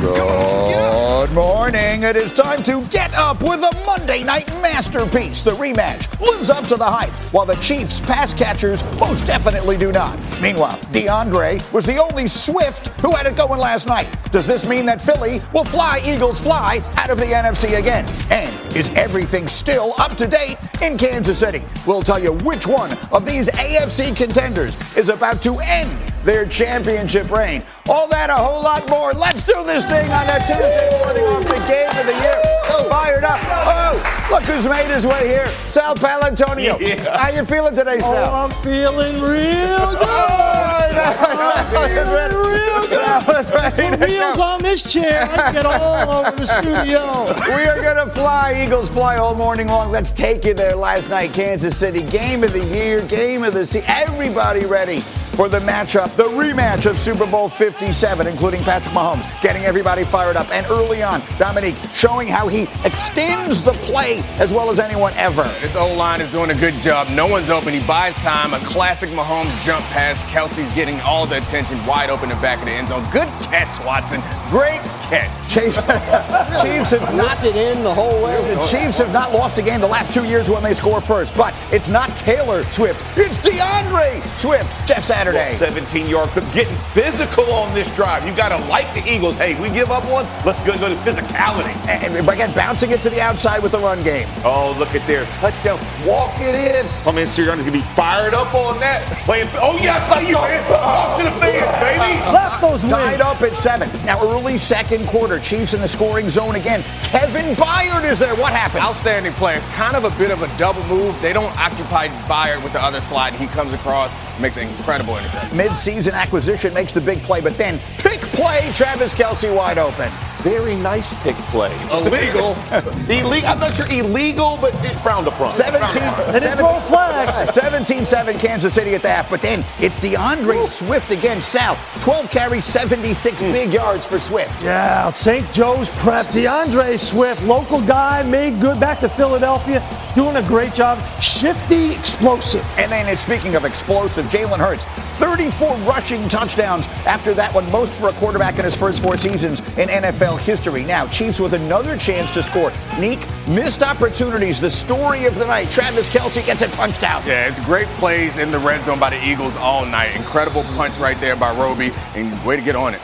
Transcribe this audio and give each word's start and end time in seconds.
Good 0.00 1.32
morning. 1.32 2.04
It 2.04 2.16
is 2.16 2.32
time 2.32 2.64
to 2.64 2.80
get 2.86 3.12
up 3.12 3.42
with 3.42 3.60
a 3.60 3.82
Monday 3.84 4.22
night 4.22 4.48
masterpiece. 4.62 5.42
The 5.42 5.50
rematch 5.50 6.18
lives 6.18 6.48
up 6.48 6.66
to 6.68 6.76
the 6.76 6.86
hype, 6.86 7.12
while 7.34 7.44
the 7.44 7.56
Chiefs 7.56 8.00
pass 8.00 8.32
catchers 8.32 8.82
most 8.98 9.26
definitely 9.26 9.76
do 9.76 9.92
not. 9.92 10.18
Meanwhile, 10.40 10.80
D'Andre 10.90 11.60
was 11.70 11.84
the 11.84 11.98
only 11.98 12.28
Swift 12.28 12.88
who 13.02 13.10
had 13.10 13.26
it 13.26 13.36
going 13.36 13.60
last 13.60 13.86
night. 13.86 14.08
Does 14.32 14.46
this 14.46 14.66
mean 14.66 14.86
that 14.86 15.02
Philly 15.02 15.42
will 15.52 15.66
fly 15.66 16.00
Eagles 16.06 16.40
fly 16.40 16.82
out 16.96 17.10
of 17.10 17.18
the 17.18 17.26
NFC 17.26 17.78
again? 17.78 18.08
And 18.30 18.74
is 18.74 18.88
everything 18.94 19.48
still 19.48 19.92
up 19.98 20.16
to 20.16 20.26
date 20.26 20.56
in 20.80 20.96
Kansas 20.96 21.40
City? 21.40 21.62
We'll 21.86 22.00
tell 22.00 22.18
you 22.18 22.32
which 22.32 22.66
one 22.66 22.96
of 23.12 23.26
these 23.26 23.48
AFC 23.50 24.16
contenders 24.16 24.74
is 24.96 25.10
about 25.10 25.42
to 25.42 25.58
end 25.58 26.09
their 26.24 26.44
championship 26.46 27.30
reign. 27.30 27.62
All 27.88 28.06
that, 28.08 28.30
a 28.30 28.34
whole 28.34 28.62
lot 28.62 28.88
more. 28.88 29.12
Let's 29.12 29.42
do 29.42 29.62
this 29.64 29.84
thing 29.86 30.10
on 30.10 30.28
a 30.28 30.38
Tuesday 30.40 30.88
morning 31.00 31.24
off 31.24 31.42
the 31.44 31.58
game 31.66 31.88
of 31.90 32.06
the 32.06 32.12
year. 32.22 32.42
So 32.68 32.88
fired 32.88 33.24
up. 33.24 33.40
Oh, 33.42 34.28
look 34.30 34.44
who's 34.44 34.66
made 34.68 34.90
his 34.94 35.06
way 35.06 35.26
here. 35.26 35.48
Sal 35.68 35.94
Paolantonio. 35.94 36.78
Yeah. 36.78 37.16
How 37.16 37.30
you 37.30 37.44
feeling 37.44 37.74
today, 37.74 37.98
Oh, 38.02 38.12
Sal? 38.14 38.34
I'm 38.34 38.50
feeling 38.62 39.20
real 39.22 39.78
oh, 39.80 40.90
good. 40.90 42.06
Oh, 42.08 42.48
real 42.48 42.80
good. 42.82 42.90
Sal 42.90 43.24
was 43.26 43.50
ready 43.50 43.90
The 43.90 43.96
to 44.06 44.12
wheels 44.12 44.36
go. 44.36 44.42
on 44.42 44.62
this 44.62 44.92
chair. 44.92 45.28
I 45.30 45.52
get 45.52 45.66
all 45.66 46.26
over 46.26 46.36
the 46.36 46.46
studio. 46.46 47.10
We 47.60 47.66
are 47.66 47.80
going 47.82 47.96
to 48.08 48.12
fly, 48.14 48.62
Eagles 48.64 48.88
fly 48.88 49.16
all 49.16 49.34
morning 49.34 49.66
long. 49.68 49.90
Let's 49.90 50.12
take 50.12 50.44
you 50.44 50.54
there 50.54 50.76
last 50.76 51.10
night, 51.10 51.32
Kansas 51.32 51.76
City. 51.76 52.02
Game 52.02 52.44
of 52.44 52.52
the 52.52 52.64
year, 52.64 53.02
game 53.06 53.42
of 53.42 53.54
the 53.54 53.66
season. 53.66 53.82
Everybody 53.88 54.64
ready 54.66 55.00
for 55.36 55.48
the 55.48 55.60
matchup, 55.60 56.14
the 56.16 56.24
rematch 56.24 56.90
of 56.90 56.98
Super 56.98 57.26
Bowl 57.26 57.48
57, 57.48 58.26
including 58.26 58.62
Patrick 58.62 58.94
Mahomes, 58.94 59.24
getting 59.42 59.64
everybody 59.64 60.04
fired 60.04 60.36
up. 60.36 60.50
And 60.52 60.66
early 60.66 61.02
on, 61.02 61.22
Dominique 61.38 61.76
showing 61.94 62.28
how 62.28 62.48
he 62.48 62.62
extends 62.84 63.62
the 63.62 63.72
play 63.72 64.18
as 64.38 64.52
well 64.52 64.70
as 64.70 64.78
anyone 64.78 65.12
ever. 65.14 65.44
This 65.60 65.74
O 65.76 65.94
line 65.94 66.20
is 66.20 66.30
doing 66.32 66.50
a 66.50 66.54
good 66.54 66.74
job. 66.74 67.08
No 67.10 67.26
one's 67.26 67.48
open. 67.48 67.72
He 67.72 67.86
buys 67.86 68.14
time. 68.16 68.54
A 68.54 68.58
classic 68.60 69.10
Mahomes 69.10 69.50
jump 69.62 69.84
pass. 69.86 70.18
Kelce's 70.30 70.72
getting 70.74 71.00
all 71.00 71.26
the 71.26 71.38
attention, 71.38 71.84
wide 71.86 72.10
open 72.10 72.30
in 72.30 72.36
the 72.36 72.42
back 72.42 72.58
of 72.58 72.66
the 72.66 72.72
end 72.72 72.88
zone. 72.88 73.02
Good 73.12 73.28
catch, 73.48 73.84
Watson. 73.84 74.20
Great 74.50 74.80
catch. 75.08 75.30
Chiefs, 75.48 75.76
Chiefs 76.62 76.90
have 76.90 77.14
knocked 77.14 77.44
it 77.44 77.56
in 77.56 77.82
the 77.82 77.92
whole 77.92 78.22
way. 78.22 78.36
The 78.54 78.62
Chiefs 78.64 78.98
have 78.98 79.12
not 79.12 79.32
lost 79.32 79.58
a 79.58 79.62
game 79.62 79.80
the 79.80 79.86
last 79.86 80.12
two 80.12 80.24
years 80.24 80.48
when 80.50 80.62
they 80.62 80.74
score 80.74 81.00
first, 81.00 81.34
but 81.34 81.54
it's 81.72 81.88
not 81.88 82.08
Taylor 82.16 82.62
Swift. 82.64 83.02
It's 83.16 83.38
D'Andre 83.42 84.20
Swift. 84.36 84.68
Jeff 84.86 85.04
Saturday. 85.04 85.19
17 85.58 86.06
yard 86.06 86.28
clip, 86.30 86.44
getting 86.52 86.76
physical 86.92 87.52
on 87.52 87.72
this 87.74 87.94
drive. 87.94 88.26
You 88.26 88.34
got 88.34 88.50
to 88.50 88.64
like 88.66 88.92
the 88.94 89.08
Eagles. 89.10 89.36
Hey, 89.36 89.60
we 89.60 89.70
give 89.70 89.90
up 89.90 90.04
one, 90.06 90.26
let's 90.44 90.58
go, 90.64 90.78
go 90.78 90.88
to 90.88 90.94
physicality. 90.96 91.76
And 91.88 92.04
and 92.04 92.28
again, 92.28 92.52
bouncing 92.54 92.90
it 92.90 93.00
to 93.02 93.10
the 93.10 93.20
outside 93.20 93.62
with 93.62 93.72
the 93.72 93.78
run 93.78 94.02
game. 94.02 94.28
Oh, 94.44 94.74
look 94.78 94.94
at 94.94 95.06
there. 95.06 95.24
Touchdown. 95.36 95.78
Walk 96.06 96.34
it 96.40 96.54
in. 96.54 96.86
I 97.06 97.12
mean, 97.12 97.26
Sirianni's 97.26 97.62
going 97.62 97.64
to 97.66 97.72
be 97.72 97.82
fired 97.82 98.34
up 98.34 98.54
on 98.54 98.78
that. 98.80 99.06
Playing. 99.24 99.48
Oh, 99.54 99.76
yes, 99.76 100.10
I 100.10 100.20
you, 100.20 100.34
man. 100.34 100.66
Talk 100.68 101.18
to 101.18 101.24
the 101.24 101.30
fans, 101.40 101.80
baby. 101.80 102.20
Slap 102.22 102.60
those 102.60 102.82
wings. 102.82 102.94
Tied 102.94 103.20
up 103.20 103.40
at 103.42 103.56
seven. 103.56 103.88
Now, 104.04 104.22
early 104.22 104.58
second 104.58 105.06
quarter, 105.06 105.38
Chiefs 105.38 105.74
in 105.74 105.80
the 105.80 105.88
scoring 105.88 106.30
zone 106.30 106.56
again. 106.56 106.82
Kevin 107.02 107.54
Byard 107.54 108.10
is 108.10 108.18
there. 108.18 108.34
What 108.34 108.52
happens? 108.52 108.82
Outstanding 108.82 109.32
play. 109.34 109.56
It's 109.56 109.66
kind 109.66 109.96
of 109.96 110.04
a 110.04 110.10
bit 110.18 110.30
of 110.30 110.42
a 110.42 110.58
double 110.58 110.84
move. 110.86 111.20
They 111.20 111.32
don't 111.32 111.56
occupy 111.58 112.08
Byard 112.26 112.62
with 112.62 112.72
the 112.72 112.82
other 112.82 113.00
slide. 113.02 113.34
He 113.34 113.46
comes 113.48 113.72
across, 113.72 114.12
makes 114.40 114.56
an 114.56 114.68
incredible 114.68 115.16
interception. 115.16 115.56
Mid-season 115.56 116.14
acquisition 116.14 116.74
makes 116.74 116.92
the 116.92 117.00
big 117.00 117.18
play, 117.22 117.40
but 117.40 117.56
then 117.56 117.78
pick 117.98 118.20
play, 118.20 118.70
Travis 118.74 119.12
Kelce 119.12 119.54
wide 119.54 119.78
open. 119.78 120.10
Very 120.42 120.74
nice 120.74 121.12
pick 121.22 121.36
play. 121.52 121.70
Illegal. 121.92 122.56
illegal. 123.10 123.46
I'm 123.46 123.60
not 123.60 123.74
sure 123.74 123.86
illegal, 123.90 124.56
but 124.58 124.74
it 124.82 124.98
frowned 125.02 125.26
upon. 125.26 125.50
17, 125.50 126.32
They 126.32 126.40
didn't 126.40 126.56
throw 126.56 126.78
a 126.78 126.80
flag. 126.80 127.48
17-7 127.48 128.38
Kansas 128.38 128.72
City 128.72 128.94
at 128.94 129.02
the 129.02 129.10
half, 129.10 129.28
but 129.28 129.42
then 129.42 129.62
it's 129.80 129.98
D'Andre 130.00 130.64
Swift 130.64 131.10
again. 131.10 131.42
South, 131.42 131.78
12 132.02 132.30
carries, 132.30 132.64
76 132.64 133.36
mm. 133.36 133.52
big 133.52 133.72
yards 133.72 134.06
for 134.06 134.18
Swift. 134.18 134.62
Yeah, 134.62 135.10
St. 135.10 135.50
Joe's 135.52 135.90
prep. 135.90 136.26
D'Andre 136.32 136.96
Swift, 136.96 137.42
local 137.42 137.82
guy, 137.82 138.22
made 138.22 138.60
good 138.62 138.80
back 138.80 139.00
to 139.00 139.10
Philadelphia, 139.10 139.80
doing 140.14 140.36
a 140.36 140.42
great 140.42 140.74
job. 140.74 140.98
Shifty, 141.20 141.92
explosive. 141.92 142.64
And 142.78 142.90
then 142.90 143.08
it's 143.08 143.22
speaking 143.22 143.54
of 143.54 143.64
explosive, 143.64 144.26
Jalen 144.26 144.58
Hurts, 144.58 144.84
34 145.18 145.76
rushing 145.78 146.28
touchdowns 146.28 146.86
after 147.06 147.34
that 147.34 147.54
one, 147.54 147.70
most 147.70 147.92
for 147.92 148.08
a 148.08 148.12
quarterback 148.14 148.58
in 148.58 148.64
his 148.64 148.74
first 148.74 149.02
four 149.02 149.16
seasons 149.16 149.60
in 149.78 149.88
NFL 149.88 150.38
history. 150.40 150.84
Now, 150.84 151.06
Chiefs 151.08 151.40
with 151.40 151.54
another 151.54 151.96
chance 151.96 152.30
to 152.32 152.42
score. 152.42 152.72
Neek, 152.98 153.20
missed 153.48 153.82
opportunities. 153.82 154.60
The 154.60 154.70
story 154.70 155.26
of 155.26 155.34
the 155.34 155.46
night. 155.46 155.70
Travis 155.70 156.08
Kelce 156.08 156.44
gets 156.44 156.62
it 156.62 156.70
punched 156.72 157.02
out. 157.02 157.26
Yeah, 157.26 157.48
it's 157.48 157.60
great 157.60 157.88
plays 157.98 158.38
in 158.38 158.50
the 158.50 158.58
red 158.58 158.84
zone 158.84 158.98
by 158.98 159.10
the 159.10 159.24
Eagles 159.24 159.56
all 159.56 159.84
night. 159.84 160.16
Incredible 160.16 160.62
punch 160.74 160.96
right 160.98 161.18
there 161.20 161.36
by 161.36 161.54
Roby, 161.56 161.92
and 162.14 162.44
way 162.44 162.56
to 162.56 162.62
get 162.62 162.76
on 162.76 162.94
it. 162.94 163.00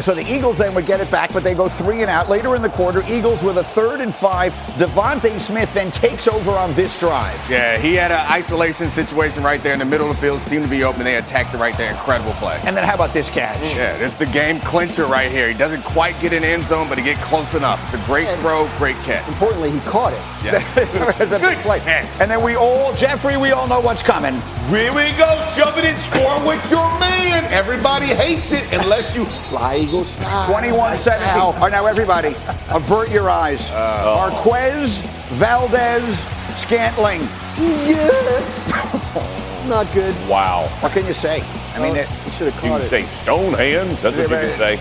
So 0.00 0.14
the 0.14 0.26
Eagles 0.30 0.58
then 0.58 0.74
would 0.74 0.86
get 0.86 1.00
it 1.00 1.10
back, 1.10 1.32
but 1.32 1.44
they 1.44 1.54
go 1.54 1.68
three 1.68 2.02
and 2.02 2.10
out. 2.10 2.28
Later 2.28 2.56
in 2.56 2.62
the 2.62 2.68
quarter, 2.68 3.02
Eagles 3.08 3.42
with 3.42 3.58
a 3.58 3.64
third 3.64 4.00
and 4.00 4.14
five. 4.14 4.52
DeVonta 4.76 5.40
Smith 5.40 5.72
then 5.72 5.90
takes 5.90 6.26
over 6.28 6.50
on 6.50 6.74
this 6.74 6.98
drive. 6.98 7.38
Yeah, 7.48 7.78
he 7.78 7.94
had 7.94 8.10
an 8.10 8.26
isolation 8.30 8.88
situation 8.88 9.42
right 9.42 9.62
there 9.62 9.72
in 9.72 9.78
the 9.78 9.84
middle 9.84 10.10
of 10.10 10.16
the 10.16 10.20
field. 10.20 10.40
Seemed 10.42 10.64
to 10.64 10.70
be 10.70 10.84
open. 10.84 11.04
They 11.04 11.16
attacked 11.16 11.54
it 11.54 11.58
right 11.58 11.76
there. 11.76 11.90
Incredible 11.90 12.32
play. 12.34 12.60
And 12.64 12.76
then 12.76 12.84
how 12.84 12.94
about 12.94 13.12
this 13.12 13.30
catch? 13.30 13.60
Yeah, 13.76 13.96
this 13.98 14.12
is 14.12 14.18
the 14.18 14.26
game 14.26 14.60
clincher 14.60 15.06
right 15.06 15.30
here. 15.30 15.48
He 15.48 15.54
doesn't 15.54 15.82
quite 15.84 16.18
get 16.20 16.32
in 16.32 16.42
the 16.42 16.48
end 16.48 16.64
zone, 16.64 16.88
but 16.88 16.98
he 16.98 17.04
get 17.04 17.18
close 17.18 17.54
enough. 17.54 17.82
It's 17.94 18.02
a 18.02 18.06
great 18.06 18.28
throw, 18.40 18.68
great 18.78 18.96
catch. 18.98 19.26
Importantly, 19.28 19.70
he 19.70 19.80
caught 19.80 20.12
it. 20.12 20.22
Yeah. 20.44 20.60
A 21.34 21.38
big 21.38 21.58
play. 21.58 21.80
catch. 21.80 22.08
And 22.20 22.30
then 22.30 22.42
we 22.42 22.56
all, 22.56 22.94
Jeffrey, 22.94 23.36
we 23.36 23.52
all 23.52 23.66
know 23.66 23.80
what's 23.80 24.02
coming. 24.02 24.34
Here 24.68 24.92
we 24.94 25.12
go. 25.16 25.40
Shove 25.54 25.76
it 25.78 25.84
and 25.84 26.00
score 26.02 26.46
with 26.46 26.70
your 26.70 26.88
man. 26.98 27.44
Everybody 27.52 28.06
hates 28.06 28.52
it 28.52 28.64
unless 28.72 29.14
you 29.14 29.24
fly 29.26 29.74
Eagles. 29.84 30.10
21 30.46 30.96
17. 30.96 31.40
All 31.40 31.52
right, 31.54 31.72
now 31.72 31.86
everybody, 31.86 32.34
avert 32.70 33.10
your 33.10 33.28
eyes. 33.30 33.70
Marquez, 33.72 35.00
Valdes, 35.32 36.18
Scantling. 36.58 37.20
Yeah. 37.58 39.64
Not 39.68 39.90
good. 39.92 40.14
Wow. 40.28 40.68
What 40.80 40.92
can 40.92 41.06
you 41.06 41.14
say? 41.14 41.42
I 41.74 41.80
mean, 41.80 41.96
it, 41.96 42.06
he 42.08 42.30
should 42.32 42.52
have 42.52 42.64
You 42.64 42.70
can 42.70 42.80
it. 42.82 42.90
say 42.90 43.02
stone 43.04 43.54
hands. 43.54 44.02
That's 44.02 44.16
what 44.16 44.28
you 44.30 44.36
can 44.36 44.58
say. 44.58 44.76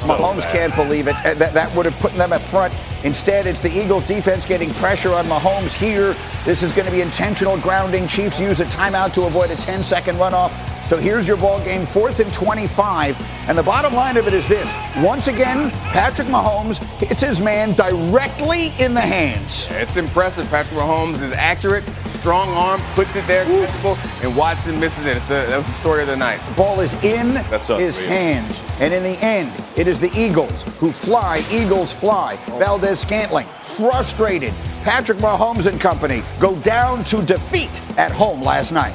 So 0.00 0.08
Mahomes 0.08 0.42
bad. 0.42 0.52
can't 0.52 0.74
believe 0.74 1.06
it. 1.08 1.14
Uh, 1.24 1.34
That, 1.34 1.54
that 1.54 1.74
would 1.76 1.86
have 1.86 1.98
put 2.00 2.12
them 2.14 2.32
at 2.32 2.42
front. 2.42 2.74
Instead, 3.04 3.46
it's 3.46 3.60
the 3.60 3.70
Eagles 3.70 4.04
defense 4.04 4.44
getting 4.44 4.72
pressure 4.74 5.14
on 5.14 5.26
Mahomes 5.26 5.72
here. 5.72 6.16
This 6.44 6.62
is 6.62 6.72
going 6.72 6.86
to 6.86 6.92
be 6.92 7.00
intentional 7.02 7.56
grounding. 7.58 8.08
Chiefs 8.08 8.40
use 8.40 8.60
a 8.60 8.64
timeout 8.66 9.12
to 9.14 9.22
avoid 9.22 9.50
a 9.50 9.56
10 9.56 9.84
second 9.84 10.16
runoff. 10.16 10.50
So 10.88 10.98
here's 10.98 11.26
your 11.26 11.38
ball 11.38 11.64
game, 11.64 11.86
fourth 11.86 12.20
and 12.20 12.32
25. 12.32 13.16
And 13.48 13.56
the 13.56 13.62
bottom 13.62 13.94
line 13.94 14.16
of 14.18 14.26
it 14.26 14.34
is 14.34 14.46
this. 14.46 14.70
Once 14.98 15.28
again, 15.28 15.70
Patrick 15.92 16.28
Mahomes 16.28 16.82
hits 16.98 17.22
his 17.22 17.40
man 17.40 17.72
directly 17.72 18.68
in 18.78 18.92
the 18.92 19.00
hands. 19.00 19.66
It's 19.70 19.96
impressive. 19.96 20.46
Patrick 20.50 20.78
Mahomes 20.78 21.22
is 21.22 21.32
accurate, 21.32 21.88
strong 22.20 22.48
arm, 22.50 22.80
puts 22.94 23.16
it 23.16 23.26
there, 23.26 23.46
catchable, 23.46 23.96
and 24.22 24.36
Watson 24.36 24.78
misses 24.78 25.06
it. 25.06 25.16
It's 25.16 25.26
a, 25.26 25.46
that 25.48 25.56
was 25.56 25.66
the 25.66 25.72
story 25.72 26.02
of 26.02 26.08
the 26.08 26.16
night. 26.16 26.40
The 26.50 26.54
ball 26.54 26.80
is 26.80 26.92
in 27.02 27.34
That's 27.34 27.66
his 27.66 27.96
unreal. 27.96 28.10
hands. 28.12 28.62
And 28.78 28.92
in 28.92 29.02
the 29.02 29.18
end, 29.24 29.52
it 29.76 29.88
is 29.88 29.98
the 29.98 30.12
Eagles 30.18 30.62
who 30.78 30.92
fly. 30.92 31.42
Eagles 31.50 31.92
fly. 31.92 32.38
Oh. 32.50 32.58
Valdes 32.58 33.00
Scantling, 33.00 33.46
frustrated. 33.62 34.52
Patrick 34.82 35.16
Mahomes 35.18 35.64
and 35.66 35.80
company 35.80 36.22
go 36.38 36.56
down 36.60 37.04
to 37.04 37.22
defeat 37.22 37.80
at 37.98 38.12
home 38.12 38.42
last 38.42 38.70
night. 38.70 38.92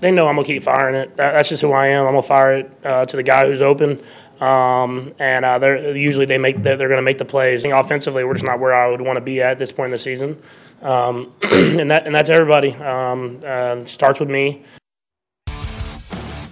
They 0.00 0.10
know 0.10 0.26
I'm 0.28 0.36
gonna 0.36 0.46
keep 0.46 0.62
firing 0.62 0.94
it. 0.94 1.16
That- 1.16 1.32
That's 1.32 1.48
just 1.48 1.62
who 1.62 1.72
I 1.72 1.88
am. 1.88 2.06
I'm 2.06 2.12
gonna 2.12 2.22
fire 2.22 2.52
it 2.58 2.72
uh, 2.84 3.04
to 3.04 3.16
the 3.16 3.22
guy 3.22 3.46
who's 3.46 3.62
open, 3.62 4.00
um, 4.40 5.12
and 5.18 5.44
uh, 5.44 5.58
they're 5.58 5.96
usually 5.96 6.26
they 6.26 6.38
make 6.38 6.62
the, 6.62 6.76
they're 6.76 6.88
gonna 6.88 7.02
make 7.02 7.18
the 7.18 7.24
plays. 7.24 7.64
Offensively, 7.64 8.24
we're 8.24 8.34
just 8.34 8.44
not 8.46 8.58
where 8.60 8.74
I 8.74 8.88
would 8.88 9.00
want 9.00 9.16
to 9.18 9.20
be 9.20 9.40
at 9.42 9.58
this 9.58 9.72
point 9.72 9.86
in 9.88 9.92
the 9.92 9.98
season, 9.98 10.40
um, 10.82 11.32
and 11.52 11.90
that 11.90 12.06
and 12.06 12.14
that's 12.14 12.30
everybody. 12.30 12.72
Um, 12.74 13.40
uh, 13.46 13.84
starts 13.84 14.18
with 14.20 14.30
me. 14.30 14.62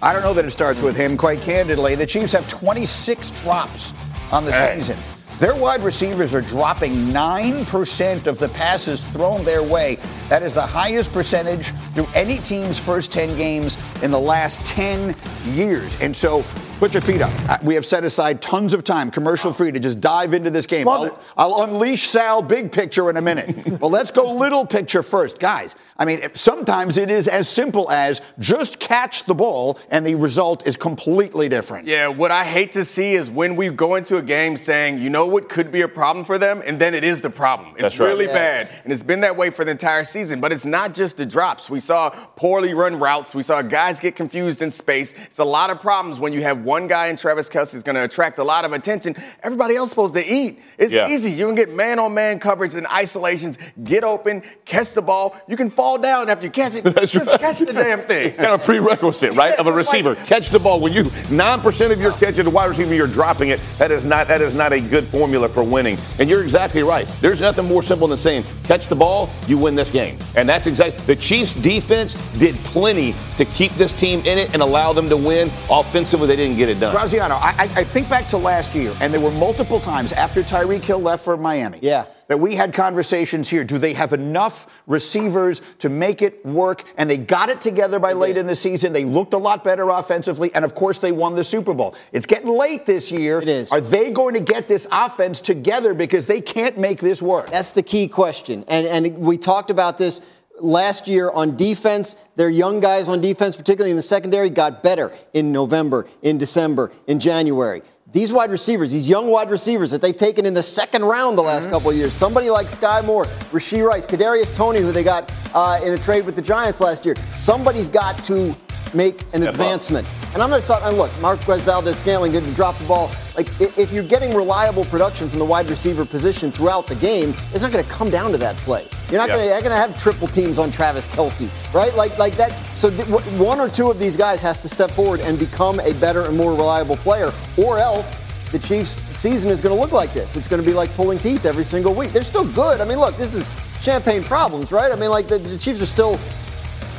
I 0.01 0.13
don't 0.13 0.23
know 0.23 0.33
that 0.35 0.45
it 0.45 0.53
starts 0.53 0.81
with 0.81 0.97
him, 0.97 1.17
quite 1.17 1.41
candidly. 1.41 1.97
The 1.97 2.07
Chiefs 2.07 2.33
have 2.33 2.49
26 2.49 3.31
drops 3.43 3.93
on 4.31 4.45
the 4.45 4.53
Hey. 4.53 4.77
season. 4.77 4.97
Their 5.39 5.55
wide 5.55 5.85
receivers 5.85 6.35
are 6.35 6.41
dropping 6.41 6.95
9% 7.11 8.27
of 8.27 8.41
the 8.41 8.49
passes 8.49 9.01
thrown 9.01 9.45
their 9.45 9.63
way. 9.63 9.97
That 10.29 10.43
is 10.43 10.53
the 10.53 10.67
highest 10.67 11.13
percentage 11.13 11.69
through 11.95 12.09
any 12.13 12.39
team's 12.39 12.77
first 12.77 13.13
10 13.13 13.37
games 13.37 13.79
in 14.03 14.11
the 14.11 14.19
last 14.19 14.67
10 14.67 15.15
years. 15.55 15.97
And 16.01 16.15
so 16.15 16.45
put 16.81 16.93
your 16.93 17.03
feet 17.03 17.21
up. 17.23 17.31
Uh, 17.49 17.59
We 17.63 17.77
have 17.77 17.87
set 17.87 18.03
aside 18.03 18.43
tons 18.43 18.75
of 18.75 18.83
time, 18.83 19.13
commercial 19.13 19.53
free, 19.53 19.71
to 19.71 19.79
just 19.79 20.01
dive 20.01 20.35
into 20.35 20.51
this 20.51 20.67
game. 20.67 20.89
I'll, 20.89 21.17
I'll 21.37 21.63
unleash 21.63 22.09
Sal 22.09 22.43
big 22.43 22.73
picture 22.73 23.09
in 23.09 23.17
a 23.17 23.23
minute. 23.23 23.79
but 23.81 23.89
let's 23.89 24.11
go 24.11 24.33
little 24.33 24.67
picture 24.67 25.05
first. 25.05 25.39
Guys, 25.39 25.77
I 26.01 26.05
mean, 26.05 26.21
sometimes 26.35 26.97
it 26.97 27.11
is 27.11 27.27
as 27.27 27.49
simple 27.49 27.91
as 27.91 28.21
just 28.39 28.79
catch 28.79 29.25
the 29.25 29.35
ball, 29.35 29.81
and 29.91 30.07
the 30.07 30.15
result 30.15 30.65
is 30.65 30.77
completely 30.77 31.49
different. 31.49 31.89
Yeah, 31.89 32.07
what 32.07 32.31
I 32.31 32.45
hate 32.45 32.73
to 32.75 32.85
see 32.85 33.15
is 33.15 33.29
when 33.29 33.57
we 33.57 33.69
go 33.71 33.97
into 33.97 34.17
a 34.17 34.23
game 34.23 34.57
saying, 34.57 34.99
you 34.99 35.11
know 35.11 35.27
what 35.27 35.49
could 35.49 35.73
be 35.73 35.81
a 35.81 35.89
problem 35.89 36.25
for 36.25 36.39
them, 36.39 36.63
and 36.65 36.81
then 36.81 36.95
it 36.95 37.03
is 37.03 37.21
the 37.21 37.31
problem. 37.31 37.71
It's 37.73 37.83
That's 37.83 37.99
right. 37.99 38.07
really 38.07 38.27
Yes. 38.27 38.35
bad. 38.35 38.69
And 38.85 38.93
it's 38.93 39.03
been 39.03 39.23
that 39.23 39.37
way 39.37 39.51
for 39.51 39.65
the 39.65 39.73
entire 39.73 40.05
season. 40.05 40.39
But 40.41 40.53
it's 40.53 40.65
not 40.65 40.95
just 40.95 41.17
the 41.17 41.27
drops. 41.27 41.69
We 41.69 41.81
saw 41.81 42.11
poorly 42.37 42.75
run 42.75 43.01
routes. 43.01 43.35
We 43.35 43.43
saw 43.43 43.61
guys 43.63 43.99
get 43.99 44.15
confused 44.15 44.63
in 44.63 44.71
space. 44.71 45.15
It's 45.31 45.41
a 45.41 45.45
lot 45.45 45.71
of 45.71 45.81
problems 45.81 46.21
when 46.21 46.33
you 46.33 46.43
have 46.43 46.63
one 46.63 46.87
guy 46.87 47.09
in 47.09 47.17
Travis 47.17 47.49
Kelce 47.49 47.75
is 47.75 47.83
going 47.83 47.97
to 47.97 48.05
attract 48.05 48.39
a 48.39 48.45
lot 48.45 48.65
of 48.65 48.73
attention. 48.73 49.17
Everybody 49.43 49.75
else 49.75 49.89
is 49.89 49.91
supposed 49.91 50.15
to 50.15 50.25
eat. 50.25 50.61
It's 50.79 50.93
Yeah. 50.93 51.09
easy. 51.09 51.31
You 51.33 51.47
can 51.47 51.57
get 51.57 51.71
man 51.75 51.99
on 51.99 52.15
man 52.15 52.39
coverage 52.39 52.75
and 52.77 52.87
isolations, 52.87 53.59
get 53.83 54.05
open, 54.05 54.43
catch 54.65 54.93
the 54.93 55.03
ball. 55.03 55.35
You 55.49 55.57
can 55.57 55.71
fall 55.71 55.88
down 55.97 56.29
after 56.29 56.45
you 56.45 56.51
catch 56.51 56.75
it. 56.75 56.85
That's 56.99 57.13
just 57.13 57.31
right. 57.31 57.41
catch 57.41 57.61
the 57.61 57.73
damn 57.73 58.01
thing. 58.01 58.35
kind 58.35 58.51
of 58.51 58.63
prerequisite, 58.63 59.33
right, 59.35 59.55
Yeah, 59.55 59.61
of 59.61 59.67
a 59.67 59.71
just 59.71 59.93
like- 59.93 60.05
receiver. 60.05 60.15
Catch 60.27 60.51
the 60.51 60.59
ball 60.59 60.81
when 60.81 60.93
you 60.93 61.11
nine 61.31 61.61
percent 61.61 61.93
of 61.93 62.01
your 62.01 62.13
catch 62.13 62.29
catches 62.29 62.47
a 62.47 62.51
wide 62.51 62.67
receiver, 62.67 62.95
you're 62.95 63.07
dropping 63.07 63.49
it. 63.49 63.61
That 63.79 63.91
is 63.91 64.05
not 64.05 64.29
that 64.29 64.43
is 64.43 64.53
not 64.53 64.73
a 64.73 64.81
good 64.81 65.07
formula 65.09 65.49
for 65.49 65.63
winning. 65.65 65.97
And 66.19 66.29
you're 66.29 66.43
exactly 66.43 66.83
right. 66.83 67.07
There's 67.23 67.41
nothing 67.41 67.65
more 67.65 67.83
simple 67.83 68.07
than 68.09 68.19
saying 68.19 68.45
catch 68.65 68.89
the 68.89 68.97
ball, 68.97 69.31
you 69.47 69.57
win 69.57 69.75
this 69.75 69.91
game. 69.91 70.19
And 70.37 70.47
that's 70.49 70.67
exactly 70.67 71.03
the 71.07 71.17
Chiefs 71.17 71.55
defense 71.55 72.15
did 72.39 72.55
plenty 72.57 73.15
to 73.37 73.45
keep 73.47 73.73
this 73.73 73.95
team 73.95 74.21
in 74.21 74.37
it 74.37 74.53
and 74.53 74.61
allow 74.63 74.93
them 74.93 75.09
to 75.09 75.17
win. 75.17 75.51
Offensively, 75.71 76.27
they 76.27 76.37
didn't 76.37 76.57
get 76.59 76.69
it 76.69 76.79
done. 76.81 76.93
Graziano, 76.95 77.37
I, 77.37 77.55
I 77.59 77.63
I 77.81 77.85
think 77.85 78.09
back 78.11 78.29
to 78.29 78.37
last 78.37 78.75
year, 78.75 78.95
and 79.01 79.13
there 79.15 79.21
were 79.21 79.31
multiple 79.31 79.81
times 79.81 80.13
after 80.13 80.43
Tyreek 80.43 80.83
Hill 80.83 80.99
left 81.01 81.25
for 81.25 81.37
Miami. 81.37 81.79
Yeah. 81.81 82.05
That 82.29 82.39
we 82.39 82.55
had 82.55 82.75
conversations 82.75 83.49
here. 83.49 83.65
Do 83.65 83.79
they 83.79 83.95
have 83.95 84.13
enough 84.13 84.67
receivers 84.87 85.63
to 85.79 85.89
make 85.89 86.21
it 86.21 86.45
work? 86.45 86.85
And 86.99 87.09
they 87.09 87.17
got 87.17 87.49
it 87.49 87.61
together 87.61 87.99
by 87.99 88.13
late 88.13 88.37
in 88.37 88.47
the 88.47 88.55
season. 88.55 88.93
They 88.93 89.07
looked 89.07 89.33
a 89.33 89.39
lot 89.39 89.65
better 89.65 89.89
offensively, 89.89 90.55
and 90.55 90.63
of 90.65 90.75
course, 90.75 90.99
they 90.99 91.11
won 91.11 91.35
the 91.35 91.45
Super 91.45 91.73
Bowl. 91.73 91.95
It's 92.13 92.27
getting 92.27 92.51
late 92.51 92.85
this 92.85 93.11
year. 93.11 93.41
It 93.41 93.49
is. 93.49 93.73
Are 93.73 93.81
they 93.81 94.11
going 94.11 94.35
to 94.35 94.41
get 94.41 94.69
this 94.69 94.87
offense 94.93 95.41
together 95.41 95.95
because 95.95 96.27
they 96.27 96.43
can't 96.43 96.77
make 96.77 97.01
this 97.01 97.23
work? 97.23 97.51
That's 97.51 97.73
the 97.73 97.83
key 97.83 98.07
question. 98.09 98.65
And 98.69 98.87
and 98.87 99.19
we 99.19 99.39
talked 99.39 99.71
about 99.71 99.97
this 99.97 100.21
last 100.61 101.09
year 101.09 101.31
on 101.31 101.57
defense. 101.57 102.17
Their 102.37 102.51
young 102.51 102.81
guys 102.81 103.09
on 103.09 103.21
defense, 103.21 103.57
particularly 103.57 103.91
in 103.91 103.97
the 103.97 104.03
secondary, 104.03 104.51
got 104.51 104.83
better 104.83 105.13
in 105.33 105.53
November, 105.53 106.07
in 106.23 106.39
December, 106.39 106.93
in 107.07 107.21
January. 107.21 107.83
These 108.11 108.33
wide 108.33 108.51
receivers, 108.51 108.91
these 108.91 109.07
young 109.07 109.29
wide 109.29 109.51
receivers 109.51 109.91
that 109.91 110.01
they've 110.01 110.17
taken 110.17 110.47
in 110.47 110.55
the 110.55 110.63
second 110.63 111.05
round 111.05 111.37
the 111.37 111.43
last 111.43 111.69
couple 111.69 111.91
of 111.91 111.97
years, 111.97 112.15
somebody 112.15 112.49
like 112.49 112.69
Skyy 112.69 113.05
Moore, 113.05 113.27
Rashee 113.53 113.87
Rice, 113.87 114.07
Kadarius 114.07 114.55
Toney, 114.55 114.81
who 114.81 114.93
they 114.93 115.05
got 115.05 115.31
uh, 115.55 115.79
in 115.85 115.93
a 115.93 115.99
trade 115.99 116.25
with 116.25 116.35
the 116.35 116.41
Giants 116.41 116.81
last 116.81 117.05
year, 117.05 117.15
somebody's 117.37 117.91
got 117.91 118.17
to 118.25 118.55
make 118.95 119.23
an 119.35 119.43
up. 119.43 119.51
advancement. 119.51 120.07
And 120.35 120.43
I'm 120.43 120.51
not 120.51 120.63
talking, 120.63 120.97
look, 120.99 121.11
Marquez 121.21 121.63
Valdes 121.63 121.97
Scantling 121.99 122.33
didn't 122.33 122.53
drop 122.55 122.77
the 122.77 122.85
ball. 122.87 123.11
Like, 123.37 123.49
if 123.61 123.93
you're 123.93 124.05
getting 124.05 124.35
reliable 124.35 124.85
production 124.87 125.29
from 125.29 125.39
the 125.39 125.45
wide 125.45 125.71
receiver 125.71 126.05
position 126.05 126.51
throughout 126.51 126.87
the 126.87 126.95
game, 126.97 127.35
it's 127.53 127.63
not 127.63 127.73
going 127.73 127.85
to 127.85 127.91
come 127.91 128.11
down 128.11 128.33
to 128.33 128.39
that 128.39 128.57
play. 128.59 128.87
You're 129.11 129.21
not 129.21 129.29
Yeah. 129.31 129.61
going 129.61 129.71
to 129.71 129.77
have 129.77 129.99
triple 129.99 130.29
teams 130.29 130.59
on 130.59 130.71
Travis 130.71 131.07
Kelce, 131.09 131.49
right? 131.73 131.95
Like, 131.95 132.19
like 132.19 132.37
that. 132.37 132.53
So 132.77 132.91
th- 132.91 133.07
one 133.39 133.59
or 133.61 133.69
two 133.71 133.91
of 133.91 133.99
these 133.99 134.17
guys 134.17 134.43
has 134.43 134.59
to 134.61 134.69
step 134.69 134.91
forward 134.91 135.21
and 135.21 135.39
become 135.39 135.81
a 135.81 135.95
better 135.95 136.25
and 136.25 136.37
more 136.37 136.53
reliable 136.53 136.97
player, 136.97 137.33
or 137.57 137.79
else 137.79 138.15
the 138.53 138.59
Chiefs' 138.59 139.01
season 139.19 139.51
is 139.51 139.61
going 139.63 139.75
to 139.75 139.81
look 139.81 139.93
like 139.93 140.13
this. 140.13 140.37
It's 140.37 140.49
going 140.49 140.63
to 140.63 140.67
be 140.67 140.75
like 140.75 140.93
pulling 140.95 141.19
teeth 141.19 141.47
every 141.47 141.65
single 141.65 141.95
week. 141.95 142.13
They're 142.13 142.23
still 142.23 142.45
good. 142.53 142.81
I 142.81 142.85
mean, 142.85 142.99
look, 142.99 143.17
this 143.17 143.35
is 143.35 143.47
champagne 143.81 144.25
problems, 144.25 144.73
right? 144.73 144.93
I 144.93 144.97
mean, 144.97 145.11
like 145.11 145.27
the, 145.27 145.39
the 145.39 145.57
Chiefs 145.59 145.81
are 145.81 145.87
still 145.87 146.19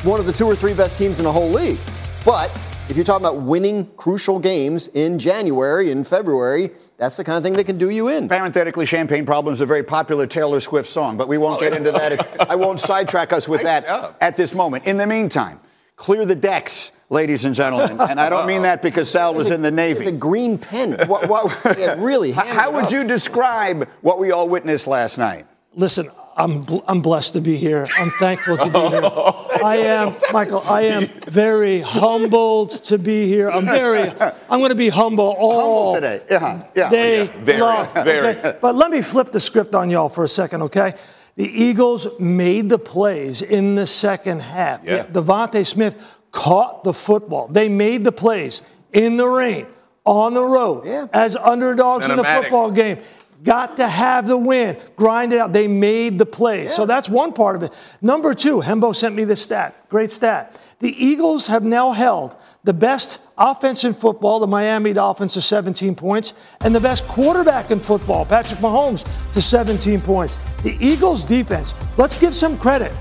one 0.04 0.20
of 0.20 0.26
the 0.26 0.34
two 0.34 0.46
or 0.46 0.56
three 0.56 0.74
best 0.74 0.98
teams 0.98 1.20
in 1.20 1.26
the 1.26 1.32
whole 1.32 1.50
league. 1.50 1.78
But 2.26 2.52
if 2.90 2.96
you're 2.96 3.06
talking 3.06 3.26
about 3.26 3.42
winning 3.42 3.86
crucial 3.98 4.40
games 4.40 4.88
in 4.90 5.20
January 5.20 5.92
and 5.92 6.08
February, 6.08 6.72
that's 6.98 7.18
the 7.18 7.24
kind 7.24 7.38
of 7.38 7.44
thing 7.44 7.54
that 7.54 7.66
can 7.66 7.78
do 7.78 7.90
you 7.90 8.08
in. 8.08 8.28
Parenthetically, 8.30 8.86
Champagne 8.86 9.26
Problems 9.26 9.58
is 9.58 9.62
a 9.62 9.66
very 9.66 9.84
popular 9.84 10.26
Taylor 10.26 10.60
Swift 10.60 10.90
song, 10.90 11.18
but 11.18 11.28
we 11.28 11.38
won't 11.38 11.60
get 11.60 11.74
into 11.74 11.92
that. 11.92 12.50
I 12.50 12.56
won't 12.56 12.80
sidetrack 12.80 13.32
us 13.34 13.48
with 13.48 13.64
Nice 13.64 13.84
that 13.84 13.86
job. 13.86 14.16
at 14.22 14.38
this 14.38 14.54
moment. 14.56 14.86
In 14.86 14.98
the 14.98 15.06
meantime, 15.08 15.60
clear 15.98 16.26
the 16.26 16.36
decks, 16.36 16.92
ladies 17.10 17.46
and 17.46 17.54
gentlemen. 17.54 18.00
And 18.00 18.20
I 18.20 18.30
don't 18.30 18.48
mean 18.48 18.62
that 18.64 18.82
because 18.82 19.10
Sal 19.10 19.34
was 19.34 19.52
in 19.52 19.62
the 19.62 19.72
Navy. 19.72 20.00
It's 20.00 20.08
a 20.08 20.12
green 20.12 20.58
pen. 20.58 20.98
What, 21.08 21.28
what, 21.30 21.78
Yeah, 21.78 21.96
really. 21.98 22.32
How- 22.32 22.46
how 22.46 22.72
would 22.72 22.86
up. 22.86 22.92
you 22.92 23.04
describe 23.04 23.88
what 24.02 24.18
we 24.20 24.32
all 24.32 24.48
witnessed 24.50 24.88
last 24.88 25.18
night? 25.18 25.46
Listen, 25.76 26.10
I'm 26.40 26.62
bl- 26.62 26.80
I'm 26.88 27.02
blessed 27.02 27.34
to 27.34 27.42
be 27.42 27.58
here. 27.58 27.86
I'm 27.98 28.10
thankful 28.12 28.56
to 28.56 28.66
be 28.70 28.80
here. 28.80 29.02
I 29.64 29.78
am, 29.84 30.14
Michael. 30.32 30.62
I 30.66 30.84
am 30.84 31.08
very 31.28 31.82
humbled 31.82 32.70
to 32.86 32.98
be 32.98 33.28
here. 33.28 33.50
I'm 33.50 33.66
very. 33.66 34.10
I'm 34.50 34.60
going 34.60 34.70
to 34.70 34.76
be 34.76 34.88
humble 34.88 35.36
all 35.38 35.92
Humble 35.92 36.02
today. 36.02 36.22
Yeah, 36.32 36.64
yeah. 36.76 36.90
day 36.90 37.28
very, 37.40 37.60
long. 37.60 37.94
very. 37.94 38.38
okay? 38.38 38.58
But 38.62 38.76
let 38.76 38.90
me 38.90 39.02
flip 39.02 39.32
the 39.34 39.40
script 39.42 39.76
on 39.76 39.90
y'all 39.90 40.08
for 40.08 40.24
a 40.24 40.30
second, 40.30 40.62
okay? 40.64 40.96
The 41.36 41.44
Eagles 41.46 42.08
made 42.20 42.70
the 42.70 42.80
plays 42.80 43.42
in 43.42 43.76
the 43.76 43.86
second 43.86 44.40
half. 44.42 44.84
Yeah. 44.86 45.06
DeVonta 45.08 45.68
Smith 45.68 46.02
caught 46.32 46.86
the 46.86 46.94
football. 46.94 47.50
They 47.50 47.68
made 47.68 48.06
the 48.06 48.12
plays 48.14 48.62
in 48.94 49.18
the 49.18 49.28
rain, 49.28 49.68
on 50.06 50.34
the 50.34 50.44
road, 50.44 50.86
Yeah. 50.86 51.08
as 51.12 51.36
underdogs 51.36 52.08
in 52.08 52.16
the 52.16 52.24
football 52.24 52.72
game. 52.72 53.00
Got 53.44 53.78
to 53.78 53.88
have 53.88 54.28
the 54.28 54.38
win, 54.38 54.78
grind 54.98 55.32
it 55.32 55.40
out. 55.40 55.54
They 55.54 55.68
made 55.68 56.18
the 56.18 56.26
plays. 56.26 56.76
So 56.76 56.86
that's 56.86 57.08
one 57.08 57.32
part 57.32 57.56
of 57.56 57.64
it. 57.64 57.74
Number 58.02 58.34
two, 58.34 58.58
Hembo 58.58 58.94
sent 58.94 59.16
me 59.16 59.24
this 59.24 59.42
stat. 59.42 59.88
Great 59.90 60.12
stat. 60.12 60.60
The 60.80 61.06
Eagles 61.06 61.48
have 61.48 61.64
now 61.64 61.92
held 61.92 62.38
the 62.64 62.74
best 62.74 63.20
offense 63.38 63.84
in 63.84 63.94
football, 63.94 64.40
the 64.40 64.48
Miami 64.48 64.94
Dolphins, 64.94 65.34
to 65.34 65.42
17 65.42 65.96
points, 65.96 66.34
and 66.62 66.74
the 66.74 66.80
best 66.80 67.06
quarterback 67.08 67.72
in 67.72 67.80
football, 67.80 68.26
Patrick 68.26 68.60
Mahomes, 68.60 69.10
to 69.34 69.42
17 69.42 70.00
points. 70.00 70.38
The 70.64 70.78
Eagles 70.80 71.24
defense, 71.24 71.74
let's 71.98 72.20
give 72.20 72.34
some 72.36 72.58
credit. 72.58 72.92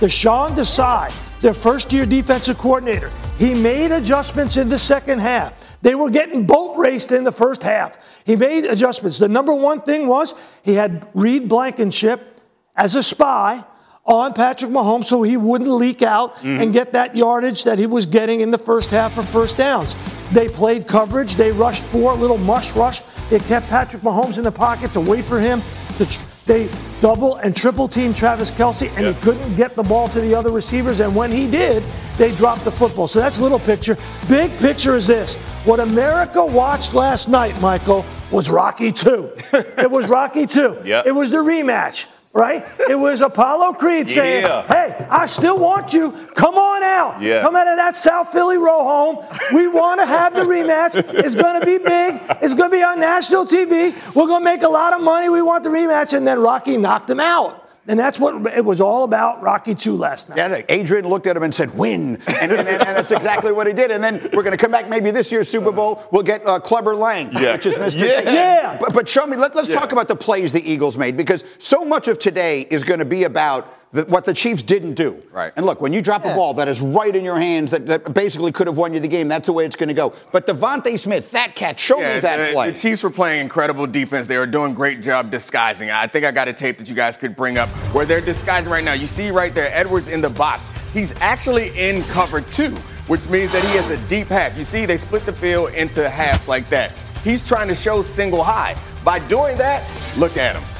Deshaun 0.00 0.50
Desai, 0.50 1.10
their 1.40 1.54
first 1.54 1.92
year 1.92 2.04
defensive 2.06 2.58
coordinator, 2.58 3.10
he 3.38 3.54
made 3.54 3.92
adjustments 3.92 4.56
in 4.56 4.68
the 4.68 4.78
second 4.78 5.18
half. 5.18 5.54
They 5.82 5.94
were 5.94 6.10
getting 6.10 6.46
boat 6.46 6.76
raced 6.78 7.12
in 7.12 7.24
the 7.24 7.32
first 7.32 7.62
half. 7.62 7.98
He 8.24 8.36
made 8.36 8.64
adjustments. 8.64 9.18
The 9.18 9.28
number 9.28 9.52
one 9.52 9.82
thing 9.82 10.06
was 10.06 10.34
he 10.62 10.74
had 10.74 11.06
Reed 11.12 11.48
Blankenship 11.48 12.40
as 12.76 12.94
a 12.94 13.02
spy 13.02 13.64
on 14.04 14.34
Patrick 14.34 14.70
Mahomes 14.70 15.04
so 15.04 15.22
he 15.22 15.36
wouldn't 15.36 15.70
leak 15.70 16.02
out 16.02 16.34
mm-hmm. 16.36 16.60
and 16.60 16.72
get 16.72 16.92
that 16.92 17.16
yardage 17.16 17.64
that 17.64 17.78
he 17.78 17.86
was 17.86 18.06
getting 18.06 18.40
in 18.40 18.50
the 18.50 18.58
first 18.58 18.90
half 18.90 19.14
for 19.14 19.22
first 19.22 19.56
downs. 19.56 19.94
They 20.32 20.48
played 20.48 20.88
coverage. 20.88 21.36
They 21.36 21.52
rushed 21.52 21.84
four, 21.84 22.14
little 22.14 22.38
mush 22.38 22.74
rush. 22.74 23.00
They 23.30 23.38
kept 23.38 23.68
Patrick 23.68 24.02
Mahomes 24.02 24.38
in 24.38 24.44
the 24.44 24.52
pocket 24.52 24.92
to 24.94 25.00
wait 25.00 25.24
for 25.24 25.38
him. 25.38 25.62
To 25.98 26.04
they 26.46 26.68
double 27.00 27.36
and 27.36 27.54
triple 27.56 27.86
team 27.88 28.12
Travis 28.12 28.50
Kelce, 28.50 28.88
and 28.96 29.04
Yeah. 29.06 29.12
he 29.12 29.20
couldn't 29.20 29.56
get 29.56 29.74
the 29.74 29.82
ball 29.82 30.08
to 30.08 30.20
the 30.20 30.34
other 30.34 30.50
receivers. 30.50 31.00
And 31.00 31.14
when 31.14 31.30
he 31.30 31.48
did, 31.50 31.84
they 32.18 32.34
dropped 32.34 32.64
the 32.64 32.72
football. 32.72 33.06
So 33.08 33.20
that's 33.20 33.38
little 33.38 33.58
picture. 33.60 33.96
Big 34.28 34.56
picture 34.58 34.94
is 34.96 35.06
this: 35.06 35.36
what 35.64 35.80
America 35.80 36.44
watched 36.44 36.94
last 36.94 37.28
night, 37.28 37.60
Michael, 37.60 38.04
was 38.30 38.50
Rocky 38.50 38.90
Two. 38.92 39.30
it 39.52 39.90
was 39.90 40.08
Rocky 40.08 40.46
Two. 40.46 40.78
Yeah. 40.84 41.02
It 41.04 41.12
was 41.12 41.30
the 41.30 41.38
rematch. 41.38 42.06
Right? 42.34 42.64
It 42.88 42.94
was 42.94 43.20
Apollo 43.20 43.74
Creed 43.74 44.08
saying, 44.08 44.46
Yeah. 44.46 44.66
Hey, 44.66 45.06
I 45.10 45.26
still 45.26 45.58
want 45.58 45.92
you. 45.92 46.12
Come 46.34 46.54
on 46.54 46.82
out. 46.82 47.20
Yeah. 47.20 47.42
Come 47.42 47.54
out 47.54 47.68
of 47.68 47.76
that 47.76 47.94
South 47.94 48.32
Philly 48.32 48.56
row 48.56 48.82
home. 48.82 49.18
We 49.52 49.68
want 49.68 50.00
to 50.00 50.06
have 50.06 50.34
the 50.34 50.40
rematch. 50.40 50.94
It's 51.22 51.34
going 51.34 51.60
to 51.60 51.66
be 51.66 51.76
big. 51.76 52.22
It's 52.40 52.54
going 52.54 52.70
to 52.70 52.76
be 52.76 52.82
on 52.82 52.98
national 53.00 53.44
TV. 53.44 53.94
We're 54.14 54.26
going 54.26 54.40
to 54.40 54.44
make 54.44 54.62
a 54.62 54.68
lot 54.68 54.94
of 54.94 55.02
money. 55.02 55.28
We 55.28 55.42
want 55.42 55.62
the 55.64 55.70
rematch. 55.70 56.14
And 56.16 56.26
then 56.26 56.40
Rocky 56.40 56.78
knocked 56.78 57.10
him 57.10 57.20
out. 57.20 57.61
And 57.88 57.98
that's 57.98 58.18
what 58.18 58.46
it 58.54 58.64
was 58.64 58.80
all 58.80 59.02
about, 59.02 59.42
Rocky 59.42 59.74
2 59.74 59.96
last 59.96 60.28
night. 60.28 60.36
Yeah, 60.38 60.62
Adrian 60.68 61.08
looked 61.08 61.26
at 61.26 61.36
him 61.36 61.42
and 61.42 61.52
said, 61.52 61.76
win. 61.76 62.16
And, 62.28 62.52
and, 62.52 62.52
and, 62.52 62.68
and 62.68 62.80
that's 62.80 63.10
exactly 63.10 63.50
what 63.52 63.66
he 63.66 63.72
did. 63.72 63.90
And 63.90 64.02
then 64.02 64.20
we're 64.32 64.44
going 64.44 64.52
to 64.52 64.56
come 64.56 64.70
back 64.70 64.88
maybe 64.88 65.10
this 65.10 65.32
year's 65.32 65.48
Super 65.48 65.72
Bowl. 65.72 66.00
We'll 66.12 66.22
get 66.22 66.46
uh, 66.46 66.60
Clubber 66.60 66.94
Lang, 66.94 67.32
Yeah. 67.32 67.54
which 67.54 67.66
is 67.66 67.74
Mr. 67.74 67.98
Yeah. 67.98 68.20
Yeah. 68.32 68.78
But, 68.78 68.94
but 68.94 69.08
show 69.08 69.26
me, 69.26 69.36
let, 69.36 69.56
us 69.56 69.66
talk 69.66 69.90
about 69.90 70.06
the 70.06 70.14
plays 70.16 70.52
the 70.52 70.62
Eagles 70.70 70.96
made 70.96 71.16
because 71.16 71.42
so 71.58 71.84
much 71.84 72.06
of 72.06 72.20
today 72.20 72.62
is 72.62 72.84
going 72.84 73.00
to 73.00 73.04
be 73.04 73.24
about 73.24 73.76
the, 73.92 74.02
what 74.04 74.24
the 74.24 74.32
Chiefs 74.32 74.62
didn't 74.62 74.94
do. 74.94 75.22
Right. 75.30 75.52
And 75.56 75.66
look, 75.66 75.80
when 75.80 75.92
you 75.92 76.00
drop 76.00 76.24
a 76.24 76.34
ball 76.34 76.54
that 76.54 76.66
is 76.66 76.80
right 76.80 77.14
in 77.14 77.24
your 77.24 77.38
hands 77.38 77.70
that, 77.70 77.86
that 77.86 78.14
basically 78.14 78.50
could 78.50 78.66
have 78.66 78.76
won 78.76 78.94
you 78.94 79.00
the 79.00 79.08
game, 79.08 79.28
that's 79.28 79.46
the 79.46 79.52
way 79.52 79.66
it's 79.66 79.76
going 79.76 79.88
to 79.88 79.94
go. 79.94 80.14
But 80.32 80.46
DeVonta 80.46 80.98
Smith, 80.98 81.30
that 81.32 81.54
catch, 81.54 81.78
show 81.78 81.98
me 81.98 82.20
that 82.20 82.48
the, 82.48 82.52
play. 82.52 82.70
the 82.70 82.78
Chiefs 82.78 83.02
were 83.02 83.10
playing 83.10 83.42
incredible 83.42 83.86
defense. 83.86 84.26
They 84.26 84.38
were 84.38 84.46
doing 84.46 84.72
a 84.72 84.74
great 84.74 85.02
job 85.02 85.30
disguising. 85.30 85.90
I 85.90 86.06
think 86.06 86.24
I 86.24 86.30
got 86.30 86.48
a 86.48 86.52
tape 86.52 86.78
that 86.78 86.88
you 86.88 86.94
guys 86.94 87.16
could 87.16 87.36
bring 87.36 87.58
up 87.58 87.68
where 87.94 88.06
they're 88.06 88.20
disguising 88.20 88.72
right 88.72 88.84
now. 88.84 88.94
You 88.94 89.06
see 89.06 89.30
right 89.30 89.54
there, 89.54 89.70
Edwards 89.72 90.08
in 90.08 90.20
the 90.20 90.30
box. 90.30 90.62
He's 90.92 91.12
actually 91.20 91.78
in 91.78 92.02
cover 92.04 92.40
two, 92.40 92.74
which 93.08 93.28
means 93.28 93.52
that 93.52 93.62
he 93.62 93.76
has 93.76 93.90
a 93.90 94.08
deep 94.08 94.28
half. 94.28 94.56
You 94.56 94.64
see, 94.64 94.86
they 94.86 94.96
split 94.96 95.24
the 95.24 95.32
field 95.32 95.72
into 95.74 96.08
halves 96.08 96.48
like 96.48 96.68
that. 96.70 96.92
He's 97.24 97.46
trying 97.46 97.68
to 97.68 97.74
show 97.74 98.02
single 98.02 98.42
high. 98.42 98.76
By 99.04 99.18
doing 99.28 99.56
that, 99.58 99.86
look 100.18 100.36
at 100.36 100.56
him. 100.56 100.71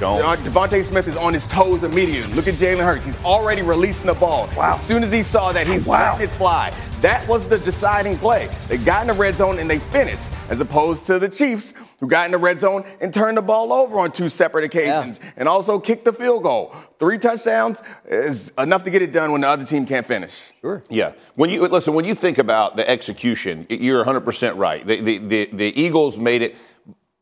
Don't. 0.00 0.22
Uh, 0.22 0.36
DeVonta 0.36 0.84
Smith 0.84 1.08
is 1.08 1.16
on 1.16 1.34
his 1.34 1.44
toes 1.46 1.82
immediately. 1.82 2.32
Look 2.34 2.46
at 2.46 2.54
Jalen 2.54 2.84
Hurts. 2.84 3.04
He's 3.04 3.24
already 3.24 3.62
releasing 3.62 4.06
the 4.06 4.14
ball. 4.14 4.48
Wow. 4.56 4.76
As 4.76 4.82
soon 4.86 5.02
as 5.02 5.12
he 5.12 5.22
saw 5.22 5.50
that, 5.52 5.66
he's 5.66 5.84
Wow. 5.86 6.12
letting 6.12 6.28
it 6.28 6.34
fly. 6.34 6.72
That 7.00 7.26
was 7.28 7.48
the 7.48 7.58
deciding 7.58 8.18
play. 8.18 8.48
They 8.68 8.76
got 8.76 9.02
in 9.02 9.08
the 9.08 9.12
red 9.14 9.34
zone 9.34 9.58
and 9.58 9.68
they 9.68 9.78
finished, 9.78 10.22
as 10.50 10.60
opposed 10.60 11.06
to 11.06 11.18
the 11.18 11.28
Chiefs, 11.28 11.74
who 12.00 12.06
got 12.06 12.26
in 12.26 12.32
the 12.32 12.38
red 12.38 12.60
zone 12.60 12.84
and 13.00 13.12
turned 13.12 13.36
the 13.36 13.42
ball 13.42 13.72
over 13.72 13.98
on 13.98 14.12
two 14.12 14.28
separate 14.28 14.64
occasions 14.64 15.18
and 15.36 15.48
also 15.48 15.78
kicked 15.80 16.04
the 16.04 16.12
field 16.12 16.44
goal. 16.44 16.74
Three 17.00 17.18
touchdowns 17.18 17.78
is 18.08 18.52
enough 18.58 18.84
to 18.84 18.90
get 18.90 19.02
it 19.02 19.12
done 19.12 19.32
when 19.32 19.40
the 19.40 19.48
other 19.48 19.64
team 19.64 19.84
can't 19.86 20.06
finish. 20.06 20.52
Sure. 20.60 20.82
Yeah. 20.90 21.12
When 21.34 21.50
you 21.50 21.66
listen, 21.66 21.94
when 21.94 22.04
you 22.04 22.14
think 22.14 22.38
about 22.38 22.76
the 22.76 22.88
execution, 22.88 23.66
you're 23.68 24.04
100% 24.04 24.56
right. 24.58 24.86
The, 24.86 25.00
the, 25.00 25.18
the, 25.18 25.48
the 25.52 25.80
Eagles 25.80 26.18
made 26.18 26.42
it. 26.42 26.56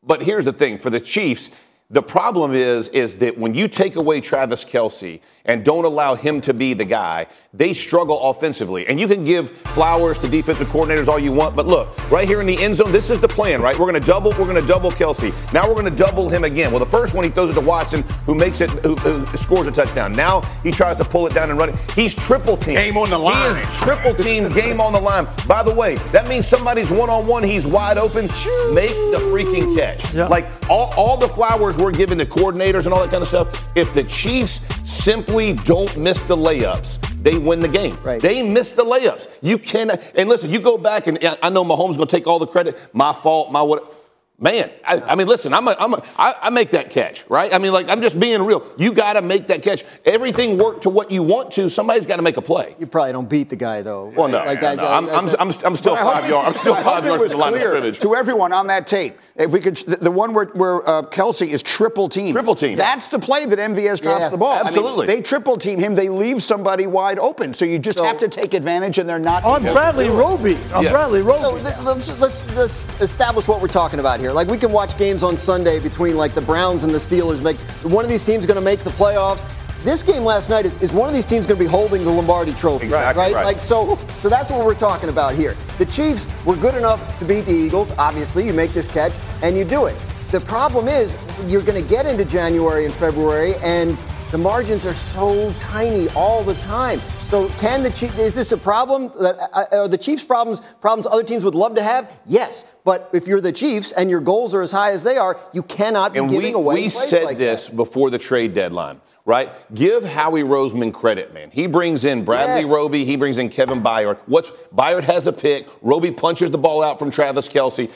But 0.03 0.21
here's 0.23 0.45
the 0.45 0.53
thing 0.53 0.77
for 0.79 0.89
the 0.89 0.99
Chiefs, 1.01 1.49
the 1.89 2.01
problem 2.01 2.53
is, 2.53 2.89
is 2.89 3.17
that 3.19 3.37
when 3.37 3.53
you 3.53 3.69
take 3.69 3.95
away 3.95 4.19
Travis 4.19 4.65
Kelce 4.65 5.21
and 5.45 5.63
don't 5.63 5.85
allow 5.85 6.15
him 6.15 6.41
to 6.41 6.53
be 6.53 6.73
the 6.73 6.83
guy, 6.83 7.27
they 7.53 7.71
struggle 7.71 8.29
offensively. 8.29 8.85
And 8.87 8.99
you 8.99 9.07
can 9.07 9.23
give 9.23 9.51
flowers 9.51 10.19
to 10.19 10.27
defensive 10.27 10.67
coordinators 10.67 11.07
all 11.07 11.17
you 11.17 11.31
want, 11.31 11.55
but 11.55 11.65
look, 11.65 11.87
right 12.11 12.27
here 12.27 12.41
in 12.41 12.47
the 12.47 12.61
end 12.61 12.75
zone, 12.75 12.91
this 12.91 13.09
is 13.09 13.21
the 13.21 13.27
plan, 13.29 13.61
right? 13.61 13.73
We're 13.79 13.89
going 13.89 14.01
to 14.01 14.05
double, 14.05 14.31
we're 14.31 14.49
going 14.49 14.61
to 14.61 14.67
double 14.67 14.91
Kelce. 14.91 15.31
Now 15.53 15.65
we're 15.65 15.75
going 15.75 15.85
to 15.85 15.95
double 15.95 16.27
him 16.27 16.43
again. 16.43 16.71
Well, 16.71 16.79
the 16.81 16.91
first 16.91 17.13
one 17.15 17.23
he 17.23 17.29
throws 17.29 17.51
it 17.51 17.53
to 17.53 17.65
Watson, 17.65 18.01
who 18.25 18.35
makes 18.35 18.59
it, 18.59 18.69
who, 18.69 18.95
who 18.95 19.25
scores 19.37 19.67
a 19.67 19.71
touchdown. 19.71 20.11
Now 20.11 20.41
he 20.63 20.71
tries 20.71 20.97
to 20.97 21.05
pull 21.05 21.25
it 21.25 21.33
down 21.33 21.51
and 21.51 21.57
run 21.57 21.69
it. 21.69 21.91
He's 21.91 22.13
triple 22.13 22.57
team. 22.57 22.75
Game 22.75 22.97
on 22.97 23.09
the 23.09 23.17
line. 23.17 23.55
He 23.55 23.61
is 23.61 23.79
triple 23.79 24.13
team, 24.13 24.49
game 24.49 24.81
on 24.81 24.91
the 24.91 24.99
line. 24.99 25.25
By 25.47 25.63
the 25.63 25.73
way, 25.73 25.95
that 26.11 26.27
means 26.27 26.49
somebody's 26.49 26.91
one 26.91 27.09
on 27.09 27.25
one. 27.25 27.43
He's 27.43 27.65
wide 27.65 27.97
open. 27.97 28.25
Make 28.73 28.89
the 28.89 29.29
freaking 29.31 29.73
catch. 29.73 30.13
Yeah. 30.13 30.27
Like 30.27 30.47
all, 30.69 30.93
all 30.97 31.15
the 31.15 31.29
flowers 31.29 31.76
we're 31.77 31.91
giving 31.91 32.17
to 32.19 32.25
coordinators 32.25 32.85
and 32.85 32.93
all 32.93 33.01
that 33.01 33.11
kind 33.11 33.21
of 33.21 33.27
stuff. 33.27 33.67
If 33.75 33.93
the 33.93 34.03
Chiefs 34.03 34.61
simply 34.89 35.53
don't 35.53 35.95
miss 35.97 36.21
the 36.23 36.35
layups, 36.35 36.99
they 37.23 37.37
win 37.37 37.59
the 37.59 37.67
game. 37.67 37.97
Right. 38.03 38.21
They 38.21 38.41
miss 38.43 38.71
the 38.71 38.83
layups. 38.83 39.27
You 39.41 39.57
cannot. 39.57 40.01
And 40.15 40.29
listen, 40.29 40.49
you 40.51 40.59
go 40.59 40.77
back 40.77 41.07
and 41.07 41.17
I 41.41 41.49
know 41.49 41.63
Mahomes 41.63 41.95
going 41.95 42.07
to 42.07 42.15
take 42.15 42.27
all 42.27 42.39
the 42.39 42.47
credit. 42.47 42.77
My 42.93 43.13
fault. 43.13 43.51
My 43.51 43.61
what. 43.61 43.93
Man, 44.39 44.69
I, 44.85 44.97
I 45.01 45.15
mean, 45.15 45.25
listen, 45.25 45.51
I'm 45.51 45.67
a, 45.67 45.75
I'm 45.79 45.95
a, 45.95 46.03
I, 46.15 46.35
I 46.43 46.49
make 46.51 46.69
that 46.69 46.91
catch, 46.91 47.27
right? 47.27 47.51
I 47.51 47.57
mean, 47.57 47.71
like, 47.73 47.89
I'm 47.89 48.03
just 48.03 48.19
being 48.19 48.43
real. 48.43 48.71
You 48.77 48.93
got 48.93 49.13
to 49.13 49.23
make 49.23 49.47
that 49.47 49.63
catch. 49.63 49.83
Everything 50.05 50.59
worked 50.59 50.83
to 50.83 50.91
what 50.91 51.09
you 51.09 51.23
want 51.23 51.49
to. 51.53 51.67
Somebody's 51.71 52.05
got 52.05 52.17
to 52.17 52.21
make 52.21 52.37
a 52.37 52.41
play. 52.43 52.75
You 52.77 52.85
probably 52.85 53.13
don't 53.13 53.27
beat 53.27 53.49
the 53.49 53.55
guy 53.55 53.81
though. 53.81 54.13
Well, 54.15 54.27
no, 54.27 54.37
Like 54.45 54.61
no, 54.61 54.75
that- 54.75 54.77
no. 54.77 54.87
I'm, 54.87 55.09
I'm, 55.09 55.29
I'm, 55.39 55.51
I'm 55.65 55.75
still 55.75 55.95
But 55.95 56.01
I 56.01 56.03
hope- 56.03 56.13
five 56.21 56.29
yards. 56.29 56.47
I'm 56.49 56.61
still 56.61 56.75
five 56.75 57.03
yards 57.03 57.23
from 57.23 57.31
the 57.31 57.37
line 57.37 57.55
of 57.55 57.61
scrimmage. 57.63 57.97
To 58.01 58.15
everyone 58.15 58.53
on 58.53 58.67
that 58.67 58.85
tape, 58.85 59.17
if 59.37 59.51
we 59.51 59.59
could, 59.59 59.77
the, 59.77 59.97
the 59.97 60.11
one 60.11 60.33
where, 60.33 60.45
where 60.45 60.87
uh, 60.89 61.03
Kelce 61.03 61.47
is 61.47 61.61
triple 61.61 62.09
team. 62.09 62.33
Triple 62.33 62.55
team. 62.55 62.75
That's 62.75 63.07
the 63.07 63.19
play 63.19 63.45
that 63.45 63.59
MVS 63.59 64.01
drops 64.01 64.21
Yeah, 64.21 64.29
the 64.29 64.37
ball. 64.37 64.53
I 64.53 64.57
mean, 64.57 64.67
absolutely. 64.67 65.05
they 65.07 65.21
triple 65.21 65.57
team 65.57 65.79
him. 65.79 65.93
They 65.95 66.09
leave 66.09 66.41
somebody 66.41 66.87
wide 66.87 67.19
open. 67.19 67.53
So 67.53 67.63
you 67.65 67.77
just 67.77 67.97
So- 67.99 68.03
have 68.03 68.17
to 68.17 68.27
take 68.27 68.53
advantage, 68.53 68.97
and 68.97 69.07
they're 69.07 69.19
not. 69.19 69.43
On 69.43 69.61
Bradley 69.61 70.09
Roby. 70.09 70.57
On 70.73 70.83
Yeah. 70.83 70.91
Bradley 70.91 71.21
Roby. 71.21 71.41
So 71.43 71.57
th- 71.59 71.79
let's, 71.83 72.19
let's 72.19 72.55
let's 72.55 73.01
establish 73.01 73.47
what 73.47 73.61
we're 73.61 73.67
talking 73.67 73.99
about 73.99 74.19
here. 74.19 74.31
Like 74.31 74.47
we 74.47 74.57
can 74.57 74.71
watch 74.71 74.97
games 74.97 75.21
on 75.23 75.37
Sunday 75.37 75.79
between 75.79 76.17
like 76.17 76.33
the 76.33 76.41
Browns 76.41 76.83
and 76.83 76.91
the 76.93 76.97
Steelers. 76.97 77.41
Make 77.41 77.57
one 77.83 78.03
of 78.03 78.09
these 78.09 78.23
teams 78.23 78.45
going 78.45 78.59
to 78.59 78.65
make 78.65 78.79
the 78.79 78.89
playoffs. 78.91 79.43
This 79.83 80.03
game 80.03 80.23
last 80.23 80.49
night 80.49 80.65
is, 80.65 80.81
is 80.81 80.91
one 80.91 81.07
of 81.07 81.13
these 81.15 81.25
teams 81.25 81.45
going 81.45 81.57
to 81.57 81.63
be 81.63 81.69
holding 81.69 82.03
the 82.03 82.09
Lombardi 82.11 82.53
Trophy, 82.53 82.85
Exactly 82.85 83.33
right. 83.33 83.45
Like 83.45 83.59
so, 83.59 83.95
so 84.19 84.27
that's 84.27 84.49
what 84.49 84.65
we're 84.65 84.73
talking 84.75 85.09
about 85.09 85.35
here. 85.35 85.55
The 85.77 85.85
Chiefs 85.85 86.27
were 86.45 86.55
good 86.55 86.75
enough 86.75 87.17
to 87.19 87.25
beat 87.25 87.41
the 87.41 87.53
Eagles. 87.53 87.91
Obviously, 87.97 88.45
you 88.45 88.53
make 88.53 88.71
this 88.71 88.87
catch 88.87 89.13
and 89.43 89.55
you 89.55 89.63
do 89.63 89.85
it. 89.85 89.95
The 90.31 90.41
problem 90.41 90.87
is 90.87 91.15
you're 91.45 91.61
going 91.61 91.81
to 91.81 91.87
get 91.87 92.05
into 92.05 92.25
January 92.25 92.85
and 92.85 92.93
February, 92.93 93.55
and 93.63 93.97
the 94.31 94.37
margins 94.37 94.85
are 94.85 94.93
so 94.93 95.53
tiny 95.59 96.09
all 96.09 96.43
the 96.43 96.55
time. 96.55 96.99
So 97.27 97.47
can 97.59 97.83
the 97.83 97.91
Chiefs? 97.91 98.17
Is 98.19 98.35
this 98.35 98.51
a 98.51 98.57
problem? 98.57 99.09
That 99.21 99.37
uh, 99.53 99.65
are 99.83 99.87
the 99.87 99.97
Chiefs' 99.97 100.23
problems 100.23 100.61
problems 100.81 101.05
other 101.07 101.23
teams 101.23 101.45
would 101.45 101.55
love 101.55 101.75
to 101.75 101.83
have? 101.83 102.11
Yes, 102.25 102.65
but 102.83 103.09
if 103.13 103.27
you're 103.27 103.41
the 103.41 103.51
Chiefs 103.53 103.91
and 103.93 104.09
your 104.09 104.21
goals 104.21 104.53
are 104.53 104.61
as 104.61 104.71
high 104.71 104.91
as 104.91 105.03
they 105.03 105.17
are, 105.17 105.39
you 105.53 105.61
cannot 105.63 106.13
be 106.13 106.19
And 106.19 106.29
giving 106.29 106.53
we, 106.53 106.59
away. 106.59 106.75
we 106.75 106.89
said 106.89 107.23
like 107.23 107.37
this 107.37 107.67
that. 107.69 107.75
before 107.77 108.09
the 108.09 108.17
trade 108.17 108.53
deadline, 108.53 108.99
right? 109.27 109.51
Give 109.75 110.05
Howie 110.05 110.41
Roseman 110.41 110.93
credit, 110.93 111.33
man. 111.33 111.51
He 111.51 111.67
brings 111.67 112.05
in 112.05 112.23
Bradley 112.23 112.61
Yes. 112.61 112.69
Roby, 112.69 113.03
he 113.03 113.17
brings 113.17 113.37
in 113.37 113.49
Kevin 113.49 113.83
Byard. 113.83 114.17
What's 114.25 114.49
Byard 114.73 115.03
has 115.03 115.27
a 115.27 115.33
pick. 115.33 115.67
Roby 115.81 116.11
punches 116.11 116.49
the 116.49 116.57
ball 116.57 116.81
out 116.81 116.97
from 116.97 117.11
Travis 117.11 117.49
Kelce. 117.49 117.91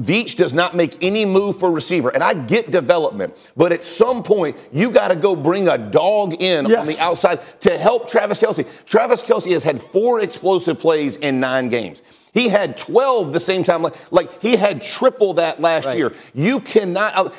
Veach 0.00 0.36
does 0.36 0.54
not 0.54 0.74
make 0.76 1.02
any 1.02 1.24
move 1.24 1.58
for 1.58 1.72
receiver. 1.72 2.10
And 2.10 2.22
I 2.22 2.34
get 2.34 2.70
development, 2.70 3.36
but 3.56 3.72
at 3.72 3.84
some 3.84 4.22
point, 4.22 4.56
you 4.72 4.90
got 4.90 5.08
to 5.08 5.16
go 5.16 5.34
bring 5.34 5.68
a 5.68 5.76
dog 5.76 6.40
in 6.40 6.66
on 6.66 6.86
the 6.86 6.96
outside 7.02 7.40
to 7.60 7.76
help 7.76 8.08
Travis 8.08 8.38
Kelce. 8.38 8.64
Travis 8.86 9.22
Kelce 9.24 9.50
has 9.52 9.64
had 9.64 9.80
four 9.80 10.20
explosive 10.20 10.78
plays 10.78 11.16
in 11.16 11.40
nine 11.40 11.68
games. 11.68 12.02
He 12.36 12.50
had 12.50 12.76
12 12.76 13.32
the 13.32 13.40
same 13.40 13.64
time. 13.64 13.80
Like, 13.82 13.94
like 14.12 14.42
he 14.42 14.56
had 14.56 14.82
triple 14.82 15.32
that 15.34 15.58
last 15.58 15.86
Right. 15.86 15.96
year. 15.96 16.12
You 16.34 16.60
cannot. 16.60 17.16
uh, 17.16 17.30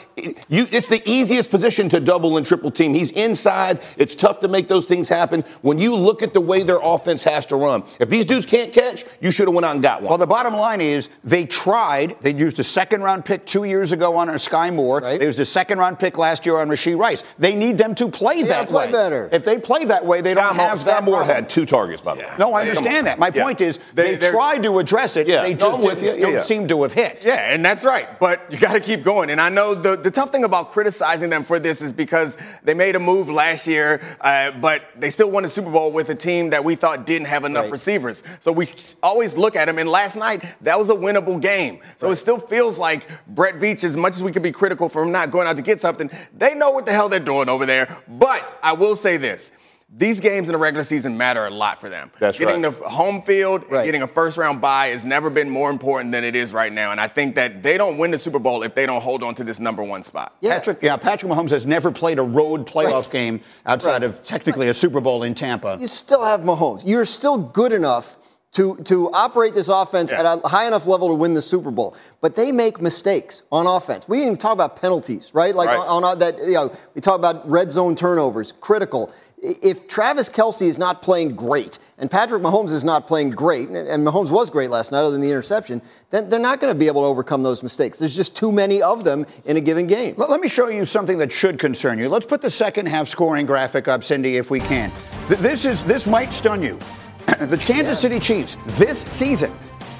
You, 0.49 0.65
it's 0.71 0.87
the 0.87 1.07
easiest 1.07 1.51
position 1.51 1.87
to 1.89 1.99
double 1.99 2.35
and 2.37 2.43
triple 2.45 2.71
team. 2.71 2.95
He's 2.95 3.11
inside. 3.11 3.79
It's 3.97 4.15
tough 4.15 4.39
to 4.39 4.47
make 4.47 4.67
those 4.67 4.85
things 4.85 5.07
happen. 5.07 5.43
When 5.61 5.77
you 5.77 5.95
look 5.95 6.23
at 6.23 6.33
the 6.33 6.41
way 6.41 6.63
their 6.63 6.79
offense 6.81 7.23
has 7.25 7.45
to 7.47 7.55
run, 7.57 7.83
if 7.99 8.09
these 8.09 8.25
dudes 8.25 8.47
can't 8.47 8.73
catch, 8.73 9.05
you 9.21 9.29
should 9.29 9.47
have 9.47 9.53
went 9.53 9.65
out 9.65 9.73
and 9.75 9.83
got 9.83 10.01
one. 10.01 10.09
Well, 10.09 10.17
the 10.17 10.25
bottom 10.25 10.55
line 10.55 10.81
is 10.81 11.09
they 11.23 11.45
tried. 11.45 12.15
They 12.21 12.33
used 12.33 12.57
a 12.57 12.63
second 12.63 13.03
round 13.03 13.23
pick 13.23 13.45
two 13.45 13.65
years 13.65 13.91
ago 13.91 14.15
on 14.15 14.27
Skyy 14.29 14.73
Moore. 14.73 14.97
Right. 15.01 15.19
They 15.19 15.25
used 15.25 15.39
a 15.39 15.45
second 15.45 15.77
round 15.77 15.99
pick 15.99 16.17
last 16.17 16.43
year 16.47 16.57
on 16.57 16.69
Rashee 16.69 16.97
Rice. 16.97 17.23
They 17.37 17.53
need 17.53 17.77
them 17.77 17.93
to 17.95 18.07
play 18.09 18.41
that 18.41 18.69
play 18.69 18.87
way. 18.87 18.91
better. 18.91 19.29
If 19.31 19.43
they 19.43 19.59
play 19.59 19.85
that 19.85 20.03
way, 20.03 20.21
they 20.21 20.33
Sky 20.33 20.41
don't 20.41 20.55
have 20.55 20.79
Sky 20.79 20.91
that 20.93 21.03
Moore 21.03 21.17
problem. 21.17 21.35
had 21.35 21.49
two 21.49 21.67
targets, 21.67 22.01
by 22.01 22.15
the 22.15 22.21
way. 22.21 22.29
No, 22.39 22.53
I 22.55 22.61
understand 22.61 23.05
that. 23.05 23.19
My 23.19 23.29
Yeah. 23.31 23.43
point 23.43 23.61
is 23.61 23.77
They- 23.93 24.15
they, 24.15 24.31
tried 24.31 24.63
to 24.63 24.79
address 24.87 25.17
it. 25.17 25.27
Yeah. 25.27 25.43
They 25.43 25.53
just 25.53 25.79
I'm 25.79 25.83
with 25.85 25.99
didn't- 25.99 26.15
you. 26.15 26.19
Yeah, 26.19 26.25
don't 26.27 26.33
yeah. 26.33 26.39
seem 26.39 26.67
to 26.69 26.81
have 26.83 26.93
hit. 26.93 27.23
Yeah, 27.25 27.53
and 27.53 27.63
that's 27.63 27.83
right. 27.83 28.17
But 28.19 28.41
you 28.51 28.57
got 28.57 28.73
to 28.73 28.79
keep 28.79 29.03
going. 29.03 29.29
And 29.29 29.41
I 29.41 29.49
know 29.49 29.75
the, 29.75 29.95
the 29.97 30.09
tough 30.11 30.31
thing 30.31 30.43
about 30.45 30.71
criticizing 30.71 31.29
them 31.29 31.43
for 31.43 31.59
this 31.59 31.81
is 31.81 31.91
because 31.91 32.37
they 32.63 32.73
made 32.73 32.95
a 32.95 32.99
move 32.99 33.29
last 33.29 33.67
year, 33.67 34.01
uh, 34.21 34.51
but 34.51 34.83
they 34.97 35.09
still 35.09 35.29
won 35.29 35.43
the 35.43 35.49
Super 35.49 35.69
Bowl 35.69 35.91
with 35.91 36.09
a 36.09 36.15
team 36.15 36.51
that 36.51 36.63
we 36.63 36.75
thought 36.75 37.05
didn't 37.05 37.27
have 37.27 37.43
enough 37.43 37.63
Right. 37.65 37.71
receivers. 37.73 38.23
So 38.39 38.51
we 38.51 38.67
always 39.03 39.35
look 39.35 39.55
at 39.55 39.65
them. 39.65 39.77
And 39.77 39.89
last 39.89 40.15
night, 40.15 40.43
that 40.61 40.79
was 40.79 40.89
a 40.89 40.95
winnable 40.95 41.41
game. 41.41 41.79
So 41.97 42.09
it 42.11 42.15
still 42.15 42.39
feels 42.39 42.77
like 42.77 43.07
Brett 43.27 43.55
Veach, 43.55 43.83
as 43.83 43.97
much 43.97 44.15
as 44.15 44.23
we 44.23 44.31
can 44.31 44.41
be 44.43 44.51
critical 44.51 44.87
for 44.89 45.03
him 45.03 45.11
not 45.11 45.31
going 45.31 45.47
out 45.47 45.57
to 45.57 45.61
get 45.63 45.81
something, 45.81 46.09
they 46.37 46.53
know 46.55 46.71
what 46.71 46.85
the 46.85 46.93
hell 46.93 47.09
they're 47.09 47.19
doing 47.19 47.49
over 47.49 47.65
there. 47.65 47.97
But 48.07 48.57
I 48.63 48.73
will 48.73 48.95
say 48.95 49.17
this. 49.17 49.51
These 49.89 50.19
games 50.19 50.49
in 50.49 50.51
the 50.51 50.57
regular 50.57 50.83
season 50.83 51.15
matter 51.17 51.45
a 51.45 51.49
lot 51.49 51.79
for 51.79 51.87
them. 51.87 52.11
That's 52.19 52.37
getting 52.37 52.61
right. 52.61 52.77
the 52.77 52.89
home 52.89 53.21
field, 53.21 53.63
Right. 53.69 53.85
getting 53.85 54.01
a 54.01 54.07
first 54.07 54.35
round 54.35 54.59
bye 54.59 54.87
has 54.87 55.05
never 55.05 55.29
been 55.29 55.49
more 55.49 55.69
important 55.69 56.11
than 56.11 56.25
it 56.25 56.35
is 56.35 56.51
right 56.51 56.73
now. 56.73 56.91
And 56.91 56.99
I 56.99 57.07
think 57.07 57.35
that 57.35 57.63
they 57.63 57.77
don't 57.77 57.97
win 57.97 58.11
the 58.11 58.19
Super 58.19 58.37
Bowl 58.37 58.63
if 58.63 58.75
they 58.75 58.85
don't 58.85 58.99
hold 59.01 59.23
on 59.23 59.33
to 59.35 59.45
this 59.45 59.59
number 59.61 59.81
one 59.81 60.03
spot. 60.03 60.35
Yeah. 60.41 60.55
Patrick, 60.57 60.79
yeah, 60.81 60.97
Patrick 60.97 61.31
Mahomes 61.31 61.51
has 61.51 61.65
never 61.65 61.89
played 61.89 62.19
a 62.19 62.23
road 62.23 62.67
playoff 62.67 63.03
Right. 63.03 63.11
game 63.11 63.41
outside 63.65 63.91
Right. 63.93 64.03
of 64.03 64.21
technically 64.23 64.67
a 64.67 64.73
Super 64.73 64.99
Bowl 64.99 65.23
in 65.23 65.33
Tampa. 65.33 65.77
you 65.79 65.87
still 65.87 66.25
have 66.25 66.41
Mahomes. 66.41 66.81
You're 66.83 67.05
still 67.05 67.37
good 67.37 67.71
enough 67.71 68.17
to, 68.53 68.75
to 68.85 69.09
operate 69.13 69.53
this 69.55 69.69
offense 69.69 70.11
Yeah. 70.11 70.19
at 70.33 70.41
a 70.43 70.47
high 70.49 70.67
enough 70.67 70.85
level 70.85 71.07
to 71.09 71.13
win 71.13 71.33
the 71.33 71.41
Super 71.41 71.71
Bowl. 71.71 71.95
But 72.19 72.35
they 72.35 72.51
make 72.51 72.81
mistakes 72.81 73.43
on 73.53 73.67
offense. 73.67 74.07
We 74.09 74.17
didn't 74.17 74.27
even 74.31 74.37
talk 74.37 74.53
about 74.53 74.75
penalties, 74.81 75.31
right? 75.33 75.55
Like 75.55 75.69
Right. 75.69 75.79
on, 75.79 76.03
on 76.03 76.19
that, 76.19 76.39
you 76.39 76.53
know, 76.53 76.71
we 76.93 76.99
talk 76.99 77.15
about 77.15 77.49
red 77.49 77.71
zone 77.71 77.95
turnovers, 77.95 78.53
critical. 78.59 79.11
If 79.39 79.87
Travis 79.87 80.29
Kelce 80.29 80.63
is 80.63 80.79
not 80.79 81.03
playing 81.03 81.35
great 81.35 81.77
and 81.99 82.09
Patrick 82.09 82.41
Mahomes 82.41 82.71
is 82.71 82.83
not 82.83 83.07
playing 83.07 83.29
great, 83.29 83.69
and 83.69 84.05
Mahomes 84.05 84.31
was 84.31 84.49
great 84.49 84.71
last 84.71 84.91
night 84.91 85.01
other 85.01 85.11
than 85.11 85.21
the 85.21 85.29
interception, 85.29 85.79
then 86.09 86.27
they're 86.27 86.39
not 86.39 86.59
going 86.59 86.73
to 86.73 86.77
be 86.77 86.87
able 86.87 87.01
to 87.01 87.07
overcome 87.07 87.43
those 87.43 87.61
mistakes. 87.61 87.99
There's 87.99 88.15
just 88.15 88.35
too 88.35 88.51
many 88.51 88.81
of 88.81 89.03
them 89.03 89.27
in 89.45 89.57
a 89.57 89.61
given 89.61 89.85
game. 89.85 90.15
Let, 90.17 90.31
let 90.31 90.41
me 90.41 90.47
show 90.47 90.69
you 90.69 90.85
something 90.85 91.19
that 91.19 91.31
should 91.31 91.59
concern 91.59 91.99
you. 91.99 92.09
Let's 92.09 92.25
put 92.25 92.41
the 92.41 92.49
second 92.49 92.87
half 92.87 93.07
scoring 93.07 93.45
graphic 93.45 93.87
up, 93.87 94.03
Cindy, 94.03 94.37
if 94.37 94.49
we 94.49 94.59
can. 94.59 94.91
This 95.29 95.65
is 95.65 95.83
this 95.83 96.07
might 96.07 96.33
stun 96.33 96.63
you. 96.63 96.79
the 97.39 97.57
Kansas 97.57 97.99
City 97.99 98.19
Chiefs 98.19 98.57
this 98.77 99.01
season 99.03 99.51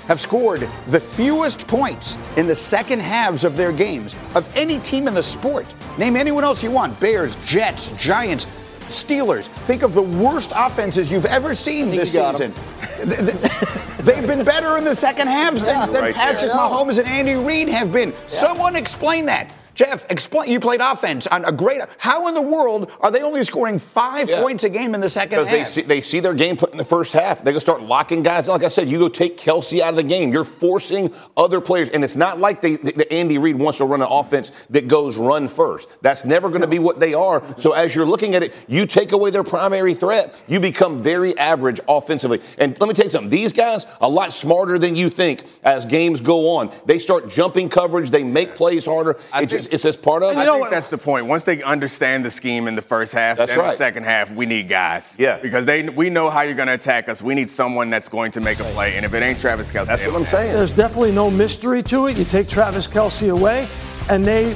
have 0.08 0.20
scored 0.20 0.67
the 0.88 1.00
fewest 1.00 1.67
points 1.67 2.17
in 2.38 2.48
the 2.48 2.56
second 2.56 3.00
halves 3.00 3.44
of 3.44 3.56
their 3.56 3.72
games 3.72 4.15
of 4.34 4.50
any 4.56 4.79
team 4.79 5.08
in 5.08 5.13
the 5.13 5.22
sport. 5.22 5.67
Name 6.00 6.15
anyone 6.15 6.44
else 6.44 6.63
you 6.63 6.72
want: 6.72 7.00
Bears, 7.00 7.36
Jets, 7.46 7.91
Giants, 7.98 8.48
Steelers. 8.89 9.46
Think 9.48 9.84
of 9.84 9.94
the 9.94 10.01
worst 10.01 10.51
offenses 10.56 11.12
you've 11.12 11.25
ever 11.25 11.53
seen 11.56 11.89
this 11.89 12.12
season. 12.12 12.53
Th- 12.98 13.20
th- 13.20 13.98
They've 14.00 14.25
been 14.27 14.44
better 14.46 14.77
in 14.77 14.84
the 14.86 14.96
second 14.96 15.27
halves 15.27 15.62
than, 15.62 15.91
than 15.91 16.01
Right. 16.01 16.15
Patrick 16.15 16.51
know. 16.53 16.58
Mahomes 16.58 16.98
and 16.98 17.08
Andy 17.08 17.36
Reid 17.36 17.67
have 17.67 17.91
been. 17.91 18.13
Someone 18.27 18.75
explain 18.75 19.25
that. 19.25 19.51
Jeff, 19.77 20.07
explain. 20.10 20.50
You 20.51 20.60
played 20.60 20.81
offense 20.81 21.27
on 21.27 21.46
a 21.46 21.51
great. 21.51 21.81
How 22.00 22.27
in 22.27 22.34
the 22.34 22.41
world 22.41 22.91
are 23.00 23.12
they 23.12 23.22
only 23.22 23.43
scoring 23.43 23.77
five 23.77 24.27
Yeah. 24.27 24.41
points 24.41 24.63
a 24.63 24.69
game 24.69 24.96
in 24.96 25.01
the 25.01 25.10
second 25.10 25.29
Because 25.38 25.48
half? 25.48 25.55
they 25.60 25.63
see, 25.65 25.81
they 25.84 26.01
see 26.01 26.19
their 26.19 26.34
game 26.34 26.57
put 26.57 26.72
in 26.72 26.79
the 26.79 26.84
first 26.84 27.13
half. 27.13 27.43
They 27.43 27.53
go 27.53 27.60
start 27.60 27.84
locking 27.84 28.24
guys. 28.24 28.48
Like 28.48 28.63
I 28.63 28.69
said, 28.69 28.89
you 28.89 28.98
go 28.98 29.07
take 29.07 29.38
Kelce 29.38 29.79
out 29.79 29.91
of 29.91 29.96
the 29.96 30.01
game. 30.03 30.34
You're 30.34 30.43
forcing 30.43 31.13
other 31.38 31.62
players. 31.62 31.91
And 31.91 32.03
it's 32.03 32.15
not 32.15 32.39
like 32.39 32.60
they, 32.63 32.77
the 32.77 33.05
Andy 33.13 33.38
Reid 33.38 33.55
wants 33.60 33.77
to 33.77 33.86
run 33.86 34.01
an 34.01 34.07
offense 34.10 34.51
that 34.72 34.88
goes 34.88 35.15
run 35.15 35.48
first. 35.48 35.88
That's 36.01 36.25
never 36.25 36.50
going 36.50 36.62
to 36.62 36.67
be 36.67 36.79
what 36.79 37.00
they 37.00 37.13
are. 37.13 37.43
So 37.57 37.74
as 37.74 37.93
you're 37.96 38.05
looking 38.07 38.34
at 38.34 38.41
it, 38.41 38.55
you 38.67 38.88
take 38.88 39.12
away 39.12 39.29
their 39.29 39.43
primary 39.43 39.93
threat, 39.93 40.34
you 40.48 40.60
become 40.60 41.03
very 41.03 41.38
average 41.38 41.79
offensively. 41.88 42.41
And 42.57 42.75
let 42.79 42.88
me 42.88 42.96
tell 42.96 43.05
you 43.05 43.12
something. 43.12 43.29
These 43.29 43.53
guys, 43.53 43.86
a 44.01 44.10
lot 44.10 44.34
smarter 44.34 44.79
than 44.79 44.96
you 44.96 45.07
think 45.12 45.43
as 45.63 45.86
games 45.86 46.19
go 46.19 46.50
on. 46.57 46.72
They 46.88 46.98
start 46.98 47.29
jumping 47.29 47.69
coverage. 47.69 48.10
They 48.10 48.24
make 48.24 48.55
plays 48.55 48.88
harder. 48.88 49.17
I 49.31 49.41
think- 49.41 49.51
just, 49.51 49.66
it's 49.71 49.83
just 49.83 50.01
part 50.01 50.24
of 50.24 50.31
it. 50.31 50.38
I 50.38 50.45
think 50.45 50.59
what- 50.59 50.71
that's 50.71 50.88
the 50.88 50.97
point. 50.97 51.25
Once 51.25 51.43
they 51.43 51.62
understand 51.63 52.24
the 52.25 52.31
scheme 52.31 52.67
in 52.67 52.75
the 52.75 52.81
first 52.81 53.13
half, 53.13 53.38
That's 53.38 53.51
then 53.53 53.59
right. 53.59 53.71
the 53.71 53.77
second 53.77 54.03
half, 54.03 54.31
we 54.31 54.45
need 54.45 54.67
guys. 54.69 55.15
Yeah. 55.17 55.38
Because 55.38 55.65
they 55.65 55.83
we 55.83 56.09
know 56.09 56.29
how 56.29 56.41
you're 56.41 56.53
going 56.55 56.67
to 56.67 56.74
attack 56.74 57.09
us. 57.09 57.21
We 57.21 57.36
need 57.36 57.50
someone 57.50 57.89
that's 57.89 58.09
going 58.09 58.31
to 58.33 58.41
make 58.41 58.59
a 58.59 58.63
play. 58.63 58.95
And 58.95 59.05
if 59.05 59.13
it 59.13 59.24
ain't 59.24 59.39
Travis 59.39 59.69
Kelce, 59.71 59.88
That's 59.88 60.05
what 60.05 60.15
I'm 60.15 60.25
saying. 60.25 60.53
There's 60.53 60.71
definitely 60.71 61.12
no 61.12 61.29
mystery 61.29 61.81
to 61.83 62.07
it. 62.07 62.17
You 62.17 62.25
take 62.25 62.47
Travis 62.47 62.88
Kelce 62.88 63.31
away, 63.31 63.67
and 64.09 64.25
they 64.25 64.55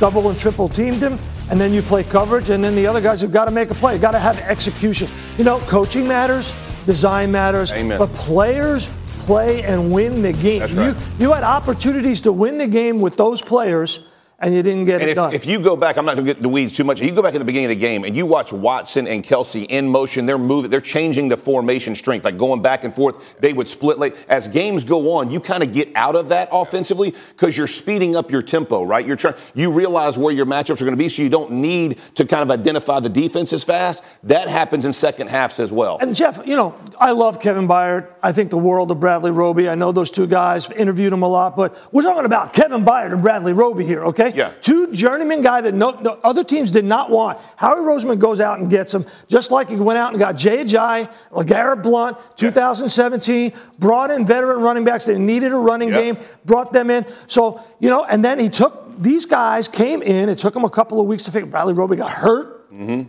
double 0.00 0.28
and 0.30 0.38
triple 0.38 0.68
teamed 0.68 0.96
him, 1.02 1.18
and 1.50 1.60
then 1.60 1.72
you 1.72 1.82
play 1.82 2.02
coverage, 2.04 2.50
and 2.50 2.62
then 2.62 2.74
the 2.74 2.86
other 2.86 3.00
guys 3.00 3.20
have 3.20 3.32
got 3.32 3.44
to 3.46 3.52
make 3.52 3.70
a 3.70 3.74
play. 3.74 3.98
Got 3.98 4.12
to 4.12 4.18
have 4.18 4.38
execution. 4.40 5.08
You 5.38 5.44
know, 5.44 5.58
coaching 5.60 6.06
matters, 6.08 6.52
design 6.86 7.30
matters, 7.30 7.72
Amen. 7.72 7.98
but 7.98 8.12
players 8.14 8.88
play 9.26 9.62
and 9.62 9.92
win 9.92 10.20
the 10.22 10.32
game. 10.32 10.58
That's 10.60 10.72
right. 10.72 10.88
You 10.88 11.26
you 11.26 11.32
had 11.32 11.44
opportunities 11.44 12.20
to 12.22 12.32
win 12.32 12.58
the 12.58 12.66
game 12.66 13.00
with 13.00 13.16
those 13.16 13.40
players, 13.40 14.00
and 14.42 14.54
you 14.54 14.62
didn't 14.62 14.84
get 14.84 15.00
And 15.00 15.04
it 15.04 15.10
if, 15.10 15.14
done. 15.14 15.32
if 15.32 15.46
you 15.46 15.60
go 15.60 15.76
back, 15.76 15.96
I'm 15.96 16.04
not 16.04 16.16
going 16.16 16.26
to 16.26 16.34
get 16.34 16.42
the 16.42 16.48
weeds 16.48 16.76
too 16.76 16.82
much. 16.84 17.00
If 17.00 17.06
you 17.06 17.12
go 17.12 17.22
back 17.22 17.34
at 17.34 17.38
the 17.38 17.44
beginning 17.44 17.66
of 17.66 17.70
the 17.70 17.76
game 17.76 18.04
and 18.04 18.14
you 18.16 18.26
watch 18.26 18.52
Watson 18.52 19.06
and 19.06 19.22
Kelce 19.22 19.64
in 19.68 19.88
motion, 19.88 20.26
they're 20.26 20.36
moving, 20.36 20.70
they're 20.70 20.80
changing 20.80 21.28
the 21.28 21.36
formation 21.36 21.94
strength, 21.94 22.24
like 22.24 22.36
going 22.36 22.60
back 22.60 22.82
and 22.82 22.94
forth. 22.94 23.38
They 23.40 23.52
would 23.52 23.68
split 23.68 23.98
late. 23.98 24.16
As 24.28 24.48
games 24.48 24.84
go 24.84 25.12
on, 25.12 25.30
you 25.30 25.38
kind 25.38 25.62
of 25.62 25.72
get 25.72 25.90
out 25.94 26.16
of 26.16 26.28
that 26.30 26.48
offensively 26.50 27.14
because 27.28 27.56
you're 27.56 27.68
speeding 27.68 28.16
up 28.16 28.30
your 28.30 28.42
tempo, 28.42 28.82
right? 28.82 29.06
You're 29.06 29.16
trying, 29.16 29.36
you 29.54 29.70
realize 29.70 30.18
where 30.18 30.34
your 30.34 30.46
matchups 30.46 30.82
are 30.82 30.84
going 30.84 30.96
to 30.96 31.02
be, 31.02 31.08
so 31.08 31.22
you 31.22 31.28
don't 31.28 31.52
need 31.52 31.98
to 32.16 32.24
kind 32.24 32.42
of 32.42 32.50
identify 32.50 32.98
the 32.98 33.08
defense 33.08 33.52
as 33.52 33.62
fast. 33.62 34.02
That 34.24 34.48
happens 34.48 34.84
in 34.84 34.92
second 34.92 35.28
halves 35.28 35.60
as 35.60 35.72
well. 35.72 35.98
And 36.00 36.14
Jeff, 36.14 36.44
you 36.44 36.56
know, 36.56 36.74
I 36.98 37.12
love 37.12 37.38
Kevin 37.38 37.68
Byard. 37.68 38.08
I 38.22 38.32
think 38.32 38.50
the 38.50 38.58
world 38.58 38.90
of 38.90 38.98
Bradley 38.98 39.30
Roby. 39.30 39.68
I 39.68 39.76
know 39.76 39.92
those 39.92 40.10
two 40.10 40.26
guys, 40.26 40.68
interviewed 40.72 41.12
them 41.12 41.22
a 41.22 41.28
lot, 41.28 41.56
but 41.56 41.78
we're 41.92 42.02
talking 42.02 42.24
about 42.24 42.52
Kevin 42.52 42.84
Byard 42.84 43.12
and 43.12 43.22
Bradley 43.22 43.52
Roby 43.52 43.84
here, 43.84 44.04
okay? 44.06 44.31
Yeah. 44.34 44.52
Two 44.60 44.92
journeyman 44.92 45.40
guy 45.40 45.60
that 45.60 45.74
no, 45.74 45.92
no 46.00 46.18
other 46.22 46.44
teams 46.44 46.70
did 46.70 46.84
not 46.84 47.10
want. 47.10 47.38
Howie 47.56 47.80
Roseman 47.80 48.18
goes 48.18 48.40
out 48.40 48.58
and 48.58 48.70
gets 48.70 48.92
them, 48.92 49.06
just 49.28 49.50
like 49.50 49.68
he 49.68 49.76
went 49.76 49.98
out 49.98 50.10
and 50.10 50.18
got 50.18 50.36
Jay 50.36 50.64
Ajayi, 50.64 51.12
LeGarrette 51.30 51.82
Blunt, 51.82 52.18
2017, 52.36 53.52
brought 53.78 54.10
in 54.10 54.26
veteran 54.26 54.60
running 54.60 54.84
backs. 54.84 55.06
They 55.06 55.18
needed 55.18 55.52
a 55.52 55.56
running 55.56 55.90
game, 55.90 56.16
brought 56.44 56.72
them 56.72 56.90
in. 56.90 57.06
So, 57.26 57.62
you 57.80 57.90
know, 57.90 58.04
and 58.04 58.24
then 58.24 58.38
he 58.38 58.48
took 58.48 58.82
these 58.98 59.26
guys 59.26 59.68
came 59.68 60.02
in. 60.02 60.28
It 60.28 60.38
took 60.38 60.54
them 60.54 60.64
a 60.64 60.70
couple 60.70 61.00
of 61.00 61.06
weeks 61.06 61.24
to 61.24 61.32
figure. 61.32 61.46
Bradley 61.46 61.74
Roby 61.74 61.96
got 61.96 62.10
hurt. 62.10 62.61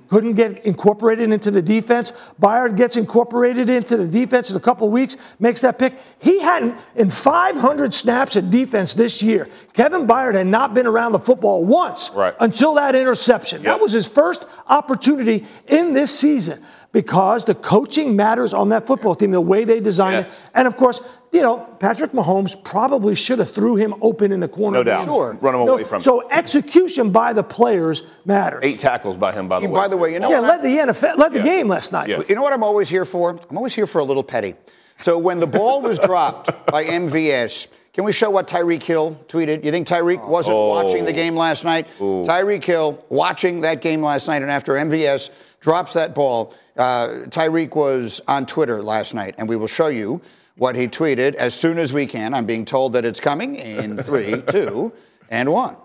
Couldn't 0.09 0.33
get 0.33 0.65
incorporated 0.65 1.31
into 1.31 1.49
the 1.49 1.61
defense. 1.61 2.11
Byard 2.41 2.75
gets 2.75 2.97
incorporated 2.97 3.69
into 3.69 3.95
the 3.95 4.07
defense 4.07 4.51
in 4.51 4.57
a 4.57 4.59
couple 4.59 4.89
weeks, 4.89 5.15
makes 5.39 5.61
that 5.61 5.79
pick. 5.79 5.97
He 6.19 6.39
hadn't, 6.39 6.75
in 6.95 7.09
500 7.09 7.93
snaps 7.93 8.35
at 8.35 8.51
defense 8.51 8.93
this 8.93 9.23
year, 9.23 9.47
Kevin 9.73 10.05
Byard 10.05 10.33
had 10.35 10.47
not 10.47 10.73
been 10.73 10.85
around 10.85 11.13
the 11.13 11.19
football 11.19 11.63
once 11.63 12.11
Right. 12.13 12.33
until 12.41 12.73
that 12.73 12.93
interception. 12.95 13.63
That 13.63 13.79
was 13.79 13.93
his 13.93 14.05
first 14.07 14.45
opportunity 14.67 15.45
in 15.67 15.93
this 15.93 16.11
season 16.11 16.61
because 16.91 17.45
the 17.45 17.55
coaching 17.55 18.15
matters 18.17 18.53
on 18.53 18.69
that 18.69 18.85
football 18.85 19.15
team, 19.15 19.31
the 19.31 19.39
way 19.41 19.63
they 19.63 19.79
designed 19.79 20.17
Yes. 20.17 20.39
it. 20.39 20.43
And 20.55 20.67
of 20.67 20.75
course, 20.75 21.01
you 21.33 21.41
know, 21.41 21.57
Patrick 21.79 22.11
Mahomes 22.11 22.61
probably 22.63 23.15
should 23.15 23.39
have 23.39 23.49
threw 23.51 23.75
him 23.75 23.95
open 24.01 24.31
in 24.31 24.39
the 24.39 24.47
corner. 24.47 24.77
No 24.77 24.83
doubt. 24.83 25.05
Sure. 25.05 25.35
Run 25.41 25.55
him 25.55 25.65
No, 25.65 25.73
away 25.73 25.83
from 25.83 25.97
it. 25.97 26.03
So 26.03 26.29
execution 26.29 27.09
by 27.11 27.33
the 27.33 27.43
players 27.43 28.03
matters. 28.23 28.59
Eight 28.63 28.77
tackles 28.79 29.17
by 29.17 29.31
him, 29.33 29.47
by 29.47 29.59
the 29.59 29.67
way. 29.67 29.73
By 29.73 29.87
the 29.87 29.97
way, 29.97 30.13
you 30.13 30.19
know 30.19 30.29
Yeah, 30.29 30.41
what? 30.41 30.61
led 30.61 30.61
the 30.61 30.93
NFL, 30.93 31.17
led 31.17 31.33
the 31.33 31.41
game 31.41 31.67
last 31.67 31.91
night. 31.91 32.07
Yes. 32.07 32.29
You 32.29 32.35
know 32.35 32.43
what 32.43 32.53
I'm 32.53 32.63
always 32.63 32.87
here 32.87 33.03
for? 33.03 33.31
I'm 33.49 33.57
always 33.57 33.73
here 33.73 33.87
for 33.87 33.99
a 33.99 34.03
little 34.03 34.23
petty. 34.23 34.53
So 35.01 35.17
when 35.17 35.39
the 35.39 35.47
ball 35.47 35.81
was 35.81 35.97
dropped 35.97 36.51
by 36.67 36.85
MVS, 37.03 37.65
can 37.93 38.03
we 38.03 38.13
show 38.13 38.29
what 38.29 38.47
Tyreek 38.47 38.83
Hill 38.83 39.17
tweeted? 39.27 39.65
You 39.65 39.71
think 39.71 39.87
Tyreek 39.87 40.27
wasn't 40.27 40.55
watching 40.57 41.03
the 41.03 41.13
game 41.13 41.35
last 41.35 41.63
night? 41.63 41.87
Tyreek 41.99 42.63
Hill 42.63 43.03
watching 43.09 43.61
that 43.61 43.81
game 43.81 44.01
last 44.03 44.27
night, 44.27 44.41
and 44.43 44.51
after 44.51 44.73
MVS 44.73 45.29
drops 45.61 45.93
that 45.93 46.13
ball, 46.13 46.53
uh, 46.77 47.07
Tyreek 47.29 47.75
was 47.75 48.21
on 48.27 48.45
Twitter 48.45 48.81
last 48.83 49.13
night, 49.15 49.35
and 49.39 49.49
we 49.49 49.55
will 49.55 49.67
show 49.67 49.87
you 49.87 50.21
what 50.55 50.75
he 50.75 50.87
tweeted 50.87 51.35
as 51.35 51.53
soon 51.53 51.77
as 51.77 51.93
we 51.93 52.05
can. 52.05 52.33
I'm 52.33 52.45
being 52.45 52.65
told 52.65 52.93
that 52.93 53.05
it's 53.05 53.19
coming 53.19 53.55
in 53.55 53.97
three, 54.03 54.41
two, 54.47 54.93
and 55.29 55.51
one. 55.51 55.75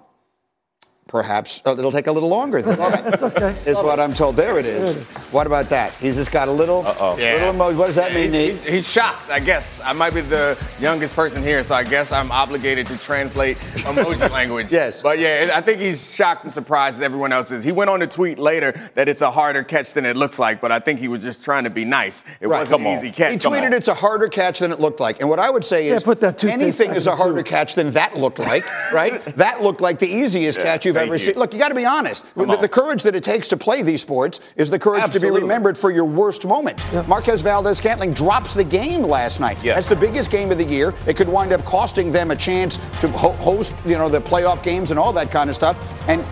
Perhaps 1.18 1.62
uh, 1.64 1.74
it'll 1.76 1.90
take 1.90 2.06
a 2.06 2.12
little 2.12 2.28
longer 2.28 2.60
than 2.60 2.76
that. 2.78 3.22
okay. 3.22 3.50
Is 3.70 3.76
what 3.78 3.98
I'm 3.98 4.12
told. 4.12 4.36
There 4.36 4.58
it 4.58 4.66
is. 4.66 5.02
What 5.32 5.46
about 5.46 5.70
that? 5.70 5.94
He's 5.94 6.16
just 6.16 6.30
got 6.30 6.48
a 6.48 6.52
little, 6.52 6.82
Yeah. 7.18 7.34
little 7.34 7.54
emoji. 7.54 7.76
What 7.78 7.86
does 7.86 7.94
that 7.94 8.12
mean, 8.12 8.24
He- 8.24 8.28
Nate? 8.30 8.56
he- 8.60 8.70
he's 8.72 8.86
shocked, 8.86 9.30
I 9.30 9.40
guess. 9.40 9.64
I 9.82 9.94
might 9.94 10.12
be 10.12 10.20
the 10.20 10.58
youngest 10.78 11.16
person 11.16 11.42
here, 11.42 11.64
so 11.64 11.74
I 11.74 11.82
guess 11.82 12.12
I'm 12.12 12.30
obligated 12.30 12.86
to 12.88 12.98
translate 12.98 13.56
emoji 13.76 14.30
language. 14.32 14.70
Yes. 14.70 15.00
But 15.00 15.18
yeah, 15.18 15.52
I 15.54 15.62
think 15.62 15.80
he's 15.80 16.14
shocked 16.14 16.44
and 16.44 16.52
surprised 16.52 16.96
as 16.96 17.02
everyone 17.02 17.32
else 17.32 17.50
is. 17.50 17.64
He 17.64 17.72
went 17.72 17.88
on 17.88 18.00
to 18.00 18.06
tweet 18.06 18.38
later 18.38 18.78
that 18.94 19.08
it's 19.08 19.22
a 19.22 19.30
harder 19.30 19.62
catch 19.62 19.94
than 19.94 20.04
it 20.04 20.14
looks 20.14 20.38
like, 20.38 20.60
but 20.60 20.70
I 20.72 20.78
think 20.78 21.00
he 21.00 21.08
was 21.08 21.22
just 21.24 21.42
trying 21.42 21.64
to 21.64 21.70
be 21.70 21.86
nice. 21.86 22.22
It 22.40 22.48
Right. 22.48 22.60
wasn't 22.60 22.82
an 22.82 22.98
easy 22.98 23.10
catch. 23.12 23.32
He 23.32 23.38
tweeted 23.38 23.72
it's 23.72 23.88
a 23.88 23.94
harder 23.94 24.28
catch 24.28 24.58
than 24.58 24.72
it 24.72 24.78
looked 24.80 25.00
like. 25.00 25.20
And 25.20 25.30
what 25.30 25.38
I 25.38 25.48
would 25.48 25.64
say 25.64 25.86
is 25.88 26.02
Yeah, 26.02 26.04
put 26.04 26.20
that 26.20 26.36
toothpaste 26.36 26.60
anything 26.62 26.88
back 26.88 26.96
is 26.98 27.06
a 27.06 27.12
in, 27.12 27.16
harder 27.16 27.42
too. 27.42 27.48
catch 27.48 27.76
than 27.76 27.92
that 27.92 28.14
looked 28.18 28.38
like, 28.38 28.64
right? 28.92 29.24
that 29.38 29.62
looked 29.62 29.80
like 29.80 29.98
the 30.00 30.06
easiest 30.08 30.58
catch 30.58 30.84
you've 30.84 30.97
thank 30.97 30.97
ever 31.02 31.16
you. 31.16 31.24
seen. 31.26 31.34
Look, 31.36 31.52
you 31.52 31.58
got 31.58 31.68
to 31.68 31.74
be 31.74 31.84
honest. 31.84 32.24
The, 32.36 32.56
the 32.56 32.68
courage 32.68 33.02
that 33.02 33.14
it 33.14 33.24
takes 33.24 33.48
to 33.48 33.56
play 33.56 33.82
these 33.82 34.00
sports 34.00 34.40
is 34.56 34.70
the 34.70 34.78
courage 34.78 35.10
to 35.12 35.20
be 35.20 35.30
remembered 35.30 35.76
for 35.76 35.90
your 35.90 36.04
worst 36.04 36.44
moment. 36.44 36.80
Marquez 37.08 37.40
Valdes 37.42 37.78
Scantling 37.78 38.12
drops 38.12 38.54
the 38.54 38.64
game 38.64 39.02
last 39.02 39.40
night. 39.40 39.58
That's 39.62 39.88
the 39.88 39.96
biggest 39.96 40.30
game 40.30 40.50
of 40.50 40.58
the 40.58 40.64
year. 40.64 40.94
It 41.06 41.16
could 41.16 41.28
wind 41.28 41.52
up 41.52 41.64
costing 41.64 42.12
them 42.12 42.30
a 42.30 42.36
chance 42.36 42.76
to 43.00 43.08
ho- 43.08 43.32
host, 43.32 43.74
you 43.84 43.96
know, 43.96 44.08
the 44.08 44.20
playoff 44.20 44.62
games 44.62 44.90
and 44.90 44.98
all 44.98 45.12
that 45.12 45.30
kind 45.30 45.48
of 45.50 45.56
stuff. 45.56 45.76
And 46.08 46.24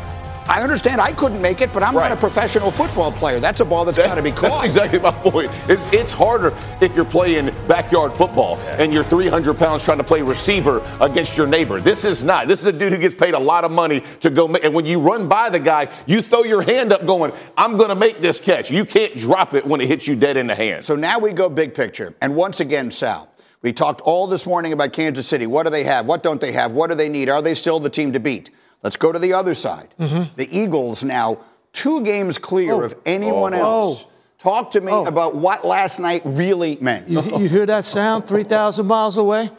I 0.48 0.62
understand 0.62 1.00
I 1.00 1.12
couldn't 1.12 1.42
make 1.42 1.60
it, 1.60 1.72
but 1.72 1.82
I'm 1.82 1.96
Right. 1.96 2.08
not 2.08 2.18
a 2.18 2.20
professional 2.20 2.70
football 2.70 3.10
player. 3.10 3.40
That's 3.40 3.60
a 3.60 3.64
ball 3.64 3.84
that's 3.84 3.98
got 3.98 4.14
to 4.14 4.22
be 4.22 4.30
caught. 4.32 4.62
That's 4.62 4.64
exactly 4.66 4.98
my 5.00 5.10
point. 5.10 5.50
It's, 5.68 5.82
it's 5.92 6.12
harder 6.12 6.54
if 6.80 6.94
you're 6.94 7.04
playing 7.04 7.46
backyard 7.66 8.12
football 8.12 8.56
and 8.78 8.92
you're 8.92 9.02
300 9.04 9.58
pounds 9.58 9.84
trying 9.84 9.98
to 9.98 10.04
play 10.04 10.22
receiver 10.22 10.86
against 11.00 11.36
your 11.36 11.46
neighbor. 11.48 11.80
This 11.80 12.04
is 12.04 12.22
not. 12.22 12.46
This 12.46 12.60
is 12.60 12.66
a 12.66 12.72
dude 12.72 12.92
who 12.92 12.98
gets 12.98 13.14
paid 13.14 13.34
a 13.34 13.38
lot 13.38 13.64
of 13.64 13.72
money 13.72 14.02
to 14.20 14.30
go. 14.30 14.46
And 14.54 14.72
when 14.72 14.86
you 14.86 15.00
run 15.00 15.28
by 15.28 15.50
the 15.50 15.58
guy, 15.58 15.88
you 16.06 16.22
throw 16.22 16.44
your 16.44 16.62
hand 16.62 16.92
up, 16.92 17.04
going, 17.06 17.32
"I'm 17.56 17.76
going 17.76 17.88
to 17.88 17.96
make 17.96 18.20
this 18.20 18.38
catch." 18.38 18.70
You 18.70 18.84
can't 18.84 19.16
drop 19.16 19.52
it 19.54 19.66
when 19.66 19.80
it 19.80 19.88
hits 19.88 20.06
you 20.06 20.14
dead 20.14 20.36
in 20.36 20.46
the 20.46 20.54
hand. 20.54 20.84
So 20.84 20.94
now 20.94 21.18
we 21.18 21.32
go 21.32 21.48
big 21.48 21.74
picture. 21.74 22.14
And 22.20 22.36
once 22.36 22.60
again, 22.60 22.90
Sal, 22.92 23.28
we 23.62 23.72
talked 23.72 24.00
all 24.02 24.26
this 24.28 24.46
morning 24.46 24.72
about 24.72 24.92
Kansas 24.92 25.26
City. 25.26 25.46
What 25.48 25.64
do 25.64 25.70
they 25.70 25.82
have? 25.84 26.06
What 26.06 26.22
don't 26.22 26.40
they 26.40 26.52
have? 26.52 26.70
What 26.72 26.88
do 26.90 26.94
they 26.94 27.08
need? 27.08 27.28
Are 27.28 27.42
they 27.42 27.54
still 27.54 27.80
the 27.80 27.90
team 27.90 28.12
to 28.12 28.20
beat? 28.20 28.50
Let's 28.82 28.96
go 28.96 29.10
to 29.12 29.18
the 29.18 29.32
other 29.32 29.54
side. 29.54 29.88
The 29.98 30.48
Eagles 30.50 31.02
now 31.04 31.38
two 31.72 32.02
games 32.02 32.38
clear 32.38 32.82
of 32.84 32.94
anyone 33.04 33.54
Oh. 33.54 33.58
else. 33.58 34.04
Oh. 34.04 34.10
Talk 34.38 34.70
to 34.72 34.80
me 34.80 34.92
Oh. 34.92 35.04
about 35.06 35.34
what 35.34 35.64
last 35.66 35.98
night 35.98 36.22
really 36.24 36.78
meant. 36.80 37.08
You, 37.08 37.20
you 37.38 37.48
hear 37.48 37.66
that 37.66 37.84
sound 37.84 38.26
3,000 38.26 38.86
miles 38.86 39.16
away? 39.16 39.50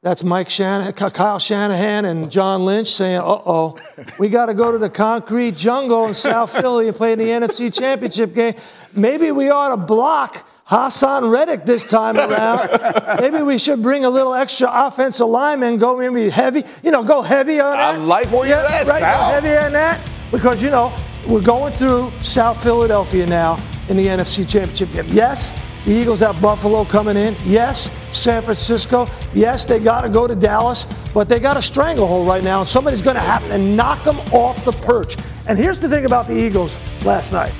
That's 0.00 0.22
Mike 0.22 0.48
Shanahan, 0.48 0.92
Kyle 0.92 1.40
Shanahan 1.40 2.04
and 2.04 2.30
John 2.30 2.64
Lynch 2.64 2.86
saying, 2.86 3.16
uh 3.18 3.24
oh, 3.24 3.76
we 4.18 4.28
got 4.28 4.46
to 4.46 4.54
go 4.54 4.70
to 4.70 4.78
the 4.78 4.88
concrete 4.88 5.56
jungle 5.56 6.06
in 6.06 6.14
South 6.14 6.52
Philly 6.60 6.86
and 6.86 6.96
play 6.96 7.14
in 7.14 7.18
the 7.18 7.24
NFC 7.24 7.68
Championship 7.76 8.32
game. 8.32 8.54
Maybe 8.94 9.32
we 9.32 9.50
ought 9.50 9.70
to 9.70 9.76
block 9.76 10.46
Haason 10.68 11.30
Reddick 11.30 11.64
this 11.64 11.86
time 11.86 12.16
around. 12.18 13.20
Maybe 13.20 13.42
we 13.42 13.58
should 13.58 13.82
bring 13.82 14.04
a 14.04 14.10
little 14.10 14.34
extra 14.34 14.68
offensive 14.70 15.26
lineman, 15.28 15.78
go 15.78 15.96
maybe 15.96 16.28
heavy, 16.28 16.64
you 16.82 16.90
know, 16.90 17.02
go 17.02 17.22
heavy 17.22 17.58
on 17.60 17.78
I 17.78 17.96
like 17.96 18.30
where 18.30 18.46
you're 18.46 18.58
at, 18.58 18.86
right, 18.86 19.00
Sal. 19.00 19.30
go 19.30 19.40
heavy 19.40 19.56
on 19.66 19.72
that. 19.72 20.00
Because, 20.30 20.62
you 20.62 20.70
know, 20.70 20.94
we're 21.26 21.42
going 21.42 21.72
through 21.72 22.12
South 22.20 22.62
Philadelphia 22.62 23.26
now 23.26 23.56
in 23.88 23.96
the 23.96 24.06
NFC 24.06 24.46
Championship 24.46 24.92
game. 24.92 25.06
Yes, 25.08 25.58
the 25.86 25.92
Eagles 25.92 26.20
have 26.20 26.38
Buffalo 26.42 26.84
coming 26.84 27.16
in. 27.16 27.34
Yes, 27.46 27.90
San 28.12 28.42
Francisco. 28.42 29.06
Yes, 29.32 29.64
they 29.64 29.80
got 29.80 30.02
to 30.02 30.10
go 30.10 30.26
to 30.26 30.34
Dallas, 30.34 30.84
but 31.14 31.30
they 31.30 31.40
got 31.40 31.56
a 31.56 31.62
stranglehold 31.62 32.28
right 32.28 32.44
now, 32.44 32.60
and 32.60 32.68
somebody's 32.68 33.00
going 33.00 33.16
to 33.16 33.22
have 33.22 33.42
to 33.48 33.56
knock 33.56 34.04
them 34.04 34.18
off 34.32 34.62
the 34.66 34.72
perch. 34.72 35.16
And 35.46 35.58
here's 35.58 35.80
the 35.80 35.88
thing 35.88 36.04
about 36.04 36.26
the 36.26 36.36
Eagles 36.36 36.78
last 37.06 37.32
night. 37.32 37.54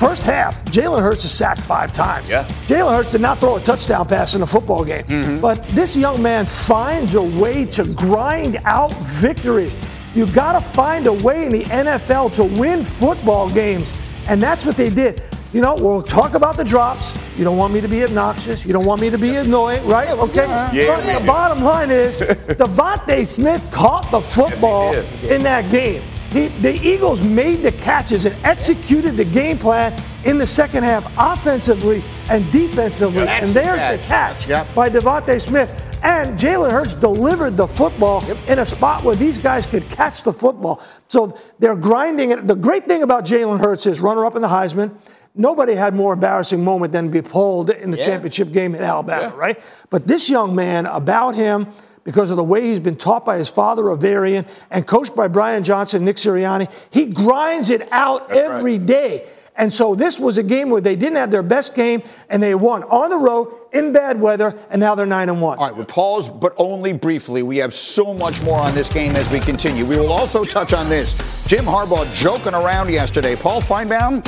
First 0.00 0.22
half, 0.22 0.64
Jalen 0.64 1.02
Hurts 1.02 1.26
is 1.26 1.30
sacked 1.30 1.60
five 1.60 1.92
times. 1.92 2.30
Yeah. 2.30 2.48
Jalen 2.66 2.96
Hurts 2.96 3.12
did 3.12 3.20
not 3.20 3.38
throw 3.38 3.56
a 3.56 3.60
touchdown 3.60 4.08
pass 4.08 4.34
in 4.34 4.40
a 4.40 4.46
football 4.46 4.82
game. 4.82 5.04
Mm-hmm. 5.04 5.40
But 5.42 5.62
this 5.68 5.94
young 5.94 6.22
man 6.22 6.46
finds 6.46 7.16
a 7.16 7.22
way 7.22 7.66
to 7.66 7.84
grind 7.84 8.58
out 8.64 8.94
victories. 8.96 9.76
You 10.14 10.24
got 10.24 10.52
to 10.58 10.60
find 10.60 11.06
a 11.06 11.12
way 11.12 11.44
in 11.44 11.50
the 11.50 11.64
NFL 11.64 12.32
to 12.36 12.44
win 12.44 12.82
football 12.82 13.50
games. 13.50 13.92
And 14.26 14.42
that's 14.42 14.64
what 14.64 14.78
they 14.78 14.88
did. 14.88 15.22
You 15.52 15.60
know, 15.60 15.74
we'll 15.74 16.00
talk 16.02 16.32
about 16.32 16.56
the 16.56 16.64
drops. 16.64 17.14
You 17.36 17.44
don't 17.44 17.58
want 17.58 17.74
me 17.74 17.82
to 17.82 17.88
be 17.88 18.02
obnoxious. 18.02 18.64
You 18.64 18.72
don't 18.72 18.86
want 18.86 19.02
me 19.02 19.10
to 19.10 19.18
be 19.18 19.36
annoying, 19.36 19.86
right? 19.86 20.08
Okay. 20.08 20.46
Yeah, 20.72 20.96
but 20.96 21.20
the 21.20 21.26
bottom 21.26 21.62
line 21.62 21.90
is, 21.90 22.20
DeVonta 22.22 23.26
Smith 23.26 23.70
caught 23.70 24.10
the 24.10 24.22
football 24.22 24.92
did. 24.92 25.24
in 25.24 25.42
that 25.42 25.70
game. 25.70 26.02
He, 26.30 26.48
the 26.48 26.74
Eagles 26.86 27.22
made 27.22 27.62
the 27.62 27.72
catches 27.72 28.24
and 28.24 28.36
executed 28.44 29.16
the 29.16 29.24
game 29.24 29.58
plan 29.58 30.00
in 30.24 30.38
the 30.38 30.46
second 30.46 30.84
half, 30.84 31.12
offensively 31.18 32.04
and 32.30 32.50
defensively. 32.52 33.24
That's 33.24 33.46
and 33.46 33.54
there's 33.54 33.98
the 34.00 34.06
catch. 34.06 34.46
catch 34.46 34.48
Yep. 34.48 34.74
by 34.74 34.88
DeVonta 34.90 35.40
Smith. 35.40 35.86
And 36.02 36.38
Jalen 36.38 36.70
Hurts 36.70 36.94
delivered 36.94 37.56
the 37.58 37.66
football 37.66 38.24
in 38.48 38.60
a 38.60 38.64
spot 38.64 39.02
where 39.04 39.16
these 39.16 39.38
guys 39.38 39.66
could 39.66 39.86
catch 39.90 40.22
the 40.22 40.32
football. 40.32 40.80
So 41.08 41.36
they're 41.58 41.76
grinding 41.76 42.30
it. 42.30 42.46
The 42.46 42.54
great 42.54 42.86
thing 42.86 43.02
about 43.02 43.26
Jalen 43.26 43.60
Hurts 43.60 43.84
is 43.86 44.00
runner 44.00 44.24
up 44.24 44.34
in 44.34 44.40
the 44.40 44.48
Heisman. 44.48 44.94
Nobody 45.34 45.74
had 45.74 45.94
more 45.94 46.14
embarrassing 46.14 46.64
moment 46.64 46.92
than 46.92 47.10
be 47.10 47.20
pulled 47.22 47.68
in 47.70 47.90
the 47.90 47.98
Yeah. 47.98 48.06
championship 48.06 48.50
game 48.50 48.74
in 48.74 48.82
Alabama, 48.82 49.34
right? 49.36 49.60
But 49.90 50.06
this 50.06 50.30
young 50.30 50.54
man, 50.54 50.86
about 50.86 51.34
him, 51.34 51.66
because 52.10 52.32
of 52.32 52.36
the 52.36 52.42
way 52.42 52.62
he's 52.62 52.80
been 52.80 52.96
taught 52.96 53.24
by 53.24 53.38
his 53.38 53.48
father, 53.48 53.84
Averion, 53.84 54.44
and 54.72 54.84
coached 54.84 55.14
by 55.14 55.28
Brian 55.28 55.62
Johnson, 55.62 56.04
Nick 56.04 56.16
Sirianni, 56.16 56.68
he 56.90 57.06
grinds 57.06 57.70
it 57.70 57.86
out 57.92 58.32
every 58.32 58.78
day. 58.78 59.28
And 59.54 59.72
so 59.72 59.94
this 59.94 60.18
was 60.18 60.36
a 60.36 60.42
game 60.42 60.70
where 60.70 60.80
they 60.80 60.96
didn't 60.96 61.18
have 61.18 61.30
their 61.30 61.44
best 61.44 61.76
game, 61.76 62.02
and 62.28 62.42
they 62.42 62.56
won 62.56 62.82
on 62.82 63.10
the 63.10 63.16
road 63.16 63.54
in 63.72 63.92
bad 63.92 64.20
weather, 64.20 64.58
and 64.70 64.80
now 64.80 64.96
they're 64.96 65.06
nine 65.06 65.28
and 65.28 65.40
one. 65.40 65.56
All 65.58 65.68
right, 65.68 65.76
we'll 65.76 65.86
pause, 65.86 66.28
but 66.28 66.52
only 66.56 66.92
briefly. 66.94 67.44
We 67.44 67.58
have 67.58 67.76
so 67.76 68.12
much 68.12 68.42
more 68.42 68.58
on 68.58 68.74
this 68.74 68.92
game 68.92 69.14
as 69.14 69.30
we 69.30 69.38
continue. 69.38 69.86
We 69.86 69.96
will 69.96 70.10
also 70.10 70.42
touch 70.42 70.72
on 70.72 70.88
this. 70.88 71.14
Jim 71.46 71.64
Harbaugh 71.64 72.12
joking 72.12 72.54
around 72.54 72.90
yesterday. 72.90 73.36
Paul 73.36 73.60
Finebaum 73.60 74.24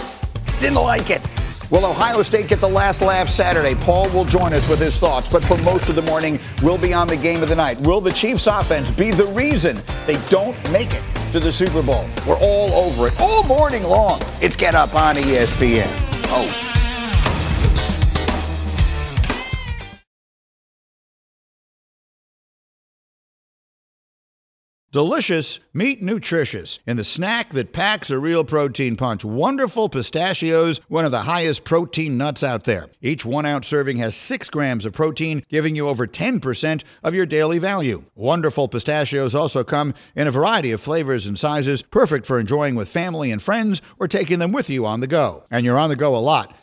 didn't 0.61 0.77
like 0.77 1.11
it. 1.11 1.21
Will 1.73 1.87
Ohio 1.87 2.23
State 2.23 2.49
get 2.49 2.61
the 2.61 2.69
last 2.69 3.01
laugh 3.01 3.31
Saturday? 3.31 3.75
Paul 3.75 4.11
will 4.11 4.27
join 4.27 4.53
us 4.53 4.69
with 4.69 4.79
his 4.79 4.99
thoughts, 4.99 5.31
but 5.31 5.43
for 5.43 5.57
most 5.63 5.89
of 5.89 5.95
the 5.95 6.03
morning, 6.03 6.39
we'll 6.63 6.77
be 6.77 6.93
on 6.93 7.09
the 7.09 7.17
game 7.17 7.43
of 7.43 7.49
the 7.49 7.57
night. 7.57 7.81
Will 7.87 8.03
the 8.03 8.13
Chiefs' 8.13 8.47
offense 8.47 8.91
be 8.91 9.11
the 9.11 9.25
reason 9.29 9.81
they 10.07 10.19
don't 10.29 10.55
make 10.71 10.93
it 10.93 11.03
to 11.33 11.41
the 11.41 11.51
Super 11.51 11.83
Bowl? 11.83 12.05
We're 12.29 12.37
all 12.37 12.71
over 12.73 13.07
it 13.07 13.19
all 13.23 13.43
morning 13.45 13.85
long. 13.85 14.21
It's 14.43 14.55
Get 14.55 14.75
Up 14.75 14.95
on 14.95 15.17
ESPN. 15.17 15.89
Oh. 16.27 16.72
Delicious, 24.93 25.59
meat 25.73 26.03
nutritious. 26.03 26.79
and 26.87 26.99
the 26.99 27.05
snack 27.05 27.49
that 27.55 27.73
packs 27.73 28.11
a 28.11 28.19
real 28.19 28.45
protein 28.45 28.95
punch, 28.95 29.25
wonderful 29.25 29.89
pistachios, 29.89 30.83
one 30.89 31.07
of 31.07 31.11
the 31.11 31.23
highest 31.23 31.65
protein 31.65 32.19
nuts 32.19 32.43
out 32.43 32.65
there. 32.65 32.91
Each 33.01 33.25
one 33.25 33.47
ounce 33.47 33.67
serving 33.67 33.97
has 33.97 34.15
six 34.15 34.51
grams 34.51 34.85
of 34.85 34.93
protein, 34.93 35.47
giving 35.49 35.77
you 35.77 35.89
over 35.89 36.07
10% 36.07 36.83
of 37.03 37.15
your 37.15 37.25
daily 37.25 37.59
value. 37.59 38.05
Wonderful 38.15 38.69
pistachios 38.69 39.35
also 39.35 39.65
come 39.65 39.95
in 40.15 40.27
a 40.27 40.31
variety 40.31 40.73
of 40.73 40.83
flavors 40.83 41.27
and 41.27 41.39
sizes, 41.39 41.81
perfect 41.81 42.27
for 42.27 42.39
enjoying 42.39 42.75
with 42.75 42.91
family 42.91 43.33
and 43.33 43.41
friends 43.41 43.81
or 43.99 44.07
taking 44.07 44.41
them 44.41 44.53
with 44.53 44.69
you 44.69 44.85
on 44.85 45.01
the 45.01 45.07
go. 45.07 45.45
And 45.51 45.65
you're 45.65 45.79
on 45.79 45.89
the 45.89 45.97
go 45.97 46.15
a 46.15 46.19
lot, 46.19 46.55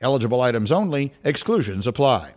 Eligible 0.00 0.40
items 0.40 0.70
only, 0.72 1.12
exclusions 1.24 1.86
apply. 1.86 2.34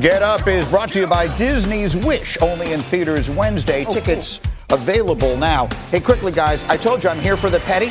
Get 0.00 0.22
Up 0.22 0.46
is 0.46 0.68
brought 0.70 0.90
to 0.90 1.00
you 1.00 1.06
by 1.08 1.34
Disney's 1.38 1.96
Wish, 1.96 2.38
only 2.40 2.72
in 2.72 2.80
theaters 2.80 3.28
Wednesday. 3.30 3.84
Oh, 3.88 3.94
Tickets 3.94 4.38
available 4.70 5.36
now. 5.36 5.66
Hey, 5.90 5.98
quickly, 5.98 6.30
guys, 6.30 6.62
I 6.68 6.76
told 6.76 7.02
you 7.02 7.08
I'm 7.10 7.18
here 7.18 7.36
for 7.36 7.50
the 7.50 7.58
petty. 7.60 7.90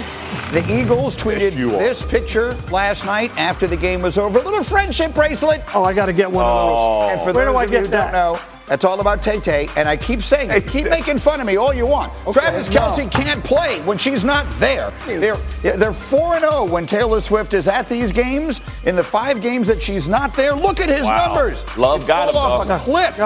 The 0.51 0.63
Eagles 0.71 1.17
tweeted 1.17 1.57
you 1.57 1.71
this 1.71 2.05
picture 2.05 2.53
last 2.71 3.03
night 3.03 3.35
after 3.37 3.67
the 3.67 3.75
game 3.75 4.01
was 4.01 4.17
over. 4.17 4.39
A 4.39 4.43
little 4.43 4.63
friendship 4.63 5.13
bracelet. 5.13 5.63
Oh, 5.75 5.83
I 5.83 5.93
got 5.93 6.05
to 6.05 6.13
get 6.13 6.31
one 6.31 6.45
of 6.45 6.69
those. 6.69 7.11
And 7.11 7.19
for 7.21 7.33
Where 7.33 7.45
those 7.45 7.53
do 7.53 7.57
I 7.57 7.63
of 7.65 7.71
get 7.71 7.77
you 7.79 7.85
who 7.85 7.91
that? 7.91 8.11
don't 8.11 8.13
know, 8.13 8.39
that's 8.67 8.83
all 8.85 8.99
about 8.99 9.23
Tay 9.23 9.39
Tay, 9.39 9.69
and 9.77 9.87
I 9.87 9.95
keep 9.97 10.21
saying 10.21 10.51
it. 10.51 10.67
Keep 10.67 10.89
making 10.89 11.17
fun 11.19 11.39
of 11.39 11.47
me 11.47 11.55
all 11.55 11.73
you 11.73 11.85
want. 11.87 12.11
Travis 12.33 12.69
no. 12.69 12.79
Kelce 12.81 13.09
can't 13.09 13.43
play 13.43 13.79
when 13.81 13.97
she's 13.97 14.23
not 14.25 14.45
there. 14.59 14.91
They're 15.05 15.37
they're 15.61 15.93
four 15.93 16.35
and 16.35 16.43
zero 16.43 16.65
when 16.65 16.85
Taylor 16.85 17.21
Swift 17.21 17.53
is 17.53 17.67
at 17.67 17.87
these 17.89 18.11
games. 18.11 18.59
In 18.85 18.95
the 18.95 19.03
five 19.03 19.41
games 19.41 19.67
that 19.67 19.81
she's 19.81 20.07
not 20.07 20.33
there, 20.33 20.53
look 20.53 20.79
at 20.79 20.89
his 20.89 21.03
Wow. 21.03 21.27
numbers. 21.33 21.63
Love 21.77 22.01
They 22.01 22.07
got 22.07 22.29
him, 22.29 22.35
off 22.35 22.67
dog. 22.67 22.81
a 22.81 22.83
cliff. 22.83 23.17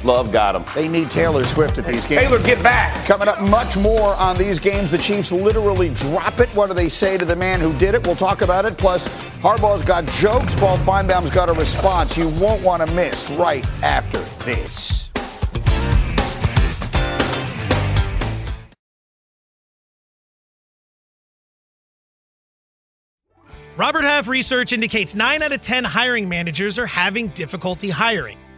Got 0.00 0.04
it. 0.04 0.06
Love 0.06 0.32
got 0.32 0.56
him. 0.56 0.64
They 0.74 0.88
need 0.88 1.10
Taylor 1.10 1.44
Swift 1.44 1.78
at 1.78 1.86
these 1.86 2.06
games. 2.06 2.22
Taylor, 2.22 2.42
get 2.42 2.62
back. 2.62 2.94
Coming 3.06 3.28
up, 3.28 3.40
much 3.48 3.76
more 3.76 4.14
on 4.14 4.36
these 4.36 4.58
games. 4.58 4.90
The 4.90 4.98
Chiefs 4.98 5.32
literally 5.32 5.90
drop 5.90 6.40
it. 6.40 6.48
What 6.50 6.68
do 6.68 6.74
they 6.74 6.88
say 6.88 7.18
to 7.18 7.24
the 7.24 7.36
man 7.36 7.60
who 7.60 7.76
did 7.78 7.94
it? 7.94 8.06
We'll 8.06 8.16
talk 8.16 8.42
about 8.42 8.64
it. 8.64 8.78
Plus, 8.78 9.06
Harbaugh's 9.38 9.84
got 9.84 10.06
jokes. 10.12 10.54
Paul 10.56 10.78
Finebaum's 10.78 11.30
got 11.30 11.50
a 11.50 11.54
response 11.54 12.16
you 12.16 12.28
won't 12.28 12.62
want 12.62 12.86
to 12.86 12.94
miss 12.94 13.30
right 13.30 13.66
after 13.82 14.18
this. 14.44 15.10
Robert 23.76 24.02
Half 24.02 24.28
research 24.28 24.74
indicates 24.74 25.14
9 25.14 25.42
out 25.42 25.52
of 25.52 25.62
10 25.62 25.84
hiring 25.84 26.28
managers 26.28 26.78
are 26.78 26.86
having 26.86 27.28
difficulty 27.28 27.88
hiring. 27.88 28.36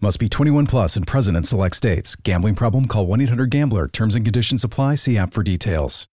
Must 0.00 0.20
be 0.20 0.28
21 0.28 0.66
plus 0.66 0.96
and 0.96 1.04
present 1.04 1.36
in 1.36 1.42
select 1.42 1.74
states. 1.74 2.14
Gambling 2.14 2.54
problem? 2.54 2.86
Call 2.86 3.06
1 3.06 3.20
800 3.22 3.50
Gambler. 3.50 3.88
Terms 3.88 4.14
and 4.14 4.24
conditions 4.24 4.62
apply. 4.62 4.94
See 4.94 5.18
app 5.18 5.32
for 5.32 5.42
details. 5.42 6.06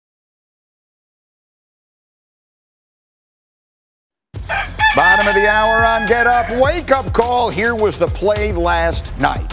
Bottom 4.96 5.26
of 5.26 5.34
the 5.34 5.46
hour 5.46 5.84
on 5.84 6.06
Get 6.06 6.26
Up. 6.26 6.48
Wake 6.58 6.92
up 6.92 7.12
call. 7.12 7.50
Here 7.50 7.74
was 7.74 7.98
the 7.98 8.06
play 8.06 8.52
last 8.52 9.04
night. 9.18 9.52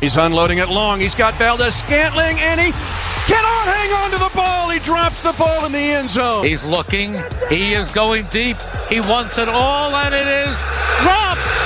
He's 0.00 0.18
unloading 0.18 0.58
it 0.58 0.68
long. 0.68 1.00
He's 1.00 1.14
got 1.14 1.32
Valdes 1.34 1.76
Scantling, 1.76 2.36
and 2.38 2.60
he 2.60 2.72
cannot 2.72 3.64
hang 3.66 3.90
on 3.92 4.10
to 4.10 4.18
the 4.18 4.30
ball. 4.34 4.68
He 4.68 4.80
drops 4.80 5.22
the 5.22 5.32
ball 5.32 5.64
in 5.64 5.72
the 5.72 5.78
end 5.78 6.10
zone. 6.10 6.44
He's 6.44 6.62
looking. 6.62 7.16
He 7.48 7.72
is 7.72 7.90
going 7.90 8.26
deep. 8.26 8.58
He 8.90 9.00
wants 9.00 9.38
it 9.38 9.48
all, 9.48 9.94
and 9.94 10.14
it 10.14 10.26
is 10.26 10.58
dropped. 11.00 11.57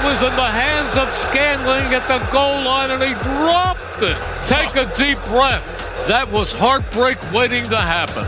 It 0.00 0.04
was 0.04 0.22
in 0.22 0.34
the 0.34 0.42
hands 0.42 0.96
of 0.96 1.12
Scantling 1.12 1.92
at 1.92 2.08
the 2.08 2.18
goal 2.32 2.64
line, 2.64 2.90
and 2.90 3.02
he 3.02 3.12
dropped 3.22 4.00
it. 4.00 4.16
Take 4.46 4.74
a 4.74 4.90
deep 4.94 5.22
breath. 5.26 5.86
That 6.08 6.32
was 6.32 6.52
heartbreak 6.52 7.18
waiting 7.34 7.68
to 7.68 7.76
happen. 7.76 8.26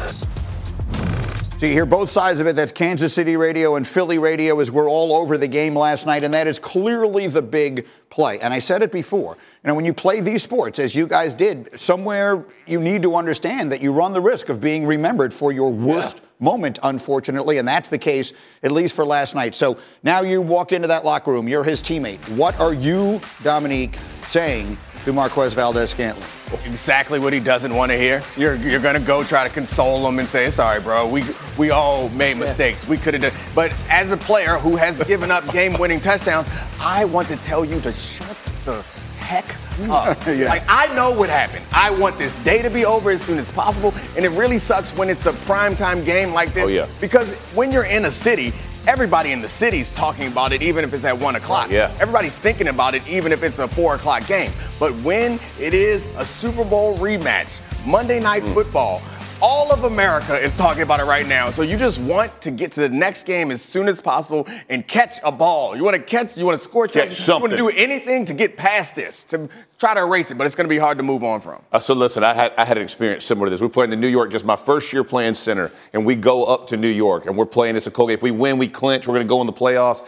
So 1.59 1.67
you 1.67 1.73
hear 1.73 1.87
both 1.87 2.11
sides 2.11 2.41
of 2.41 2.47
it. 2.47 2.57
That's 2.57 2.73
Kansas 2.73 3.15
City 3.15 3.39
radio 3.39 3.77
and 3.77 3.89
Philly 3.89 4.19
radio 4.19 4.61
as 4.61 4.71
we're 4.71 4.91
all 4.91 5.15
over 5.15 5.39
the 5.39 5.49
game 5.49 5.75
last 5.75 6.05
night, 6.05 6.25
and 6.25 6.35
that 6.35 6.47
is 6.47 6.59
clearly 6.59 7.27
the 7.27 7.41
big 7.41 7.87
play. 8.11 8.39
And 8.41 8.53
I 8.53 8.59
said 8.59 8.83
it 8.83 8.93
before. 8.93 9.39
You 9.65 9.69
know, 9.69 9.75
when 9.75 9.85
you 9.85 9.95
play 9.95 10.21
these 10.21 10.43
sports, 10.43 10.81
as 10.81 10.93
you 10.93 11.07
guys 11.07 11.35
did, 11.35 11.81
somewhere 11.81 12.45
you 12.67 12.81
need 12.81 13.01
to 13.03 13.15
understand 13.15 13.71
that 13.71 13.81
you 13.81 13.93
run 13.93 14.13
the 14.13 14.21
risk 14.21 14.49
of 14.49 14.61
being 14.61 14.85
remembered 14.85 15.33
for 15.33 15.53
your 15.53 15.71
worst 15.71 16.21
moment, 16.41 16.81
unfortunately, 16.83 17.59
and 17.59 17.69
that's 17.69 17.89
the 17.89 17.99
case 17.99 18.33
at 18.65 18.73
least 18.73 18.97
for 18.97 19.05
last 19.05 19.37
night. 19.37 19.55
So 19.55 19.79
now 20.03 20.23
you 20.23 20.41
walk 20.41 20.73
into 20.73 20.89
that 20.89 21.05
locker 21.05 21.31
room. 21.31 21.47
You're 21.47 21.63
his 21.63 21.81
teammate. 21.81 22.29
What 22.31 22.59
are 22.59 22.75
you, 22.75 23.21
Dominique, 23.45 23.99
saying 24.23 24.77
to 25.05 25.13
Marquez 25.13 25.55
Valdes 25.55 25.91
Scantling? 25.91 26.27
Exactly 26.65 27.21
what 27.21 27.33
he 27.33 27.39
doesn't 27.39 27.73
want 27.73 27.93
to 27.93 27.97
hear. 27.97 28.21
You're 28.37 28.57
you're 28.57 28.81
gonna 28.81 28.99
go 28.99 29.23
try 29.23 29.47
to 29.47 29.55
console 29.55 30.07
him 30.09 30.19
and 30.19 30.27
say, 30.27 30.51
"Sorry, 30.51 30.81
bro. 30.81 31.07
We 31.07 31.23
we 31.57 31.71
all 31.71 32.09
made 32.11 32.37
mistakes. 32.37 32.89
We 32.89 32.97
could 32.97 33.15
have 33.15 33.23
done." 33.23 33.33
But 33.55 33.73
as 33.89 34.11
a 34.11 34.17
player 34.17 34.59
who 34.59 34.75
has 34.75 34.99
given 35.05 35.31
up 35.31 35.51
game-winning 35.53 36.01
touchdowns, 36.01 36.49
I 36.81 37.05
want 37.05 37.29
to 37.29 37.37
tell 37.37 37.65
you 37.65 37.81
to 37.83 37.93
shut 37.93 38.37
the 38.65 38.85
heck 39.23 39.45
up. 39.91 40.19
Yeah. 40.27 40.49
Like 40.49 40.65
I 40.69 40.93
know 40.95 41.11
what 41.11 41.29
happened. 41.31 41.65
I 41.73 41.91
want 41.91 42.19
this 42.19 42.35
day 42.45 42.61
to 42.63 42.71
be 42.71 42.85
over 42.85 43.11
as 43.11 43.23
soon 43.23 43.39
as 43.39 43.51
possible, 43.53 43.95
and 44.17 44.25
it 44.25 44.31
really 44.31 44.59
sucks 44.59 44.95
when 44.97 45.09
it's 45.11 45.27
a 45.27 45.33
primetime 45.33 46.05
game 46.05 46.33
like 46.33 46.53
this. 46.55 46.65
Oh, 46.65 46.69
yeah. 46.69 46.87
Because 47.01 47.33
when 47.55 47.73
you're 47.73 47.85
in 47.85 48.05
a 48.05 48.11
city. 48.11 48.53
Everybody 48.85 49.31
in 49.31 49.41
the 49.41 49.49
city's 49.49 49.89
talking 49.95 50.27
about 50.27 50.53
it, 50.53 50.61
even 50.61 50.83
if 50.85 50.93
it's 50.93 51.05
at 51.05 51.17
one 51.17 51.37
o'clock. 51.37 51.71
Yeah. 51.71 51.95
Everybody's 52.01 52.35
thinking 52.35 52.67
about 52.67 52.97
it, 52.97 53.07
even 53.07 53.31
if 53.31 53.45
it's 53.45 53.61
a 53.61 53.69
four 53.69 53.95
o'clock 53.95 54.27
game. 54.27 54.51
But 54.81 54.93
when 55.05 55.39
it 55.61 55.73
is 55.73 56.03
a 56.17 56.25
Super 56.25 56.65
Bowl 56.65 56.99
rematch, 56.99 57.61
Monday 57.87 58.19
Night 58.19 58.43
Mm. 58.43 58.55
Football, 58.55 59.01
all 59.43 59.73
of 59.73 59.83
America 59.83 60.39
is 60.39 60.53
talking 60.57 60.83
about 60.83 61.01
it 61.01 61.05
right 61.05 61.27
now. 61.27 61.51
So 61.51 61.63
you 61.63 61.77
just 61.77 61.99
want 61.99 62.41
to 62.43 62.53
get 62.53 62.71
to 62.73 62.81
the 62.81 62.89
next 62.89 63.27
game 63.27 63.51
as 63.51 63.61
soon 63.61 63.89
as 63.89 64.01
possible 64.01 64.47
and 64.69 64.87
catch 64.87 65.17
a 65.25 65.33
ball. 65.33 65.77
You 65.77 65.83
want 65.83 65.97
to 65.97 66.03
catch, 66.03 66.37
you 66.37 66.45
want 66.47 66.57
to 66.57 66.63
score 66.63 66.87
Catch 66.87 66.95
touchdowns. 66.95 67.27
You 67.27 67.33
want 67.35 67.51
to 67.51 67.59
something. 67.59 67.77
do 67.77 67.83
anything 67.83 68.25
to 68.27 68.35
get 68.35 68.57
past 68.57 68.95
this, 68.95 69.25
to 69.25 69.49
try 69.81 69.95
to 69.95 70.01
erase 70.01 70.31
it, 70.31 70.39
but 70.39 70.47
it's 70.47 70.55
going 70.55 70.67
to 70.67 70.73
be 70.73 70.79
hard 70.79 70.97
to 70.99 71.03
move 71.03 71.25
on 71.25 71.41
from. 71.41 71.61
Uh, 71.73 71.81
so 71.81 71.93
listen, 71.93 72.23
I 72.23 72.35
had 72.35 72.53
I 72.57 72.65
had 72.65 72.77
an 72.79 72.85
experience 72.85 73.25
similar 73.25 73.49
to 73.49 73.51
this. 73.51 73.61
We're 73.61 73.69
playing 73.69 73.93
in 73.93 74.01
New 74.01 74.07
York, 74.07 74.31
just 74.31 74.45
my 74.45 74.55
first 74.55 74.93
year 74.93 75.03
playing 75.03 75.35
center, 75.35 75.73
and 75.93 76.07
we 76.07 76.15
go 76.15 76.45
up 76.45 76.69
to 76.69 76.77
New 76.77 76.87
York, 76.87 77.27
and 77.27 77.37
we're 77.37 77.45
playing 77.45 77.75
this 77.75 77.89
a 77.89 77.91
cold 77.91 78.11
game. 78.11 78.15
If 78.19 78.23
we 78.23 78.31
win, 78.31 78.59
we 78.59 78.69
clinch. 78.69 79.09
We're 79.09 79.15
going 79.15 79.27
to 79.27 79.29
go 79.29 79.41
in 79.41 79.49
the 79.49 79.53
playoffs. 79.53 80.07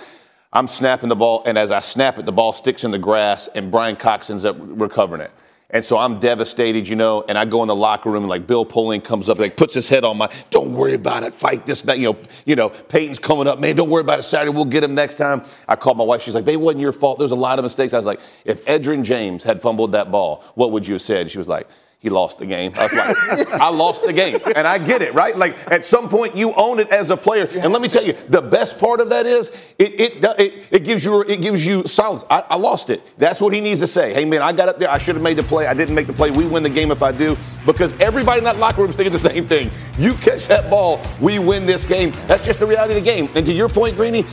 I'm 0.53 0.68
snapping 0.68 1.09
the 1.09 1.16
ball, 1.16 1.42
and 1.44 1.59
as 1.59 1.73
I 1.73 1.81
snap 1.81 2.20
it, 2.20 2.25
the 2.25 2.33
ball 2.33 2.53
sticks 2.53 2.85
in 2.85 2.92
the 2.92 2.99
grass, 2.99 3.49
and 3.49 3.73
Bryan 3.73 3.97
Cox 3.97 4.31
ends 4.31 4.44
up 4.44 4.57
recovering 4.61 5.20
it. 5.23 5.33
And 5.75 5.85
so 5.85 5.99
I'm 5.99 6.21
devastated, 6.21 6.87
you 6.87 6.95
know, 6.95 7.25
and 7.29 7.37
I 7.37 7.45
go 7.45 7.63
in 7.63 7.67
the 7.67 7.75
locker 7.75 8.09
room 8.09 8.23
and 8.23 8.31
like 8.31 8.47
Bill 8.47 8.65
Polian 8.65 9.03
comes 9.03 9.29
up, 9.29 9.41
like 9.41 9.57
puts 9.57 9.75
his 9.75 9.89
head 9.89 10.05
on 10.05 10.17
my, 10.17 10.31
don't 10.51 10.73
worry 10.73 10.95
about 10.95 11.25
it, 11.25 11.35
fight 11.41 11.67
this 11.67 11.83
back, 11.83 11.99
you 11.99 12.13
know, 12.13 12.19
you 12.47 12.55
know, 12.55 12.69
Peyton's 12.69 13.19
coming 13.19 13.49
up, 13.49 13.59
man, 13.59 13.75
don't 13.75 13.91
worry 13.91 14.03
about 14.03 14.21
it 14.21 14.23
Saturday, 14.23 14.53
we'll 14.55 14.67
get 14.67 14.85
him 14.85 14.95
next 14.95 15.15
time. 15.15 15.45
I 15.67 15.75
called 15.75 15.99
my 15.99 16.05
wife, 16.05 16.23
she's 16.23 16.37
like, 16.37 16.45
babe, 16.45 16.61
wasn't 16.61 16.81
your 16.81 16.93
fault, 16.93 17.19
there's 17.19 17.33
a 17.33 17.37
lot 17.37 17.59
of 17.59 17.65
mistakes. 17.65 17.93
I 17.93 17.97
was 17.97 18.07
like, 18.07 18.21
if 18.45 18.65
Edgerrin 18.67 19.03
James 19.03 19.43
had 19.43 19.61
fumbled 19.61 19.91
that 19.93 20.13
ball, 20.13 20.45
what 20.55 20.71
would 20.71 20.87
you 20.87 20.95
have 20.95 21.03
said? 21.03 21.29
She 21.29 21.39
was 21.39 21.49
like, 21.49 21.67
he 22.05 22.11
lost 22.11 22.37
the 22.37 22.45
game. 22.45 22.71
I 22.77 22.83
was 22.83 22.93
like, 22.93 23.49
I 23.53 23.71
lost 23.71 24.05
the 24.05 24.12
game. 24.12 24.38
And 24.55 24.69
I 24.69 24.77
get 24.77 25.01
it, 25.01 25.14
right? 25.14 25.35
Like 25.35 25.57
at 25.73 25.87
some 25.87 26.11
point 26.11 26.37
you 26.37 26.53
own 26.53 26.79
it 26.79 26.90
as 26.90 27.11
a 27.11 27.17
player. 27.17 27.49
And 27.51 27.73
let 27.73 27.81
me 27.81 27.88
tell 27.88 28.05
you, 28.05 28.12
the 28.29 28.43
best 28.43 28.79
part 28.79 29.01
of 29.01 29.09
that 29.09 29.25
is 29.25 29.49
it 29.79 29.99
it 29.99 30.25
it, 30.38 30.69
it 30.71 30.85
gives 30.85 31.03
you 31.03 31.23
it 31.23 31.40
gives 31.40 31.67
you 31.67 31.87
silence. 31.87 32.23
I, 32.29 32.45
I 32.51 32.57
lost 32.57 32.90
it. 32.90 33.01
That's 33.17 33.40
what 33.40 33.55
he 33.55 33.61
needs 33.62 33.81
to 33.81 33.87
say. 33.87 34.12
Hey 34.12 34.27
man, 34.27 34.43
I 34.43 34.53
got 34.53 34.69
up 34.69 34.79
there. 34.79 34.90
I 34.90 34.99
should 34.99 35.14
have 35.14 35.23
made 35.23 35.38
the 35.38 35.45
play. 35.45 35.67
I 35.67 35.73
didn't 35.73 35.95
make 35.95 36.07
the 36.07 36.12
play. 36.12 36.31
We 36.31 36.45
win 36.45 36.62
the 36.62 36.69
game 36.69 36.90
if 36.90 37.03
I 37.03 37.11
do. 37.11 37.38
Because 37.64 37.99
everybody 37.99 38.37
in 38.37 38.45
that 38.45 38.59
locker 38.59 38.83
room 38.83 38.90
is 38.90 38.97
thinking 38.97 39.12
the 39.12 39.19
same 39.19 39.49
thing. 39.49 39.71
You 39.99 40.12
catch 40.12 40.47
that 40.49 40.69
ball, 40.69 41.01
we 41.23 41.38
win 41.38 41.64
this 41.64 41.87
game. 41.87 42.12
That's 42.27 42.45
just 42.45 42.59
the 42.59 42.67
reality 42.67 42.99
of 42.99 43.03
the 43.03 43.11
game. 43.11 43.31
And 43.35 43.47
to 43.47 43.53
your 43.55 43.71
point, 43.71 43.97
Greeny, 43.97 44.27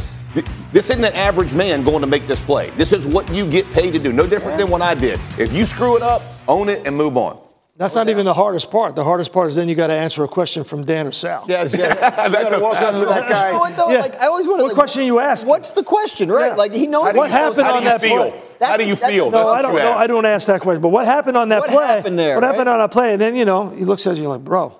this 0.73 0.89
isn't 0.89 1.03
an 1.03 1.13
average 1.13 1.53
man 1.53 1.83
going 1.83 2.01
to 2.01 2.07
make 2.07 2.27
this 2.27 2.41
play. 2.41 2.69
This 2.71 2.91
is 2.91 3.07
what 3.07 3.31
you 3.33 3.49
get 3.49 3.69
paid 3.71 3.91
to 3.91 3.99
do. 3.99 4.11
No 4.11 4.27
different 4.27 4.57
than 4.57 4.69
what 4.69 4.81
I 4.81 4.93
did. 4.93 5.19
If 5.37 5.53
you 5.53 5.65
screw 5.65 5.95
it 5.95 6.01
up, 6.01 6.21
own 6.47 6.69
it 6.69 6.85
and 6.85 6.95
move 6.95 7.17
on. 7.17 7.41
That's 7.81 7.95
not 7.95 8.09
even 8.09 8.25
the 8.27 8.33
hardest 8.35 8.69
part. 8.69 8.95
The 8.95 9.03
hardest 9.03 9.33
part 9.33 9.47
is 9.47 9.55
then 9.55 9.67
you 9.67 9.73
got 9.73 9.87
to 9.87 9.93
answer 9.93 10.23
a 10.23 10.27
question 10.27 10.63
from 10.63 10.83
Dan 10.85 11.07
or 11.07 11.11
Sal. 11.11 11.45
Yeah, 11.47 11.63
yeah. 11.63 12.27
you 12.27 12.31
gotta 12.31 12.59
walk 12.59 12.75
up 12.75 12.93
to 12.93 13.05
that 13.07 13.27
guy. 13.27 13.47
You 13.47 13.53
know 13.53 13.59
what, 13.59 13.75
though? 13.75 13.89
Yeah. 13.89 14.01
Like, 14.01 14.21
I 14.21 14.27
always 14.27 14.47
want 14.47 14.59
to. 14.59 14.65
What 14.65 14.75
question 14.75 15.03
you 15.03 15.17
ask? 15.19 15.47
What's 15.47 15.71
the 15.71 15.81
question, 15.81 16.29
right? 16.29 16.49
Yeah. 16.51 16.53
Like 16.53 16.73
he 16.73 16.85
knows 16.85 17.15
What 17.15 17.31
happened 17.31 17.61
on 17.67 17.79
do 17.79 17.83
you 17.85 17.89
that 17.89 17.99
feel? 18.01 18.29
play? 18.29 18.41
How 18.61 18.77
do 18.77 18.85
you 18.85 18.95
feel? 18.95 19.31
No, 19.31 19.49
I 19.49 19.63
don't. 19.63 19.73
you 19.73 19.79
No. 19.79 19.93
I 19.93 20.05
don't 20.05 20.25
ask 20.27 20.45
that 20.45 20.61
question. 20.61 20.79
But 20.79 20.89
what 20.89 21.07
happened 21.07 21.37
on 21.37 21.49
that 21.49 21.61
What 21.61 21.71
play? 21.71 21.87
happened 21.87 22.19
there, 22.19 22.35
What 22.35 22.43
happened 22.43 22.67
right? 22.67 22.73
on 22.73 22.79
that 22.81 22.91
play? 22.91 23.13
And 23.13 23.19
then 23.21 23.35
you 23.35 23.45
know 23.45 23.69
he 23.71 23.83
looks 23.83 24.05
at 24.05 24.15
you 24.15 24.27
like, 24.29 24.41
bro, 24.43 24.77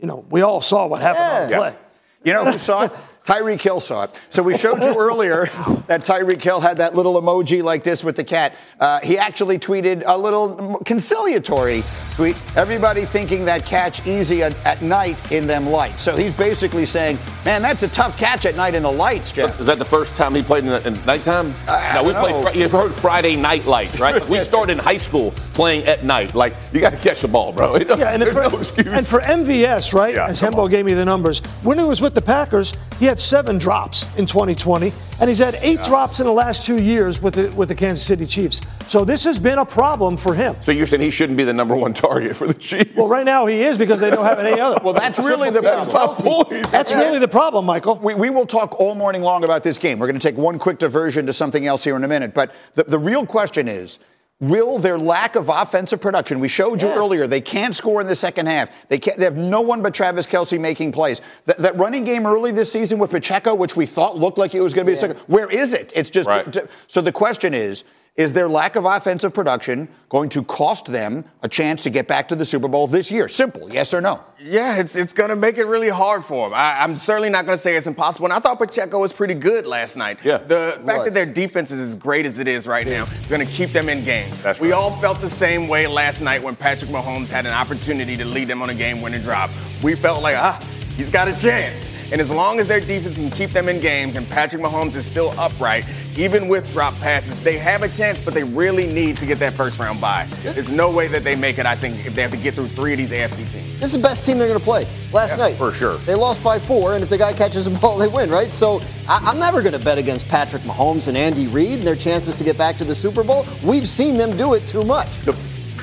you 0.00 0.08
know 0.08 0.24
we 0.28 0.42
all 0.42 0.60
saw 0.60 0.88
what 0.88 1.00
happened 1.00 1.24
on 1.24 1.44
the 1.46 1.50
Yeah. 1.52 1.58
play. 1.58 1.76
You 2.24 2.32
know 2.32 2.44
who 2.46 2.58
saw 2.58 2.86
it? 2.86 2.92
Tyreek 3.24 3.60
Hill 3.60 3.80
saw 3.80 4.04
it. 4.04 4.10
So 4.30 4.42
we 4.42 4.58
showed 4.58 4.82
you 4.82 4.98
earlier 4.98 5.46
that 5.86 6.02
Tyreek 6.02 6.42
Hill 6.42 6.60
had 6.60 6.76
that 6.78 6.96
little 6.96 7.20
emoji 7.20 7.62
like 7.62 7.84
this 7.84 8.02
with 8.02 8.16
the 8.16 8.24
cat. 8.24 8.54
Uh, 8.80 8.98
he 9.00 9.16
actually 9.16 9.58
tweeted 9.60 10.02
a 10.06 10.18
little 10.18 10.78
conciliatory 10.84 11.84
tweet. 12.14 12.36
Everybody 12.56 13.04
thinking 13.04 13.44
that 13.44 13.64
catch 13.64 14.04
easy 14.08 14.42
at, 14.42 14.54
at 14.66 14.82
night 14.82 15.16
in 15.30 15.46
them 15.46 15.68
lights. 15.68 16.02
So 16.02 16.16
he's 16.16 16.36
basically 16.36 16.84
saying, 16.84 17.16
man, 17.44 17.62
that's 17.62 17.84
a 17.84 17.88
tough 17.88 18.18
catch 18.18 18.44
at 18.44 18.56
night 18.56 18.74
in 18.74 18.82
the 18.82 18.90
lights, 18.90 19.30
Jeff. 19.30 19.58
Is 19.60 19.66
that 19.66 19.78
the 19.78 19.84
first 19.84 20.16
time 20.16 20.34
he 20.34 20.42
played 20.42 20.64
in, 20.64 20.70
the, 20.70 20.84
in 20.86 20.94
nighttime? 21.06 21.54
I 21.68 21.94
no, 21.94 22.02
we 22.02 22.12
don't 22.12 22.42
played. 22.42 22.56
You've 22.56 22.72
heard 22.72 22.92
Friday 22.92 23.36
night 23.36 23.66
lights, 23.66 24.00
right? 24.00 24.26
we 24.28 24.40
started 24.40 24.72
in 24.72 24.78
high 24.78 24.96
school 24.96 25.30
playing 25.54 25.86
at 25.86 26.04
night. 26.04 26.34
Like 26.34 26.56
you 26.72 26.80
got 26.80 26.90
to 26.90 26.96
catch 26.98 27.20
the 27.20 27.28
ball, 27.28 27.52
bro. 27.52 27.76
It 27.76 27.84
don't- 27.88 28.00
Yeah, 28.00 28.10
and, 28.10 28.20
there's 28.20 28.34
for, 28.34 28.42
no 28.42 28.58
excuse. 28.58 28.86
and 28.88 29.06
for 29.06 29.20
MVS, 29.20 29.94
right? 29.94 30.14
Yeah, 30.14 30.26
as 30.26 30.40
Hembo 30.40 30.64
on. 30.64 30.70
gave 30.70 30.84
me 30.84 30.94
the 30.94 31.04
numbers, 31.04 31.38
when 31.62 31.78
he 31.78 31.84
was 31.84 32.00
with 32.00 32.14
the 32.14 32.22
Packers, 32.22 32.72
he 32.98 33.11
had 33.12 33.20
seven 33.20 33.58
drops 33.58 34.06
in 34.16 34.24
2020, 34.24 34.90
and 35.20 35.28
he's 35.28 35.38
had 35.38 35.54
eight 35.56 35.82
drops 35.82 36.18
in 36.18 36.24
the 36.24 36.32
last 36.32 36.66
two 36.66 36.78
years 36.78 37.20
with 37.20 37.34
the 37.34 37.52
with 37.52 37.68
the 37.68 37.74
Kansas 37.74 38.02
City 38.02 38.24
Chiefs. 38.24 38.62
So 38.86 39.04
this 39.04 39.22
has 39.24 39.38
been 39.38 39.58
a 39.58 39.66
problem 39.66 40.16
for 40.16 40.34
him. 40.34 40.56
so 40.62 40.72
you're 40.72 40.86
saying 40.86 41.02
he 41.02 41.10
shouldn't 41.10 41.36
be 41.36 41.44
the 41.44 41.52
number 41.52 41.76
one 41.76 41.92
target 41.92 42.34
for 42.34 42.46
the 42.46 42.54
Chiefs? 42.54 42.96
Well, 42.96 43.08
right 43.08 43.26
now 43.26 43.44
he 43.44 43.64
is 43.64 43.76
because 43.76 44.00
they 44.00 44.08
don't 44.08 44.24
have 44.24 44.38
any 44.38 44.58
other. 44.58 44.80
Well, 44.82 44.94
that's 44.94 45.18
really 45.18 45.50
the 45.50 45.60
That's 45.60 45.92
my 45.92 46.06
point. 46.06 46.70
That's 46.70 46.94
really 46.94 47.18
the 47.18 47.28
problem, 47.28 47.66
Michael. 47.66 47.96
We, 47.98 48.14
we 48.14 48.30
will 48.30 48.46
talk 48.46 48.80
all 48.80 48.94
morning 48.94 49.20
long 49.20 49.44
about 49.44 49.62
this 49.62 49.76
game. 49.76 49.98
We're 49.98 50.06
going 50.06 50.18
to 50.18 50.26
take 50.26 50.38
one 50.38 50.58
quick 50.58 50.78
diversion 50.78 51.26
to 51.26 51.34
something 51.34 51.66
else 51.66 51.84
here 51.84 51.96
in 51.96 52.04
a 52.04 52.08
minute. 52.08 52.32
But 52.32 52.54
the, 52.76 52.84
the 52.84 52.98
real 52.98 53.26
question 53.26 53.68
is 53.68 53.98
will 54.42 54.78
their 54.78 54.98
lack 54.98 55.36
of 55.36 55.48
offensive 55.48 56.00
production, 56.00 56.40
we 56.40 56.48
showed 56.48 56.82
you 56.82 56.88
earlier, 56.88 57.26
they 57.26 57.40
can't 57.40 57.74
score 57.74 58.00
in 58.00 58.06
the 58.06 58.16
second 58.16 58.46
half. 58.46 58.68
They, 58.88 58.98
can't, 58.98 59.16
they 59.16 59.24
have 59.24 59.36
no 59.36 59.60
one 59.60 59.80
but 59.80 59.94
Travis 59.94 60.26
Kelce 60.26 60.60
making 60.60 60.92
plays. 60.92 61.22
That, 61.46 61.58
that 61.58 61.78
running 61.78 62.04
game 62.04 62.26
early 62.26 62.50
this 62.50 62.70
season 62.70 62.98
with 62.98 63.10
Pacheco, 63.10 63.54
which 63.54 63.76
we 63.76 63.86
thought 63.86 64.18
looked 64.18 64.38
like 64.38 64.54
it 64.54 64.60
was 64.60 64.74
going 64.74 64.84
to 64.84 64.92
be 64.92 64.96
a 64.96 65.00
second, 65.00 65.18
where 65.28 65.48
is 65.48 65.72
it? 65.72 65.92
It's 65.94 66.10
just. 66.10 66.28
Right. 66.28 66.56
So 66.88 67.00
the 67.00 67.12
question 67.12 67.54
is, 67.54 67.84
Is 68.14 68.34
their 68.34 68.48
lack 68.48 68.76
of 68.76 68.84
offensive 68.84 69.32
production 69.32 69.88
going 70.10 70.28
to 70.30 70.44
cost 70.44 70.84
them 70.84 71.24
a 71.42 71.48
chance 71.48 71.82
to 71.84 71.90
get 71.90 72.06
back 72.06 72.28
to 72.28 72.36
the 72.36 72.44
Super 72.44 72.68
Bowl 72.68 72.86
this 72.86 73.10
year? 73.10 73.26
Simple, 73.26 73.72
yes 73.72 73.94
or 73.94 74.02
no? 74.02 74.20
Yeah, 74.44 74.76
it's, 74.76 74.96
it's 74.96 75.12
going 75.12 75.30
to 75.30 75.36
make 75.36 75.58
it 75.58 75.64
really 75.64 75.88
hard 75.88 76.24
for 76.24 76.48
them. 76.48 76.54
I, 76.54 76.82
am 76.82 76.98
certainly 76.98 77.30
not 77.30 77.46
going 77.46 77.56
to 77.56 77.62
say 77.62 77.76
it's 77.76 77.86
impossible. 77.86 78.26
And 78.26 78.32
I 78.32 78.40
thought 78.40 78.58
Pacheco 78.58 79.00
was 79.00 79.12
pretty 79.12 79.34
good 79.34 79.66
last 79.66 79.96
night. 79.96 80.18
Yeah, 80.24 80.38
the 80.38 80.80
fact 80.84 81.04
was. 81.04 81.04
that 81.04 81.14
their 81.14 81.26
defense 81.26 81.70
is 81.70 81.80
as 81.80 81.94
great 81.94 82.26
as 82.26 82.38
it 82.38 82.48
is 82.48 82.66
right 82.66 82.86
now 82.86 83.04
is 83.04 83.26
going 83.26 83.46
to 83.46 83.52
keep 83.52 83.70
them 83.70 83.88
in 83.88 84.04
games. 84.04 84.42
That's 84.42 84.60
we 84.60 84.72
right. 84.72 84.76
all 84.76 84.90
felt 84.96 85.20
the 85.20 85.30
same 85.30 85.68
way 85.68 85.86
last 85.86 86.20
night 86.20 86.42
when 86.42 86.56
Patrick 86.56 86.90
Mahomes 86.90 87.28
had 87.28 87.46
an 87.46 87.52
opportunity 87.52 88.16
to 88.16 88.24
lead 88.24 88.48
them 88.48 88.62
on 88.62 88.70
a 88.70 88.74
game-winning 88.74 89.22
drive. 89.22 89.50
We 89.84 89.94
felt 89.94 90.22
like, 90.22 90.36
ah, 90.36 90.60
he's 90.96 91.10
got 91.10 91.28
a 91.28 91.40
chance. 91.40 91.91
And 92.12 92.20
as 92.20 92.30
long 92.30 92.60
as 92.60 92.68
their 92.68 92.78
defense 92.78 93.14
can 93.14 93.30
keep 93.30 93.50
them 93.50 93.70
in 93.70 93.80
games 93.80 94.16
and 94.16 94.28
Patrick 94.28 94.60
Mahomes 94.60 94.94
is 94.94 95.06
still 95.06 95.32
upright, 95.40 95.86
even 96.14 96.46
with 96.46 96.70
drop 96.70 96.94
passes, 97.00 97.42
they 97.42 97.56
have 97.56 97.82
a 97.82 97.88
chance, 97.88 98.20
but 98.20 98.34
they 98.34 98.44
really 98.44 98.86
need 98.92 99.16
to 99.16 99.24
get 99.24 99.38
that 99.38 99.54
first 99.54 99.78
round 99.78 99.98
bye. 99.98 100.28
There's 100.42 100.68
no 100.68 100.90
way 100.90 101.08
that 101.08 101.24
they 101.24 101.34
make 101.34 101.56
it, 101.56 101.64
I 101.64 101.74
think, 101.74 102.04
if 102.04 102.14
they 102.14 102.20
have 102.20 102.30
to 102.32 102.36
get 102.36 102.52
through 102.52 102.68
three 102.68 102.92
of 102.92 102.98
these 102.98 103.08
AFC 103.08 103.50
teams. 103.50 103.80
This 103.80 103.84
is 103.84 103.92
the 103.92 104.06
best 104.06 104.26
team 104.26 104.36
they're 104.36 104.46
going 104.46 104.58
to 104.58 104.64
play. 104.64 104.86
Last 105.10 105.30
yeah, 105.30 105.36
night. 105.36 105.56
For 105.56 105.72
sure. 105.72 105.96
They 105.98 106.14
lost 106.14 106.44
by 106.44 106.58
four, 106.58 106.94
and 106.94 107.02
if 107.02 107.08
the 107.08 107.16
guy 107.16 107.32
catches 107.32 107.64
the 107.64 107.70
ball, 107.80 107.96
they 107.96 108.08
win, 108.08 108.28
right? 108.28 108.48
So 108.48 108.82
I- 109.08 109.30
am 109.30 109.38
never 109.38 109.62
going 109.62 109.72
to 109.72 109.82
bet 109.82 109.96
against 109.96 110.28
Patrick 110.28 110.62
Mahomes 110.64 111.08
and 111.08 111.16
Andy 111.16 111.46
Reid 111.46 111.78
and 111.78 111.82
their 111.82 111.96
chances 111.96 112.36
to 112.36 112.44
get 112.44 112.58
back 112.58 112.76
to 112.76 112.84
the 112.84 112.94
Super 112.94 113.24
Bowl. 113.24 113.46
We've 113.64 113.88
seen 113.88 114.18
them 114.18 114.36
do 114.36 114.52
it 114.52 114.68
too 114.68 114.82
much. 114.82 115.08
The, 115.24 115.32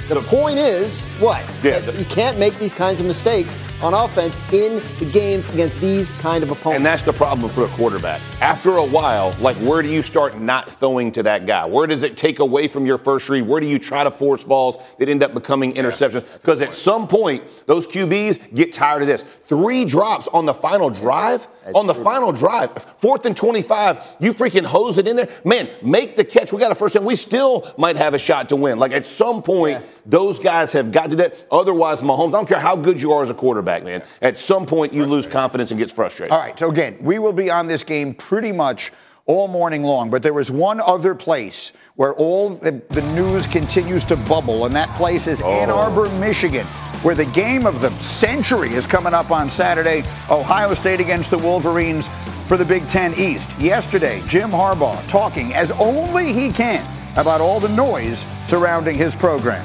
the 0.10 0.22
point 0.22 0.60
is, 0.60 1.02
what? 1.20 1.44
Yeah, 1.64 1.90
you 1.90 2.06
can't 2.06 2.38
make 2.38 2.56
these 2.60 2.76
kinds 2.76 3.00
of 3.00 3.08
mistakes 3.08 3.58
on 3.82 3.94
offense 3.94 4.38
in 4.52 4.82
the 5.00 5.10
games 5.12 5.52
against 5.54 5.80
these 5.80 6.12
kind 6.20 6.44
of 6.44 6.52
opponents. 6.52 6.78
And 6.78 6.86
that's 6.86 7.04
the 7.04 7.14
problem 7.14 7.50
for 7.50 7.64
a 7.64 7.68
quarterback. 7.70 8.22
After 8.42 8.78
a 8.78 8.86
while, 8.86 9.36
like 9.40 9.56
where 9.58 9.82
do 9.82 9.90
you 9.90 10.02
start 10.02 10.40
not 10.40 10.70
throwing 10.70 11.12
to 11.14 11.24
that 11.24 11.46
guy? 11.46 11.66
Where 11.66 11.88
does 11.88 12.04
it 12.04 12.18
take 12.18 12.40
away 12.40 12.68
from 12.68 12.86
your 12.86 12.98
first 12.98 13.30
read? 13.30 13.44
Where 13.48 13.62
do 13.62 13.68
you 13.68 13.80
try 13.80 14.04
to 14.04 14.12
force 14.12 14.44
balls 14.44 14.78
that 14.98 15.10
end 15.10 15.24
up 15.24 15.34
becoming 15.34 15.74
interceptions? 15.74 16.26
Because 16.34 16.62
at 16.62 16.74
some 16.74 17.08
point, 17.08 17.44
those 17.68 17.88
QBs 17.88 18.54
get 18.54 18.74
tired 18.74 19.02
of 19.02 19.08
this. 19.08 19.26
Three 19.46 19.86
drops 19.86 20.28
on 20.28 20.46
the 20.46 20.54
final 20.54 20.90
drive. 20.90 21.48
That's 21.64 21.76
on 21.76 21.88
the 21.88 21.94
true. 21.94 22.04
final 22.04 22.32
drive, 22.32 22.72
fourth 23.00 23.26
and 23.26 23.36
25, 23.36 24.16
you 24.20 24.34
freaking 24.34 24.66
hose 24.66 24.98
it 24.98 25.08
in 25.08 25.16
there. 25.16 25.30
Man, 25.46 25.70
make 25.82 26.16
the 26.16 26.24
catch. 26.24 26.52
We 26.52 26.60
got 26.60 26.72
a 26.72 26.76
first 26.76 26.96
and 26.96 27.06
we 27.06 27.16
still 27.16 27.72
might 27.78 27.98
have 27.98 28.14
a 28.14 28.18
shot 28.18 28.50
to 28.50 28.56
win. 28.56 28.80
Like 28.80 28.92
at 28.92 29.06
some 29.06 29.44
point, 29.44 29.80
yeah. 29.80 29.88
those 30.06 30.40
guys 30.40 30.74
have 30.74 30.92
got 30.92 31.10
to 31.12 31.16
that. 31.18 31.36
Otherwise, 31.52 32.02
Mahomes, 32.02 32.30
I 32.30 32.32
don't 32.32 32.48
care 32.48 32.60
how 32.60 32.76
good 32.76 33.02
you 33.02 33.12
are 33.14 33.22
as 33.22 33.30
a 33.30 33.34
quarterback, 33.34 33.69
man. 33.78 34.04
At 34.22 34.38
some 34.38 34.66
point, 34.66 34.94
you 34.94 35.06
lose 35.06 35.28
confidence 35.28 35.72
and 35.72 35.78
gets 35.78 35.92
frustrated. 35.92 36.32
All 36.32 36.40
right. 36.40 36.58
So 36.58 36.70
again, 36.70 36.98
we 37.02 37.20
will 37.20 37.34
be 37.34 37.50
on 37.50 37.68
this 37.68 37.84
game 37.84 38.14
pretty 38.14 38.52
much 38.52 38.92
all 39.30 39.48
morning 39.48 39.84
long. 39.84 40.10
But 40.10 40.24
there 40.24 40.34
was 40.34 40.50
one 40.50 40.82
other 40.82 41.14
place 41.14 41.72
where 41.96 42.14
all 42.16 42.50
the, 42.50 42.82
the 42.90 43.02
news 43.14 43.46
continues 43.46 44.04
to 44.06 44.16
bubble, 44.16 44.66
and 44.66 44.76
that 44.76 44.90
place 44.98 45.28
is 45.28 45.42
oh. 45.44 45.52
Ann 45.52 45.70
Arbor, 45.70 46.10
Michigan, 46.20 46.66
where 47.04 47.14
the 47.14 47.26
game 47.26 47.68
of 47.68 47.80
the 47.80 47.92
century 48.00 48.74
is 48.74 48.88
coming 48.88 49.14
up 49.14 49.30
on 49.30 49.50
Saturday. 49.50 50.04
Ohio 50.32 50.74
State 50.74 51.00
against 51.00 51.30
the 51.30 51.38
Wolverines 51.38 52.10
for 52.48 52.58
the 52.58 52.66
Big 52.66 52.88
Ten 52.88 53.14
East. 53.20 53.56
Yesterday, 53.60 54.24
Jim 54.28 54.50
Harbaugh 54.50 55.08
talking 55.08 55.54
as 55.54 55.72
only 55.74 56.34
he 56.34 56.52
can 56.52 56.84
about 57.16 57.40
all 57.40 57.60
the 57.60 57.70
noise 57.70 58.26
surrounding 58.46 58.96
his 58.96 59.16
program. 59.16 59.64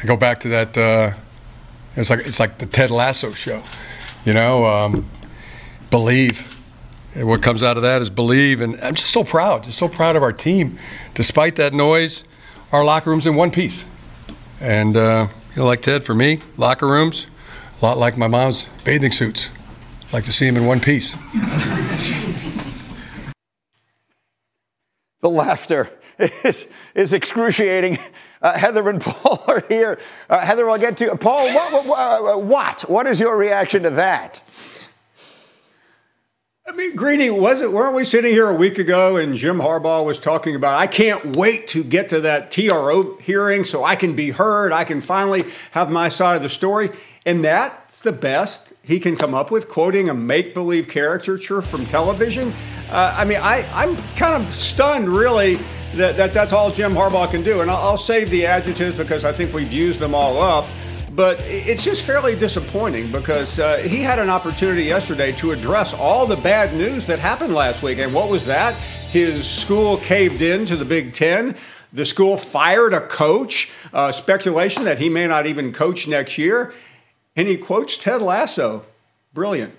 I 0.00 0.06
go 0.06 0.16
back 0.16 0.38
to 0.40 0.48
that. 0.50 0.78
Uh, 0.78 1.12
it's 1.96 2.10
like 2.10 2.20
it's 2.20 2.40
like 2.40 2.58
the 2.58 2.66
Ted 2.66 2.90
Lasso 2.90 3.32
show, 3.32 3.62
you 4.24 4.32
know. 4.32 4.66
Um, 4.66 5.08
believe. 5.90 6.56
And 7.14 7.26
what 7.26 7.42
comes 7.42 7.62
out 7.62 7.76
of 7.76 7.82
that 7.82 8.00
is 8.00 8.08
believe, 8.08 8.60
and 8.60 8.80
I'm 8.80 8.94
just 8.94 9.10
so 9.10 9.24
proud, 9.24 9.64
just 9.64 9.78
so 9.78 9.88
proud 9.88 10.14
of 10.14 10.22
our 10.22 10.32
team. 10.32 10.78
Despite 11.14 11.56
that 11.56 11.74
noise, 11.74 12.22
our 12.70 12.84
locker 12.84 13.10
room's 13.10 13.26
in 13.26 13.34
one 13.34 13.50
piece. 13.50 13.84
And 14.60 14.96
uh, 14.96 15.26
you 15.50 15.56
know, 15.56 15.66
like 15.66 15.82
Ted, 15.82 16.04
for 16.04 16.14
me, 16.14 16.40
locker 16.56 16.86
rooms, 16.86 17.26
a 17.80 17.84
lot 17.84 17.98
like 17.98 18.16
my 18.16 18.28
mom's 18.28 18.68
bathing 18.84 19.10
suits. 19.10 19.50
Like 20.12 20.24
to 20.24 20.32
see 20.32 20.46
them 20.46 20.56
in 20.56 20.66
one 20.66 20.80
piece. 20.80 21.14
the 25.20 25.30
laughter 25.30 25.90
is, 26.18 26.68
is 26.94 27.12
excruciating. 27.12 27.98
Uh, 28.42 28.56
Heather 28.56 28.88
and 28.88 29.00
Paul 29.02 29.42
are 29.46 29.64
here. 29.68 29.98
Uh, 30.28 30.40
Heather, 30.40 30.68
I'll 30.68 30.78
get 30.78 30.96
to 30.98 31.04
you. 31.04 31.14
Paul. 31.16 31.52
What, 31.54 31.86
what, 31.86 31.98
uh, 31.98 32.38
what? 32.38 32.82
What 32.82 33.06
is 33.06 33.20
your 33.20 33.36
reaction 33.36 33.82
to 33.84 33.90
that? 33.90 34.42
I 36.66 36.72
mean, 36.72 36.94
Greeny, 36.94 37.30
was 37.30 37.60
it? 37.60 37.72
Weren't 37.72 37.96
we 37.96 38.04
sitting 38.04 38.30
here 38.30 38.48
a 38.48 38.54
week 38.54 38.78
ago 38.78 39.16
and 39.16 39.36
Jim 39.36 39.58
Harbaugh 39.58 40.04
was 40.04 40.20
talking 40.20 40.54
about, 40.54 40.78
I 40.78 40.86
can't 40.86 41.34
wait 41.34 41.66
to 41.68 41.82
get 41.82 42.08
to 42.10 42.20
that 42.20 42.52
TRO 42.52 43.16
hearing 43.16 43.64
so 43.64 43.82
I 43.82 43.96
can 43.96 44.14
be 44.14 44.30
heard. 44.30 44.72
I 44.72 44.84
can 44.84 45.00
finally 45.00 45.46
have 45.72 45.90
my 45.90 46.08
side 46.08 46.36
of 46.36 46.42
the 46.42 46.48
story. 46.48 46.90
And 47.26 47.44
that's 47.44 48.02
the 48.02 48.12
best 48.12 48.72
he 48.82 49.00
can 49.00 49.16
come 49.16 49.34
up 49.34 49.50
with, 49.50 49.68
quoting 49.68 50.10
a 50.10 50.14
make 50.14 50.54
believe 50.54 50.86
caricature 50.86 51.60
from 51.60 51.86
television. 51.86 52.52
Uh, 52.88 53.16
I 53.18 53.24
mean, 53.24 53.38
I, 53.42 53.68
I'm 53.72 53.96
kind 54.14 54.40
of 54.40 54.54
stunned, 54.54 55.08
really, 55.08 55.58
that, 55.94 56.16
that 56.16 56.32
that's 56.32 56.52
all 56.52 56.70
Jim 56.70 56.92
Harbaugh 56.92 57.30
can 57.30 57.42
do. 57.42 57.60
And 57.60 57.70
I'll, 57.70 57.90
I'll 57.90 57.98
save 57.98 58.30
the 58.30 58.46
adjectives 58.46 58.96
because 58.96 59.24
I 59.24 59.32
think 59.32 59.52
we've 59.52 59.72
used 59.72 59.98
them 59.98 60.14
all 60.14 60.40
up. 60.40 60.66
But 61.12 61.42
it's 61.44 61.82
just 61.82 62.04
fairly 62.04 62.36
disappointing 62.36 63.10
because 63.10 63.58
uh, 63.58 63.78
he 63.78 64.00
had 64.00 64.20
an 64.20 64.30
opportunity 64.30 64.84
yesterday 64.84 65.32
to 65.32 65.50
address 65.50 65.92
all 65.92 66.24
the 66.24 66.36
bad 66.36 66.72
news 66.74 67.06
that 67.08 67.18
happened 67.18 67.52
last 67.52 67.82
week. 67.82 67.98
And 67.98 68.14
what 68.14 68.28
was 68.28 68.46
that? 68.46 68.80
His 69.10 69.44
school 69.44 69.96
caved 69.96 70.40
in 70.40 70.66
to 70.66 70.76
the 70.76 70.84
Big 70.84 71.14
Ten. 71.14 71.56
The 71.92 72.04
school 72.04 72.36
fired 72.36 72.94
a 72.94 73.00
coach, 73.00 73.68
uh, 73.92 74.12
speculation 74.12 74.84
that 74.84 74.98
he 74.98 75.08
may 75.08 75.26
not 75.26 75.46
even 75.46 75.72
coach 75.72 76.06
next 76.06 76.38
year. 76.38 76.72
And 77.34 77.48
he 77.48 77.56
quotes 77.56 77.96
Ted 77.96 78.22
Lasso. 78.22 78.84
Brilliant. 79.34 79.74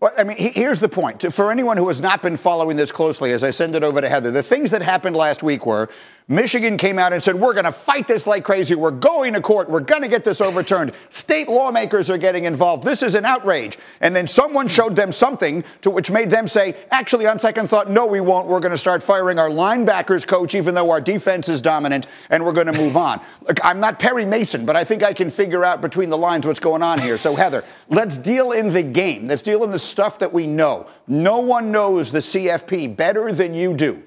Well, 0.00 0.12
I 0.16 0.24
mean, 0.24 0.38
here's 0.38 0.80
the 0.80 0.88
point. 0.88 1.30
For 1.30 1.50
anyone 1.50 1.76
who 1.76 1.86
has 1.88 2.00
not 2.00 2.22
been 2.22 2.38
following 2.38 2.78
this 2.78 2.90
closely, 2.90 3.32
as 3.32 3.44
I 3.44 3.50
send 3.50 3.76
it 3.76 3.82
over 3.82 4.00
to 4.00 4.08
Heather, 4.08 4.30
the 4.30 4.42
things 4.42 4.70
that 4.70 4.80
happened 4.80 5.14
last 5.14 5.42
week 5.42 5.66
were 5.66 5.90
Michigan 6.30 6.76
came 6.76 6.96
out 6.96 7.12
and 7.12 7.20
said, 7.20 7.34
We're 7.34 7.54
going 7.54 7.64
to 7.64 7.72
fight 7.72 8.06
this 8.06 8.24
like 8.24 8.44
crazy. 8.44 8.76
We're 8.76 8.92
going 8.92 9.34
to 9.34 9.40
court. 9.40 9.68
We're 9.68 9.80
going 9.80 10.02
to 10.02 10.08
get 10.08 10.22
this 10.22 10.40
overturned. 10.40 10.92
State 11.08 11.48
lawmakers 11.48 12.08
are 12.08 12.16
getting 12.16 12.44
involved. 12.44 12.84
This 12.84 13.02
is 13.02 13.16
an 13.16 13.24
outrage. 13.24 13.78
And 14.00 14.14
then 14.14 14.28
someone 14.28 14.68
showed 14.68 14.94
them 14.94 15.10
something 15.10 15.64
to 15.82 15.90
which 15.90 16.08
made 16.08 16.30
them 16.30 16.46
say, 16.46 16.76
Actually, 16.92 17.26
on 17.26 17.40
second 17.40 17.66
thought, 17.66 17.90
no, 17.90 18.06
we 18.06 18.20
won't. 18.20 18.46
We're 18.46 18.60
going 18.60 18.70
to 18.70 18.78
start 18.78 19.02
firing 19.02 19.40
our 19.40 19.48
linebackers 19.48 20.24
coach, 20.24 20.54
even 20.54 20.72
though 20.72 20.92
our 20.92 21.00
defense 21.00 21.48
is 21.48 21.60
dominant, 21.60 22.06
and 22.30 22.44
we're 22.44 22.52
going 22.52 22.68
to 22.68 22.78
move 22.78 22.96
on. 22.96 23.20
Look, 23.48 23.58
I'm 23.64 23.80
not 23.80 23.98
Perry 23.98 24.24
Mason, 24.24 24.64
but 24.64 24.76
I 24.76 24.84
think 24.84 25.02
I 25.02 25.12
can 25.12 25.30
figure 25.30 25.64
out 25.64 25.80
between 25.80 26.10
the 26.10 26.18
lines 26.18 26.46
what's 26.46 26.60
going 26.60 26.84
on 26.84 27.00
here. 27.00 27.18
So, 27.18 27.34
Heather, 27.34 27.64
let's 27.88 28.16
deal 28.16 28.52
in 28.52 28.72
the 28.72 28.84
game. 28.84 29.26
Let's 29.26 29.42
deal 29.42 29.64
in 29.64 29.72
the 29.72 29.80
stuff 29.80 30.20
that 30.20 30.32
we 30.32 30.46
know. 30.46 30.86
No 31.08 31.40
one 31.40 31.72
knows 31.72 32.12
the 32.12 32.20
CFP 32.20 32.94
better 32.94 33.32
than 33.32 33.52
you 33.52 33.74
do. 33.74 34.00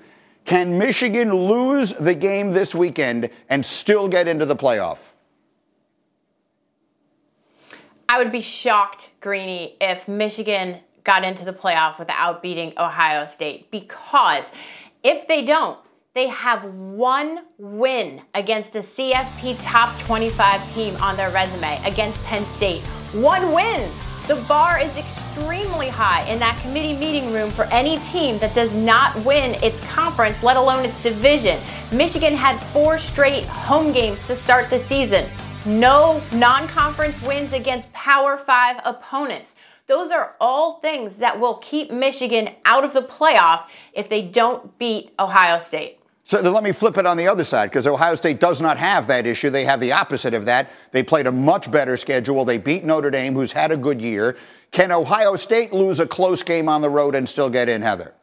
Can 0.46 0.78
Michigan 0.78 1.34
lose 1.34 1.94
the 1.94 2.14
game 2.14 2.52
this 2.52 2.76
weekend 2.76 3.30
and 3.50 3.66
still 3.66 4.08
get 4.08 4.28
into 4.28 4.46
the 4.46 4.56
playoff? 4.56 5.00
I 8.10 8.18
would 8.18 8.32
be 8.32 8.42
shocked, 8.42 9.10
Greeny, 9.22 9.78
if 9.80 10.08
Michigan 10.08 10.80
got 11.04 11.24
into 11.24 11.46
the 11.46 11.54
playoff 11.54 11.98
without 11.98 12.42
beating 12.42 12.74
Ohio 12.78 13.26
State 13.26 13.72
because 13.72 14.46
if 15.02 15.28
they 15.28 15.44
don't, 15.44 15.80
they 16.14 16.28
have 16.28 16.64
one 16.64 17.46
win 17.58 18.22
against 18.36 18.76
a 18.76 18.80
CFP 18.80 19.58
top 19.64 19.98
25 20.02 20.74
team 20.76 20.96
on 20.98 21.18
their 21.18 21.32
resume 21.32 21.82
against 21.86 22.24
Penn 22.26 22.46
State. 22.58 22.82
One 23.14 23.52
win. 23.52 23.90
The 24.26 24.36
bar 24.48 24.80
is 24.80 24.96
extremely 24.96 25.90
high 25.90 26.26
in 26.32 26.40
that 26.40 26.58
committee 26.62 26.94
meeting 26.94 27.34
room 27.34 27.52
for 27.52 27.66
any 27.66 27.98
team 28.12 28.40
that 28.40 28.56
does 28.56 28.74
not 28.74 29.14
win 29.26 29.62
its 29.62 29.82
conference, 29.82 30.42
let 30.44 30.56
alone 30.56 30.86
its 30.86 31.04
division. 31.04 31.60
Michigan 31.92 32.34
had 32.34 32.58
four 32.68 32.98
straight 32.98 33.44
home 33.44 33.92
games 33.92 34.26
to 34.28 34.38
start 34.38 34.70
the 34.70 34.80
season. 34.80 35.30
No 35.66 36.22
non 36.32 36.70
conference 36.70 37.22
wins 37.24 37.52
against 37.52 37.92
Power 37.92 38.38
Five 38.38 38.80
opponents. 38.86 39.56
Those 39.88 40.10
are 40.10 40.38
all 40.40 40.80
things 40.80 41.18
that 41.18 41.38
will 41.38 41.56
keep 41.56 41.92
Michigan 41.92 42.52
out 42.64 42.86
of 42.86 42.94
the 42.94 43.02
playoff 43.02 43.66
if 43.92 44.08
they 44.08 44.22
don't 44.22 44.80
beat 44.80 45.14
Ohio 45.20 45.60
State. 45.60 46.00
So 46.26 46.40
let 46.40 46.64
me 46.64 46.72
flip 46.72 46.98
it 46.98 47.06
on 47.06 47.18
the 47.18 47.28
other 47.28 47.44
side 47.44 47.70
because 47.70 47.86
Ohio 47.86 48.16
State 48.16 48.40
does 48.40 48.62
not 48.62 48.78
have 48.78 49.08
that 49.08 49.28
issue. 49.28 49.50
They 49.50 49.66
have 49.66 49.82
the 49.82 49.92
opposite 49.92 50.34
of 50.34 50.46
that. 50.46 50.72
They 50.92 51.04
played 51.04 51.28
a 51.28 51.32
much 51.32 51.70
better 51.70 51.98
schedule. 51.98 52.46
They 52.46 52.58
beat 52.58 52.86
Notre 52.86 53.12
Dame, 53.12 53.34
who's 53.34 53.52
had 53.52 53.72
a 53.74 53.78
good 53.78 54.02
year. 54.02 54.38
Can 54.72 54.92
Ohio 54.92 55.36
State 55.36 55.74
lose 55.74 56.00
a 56.00 56.08
close 56.08 56.42
game 56.42 56.70
on 56.70 56.82
the 56.82 56.90
road 56.90 57.14
and 57.14 57.28
still 57.28 57.50
get 57.50 57.68
in, 57.68 57.82
Heather? 57.82 58.14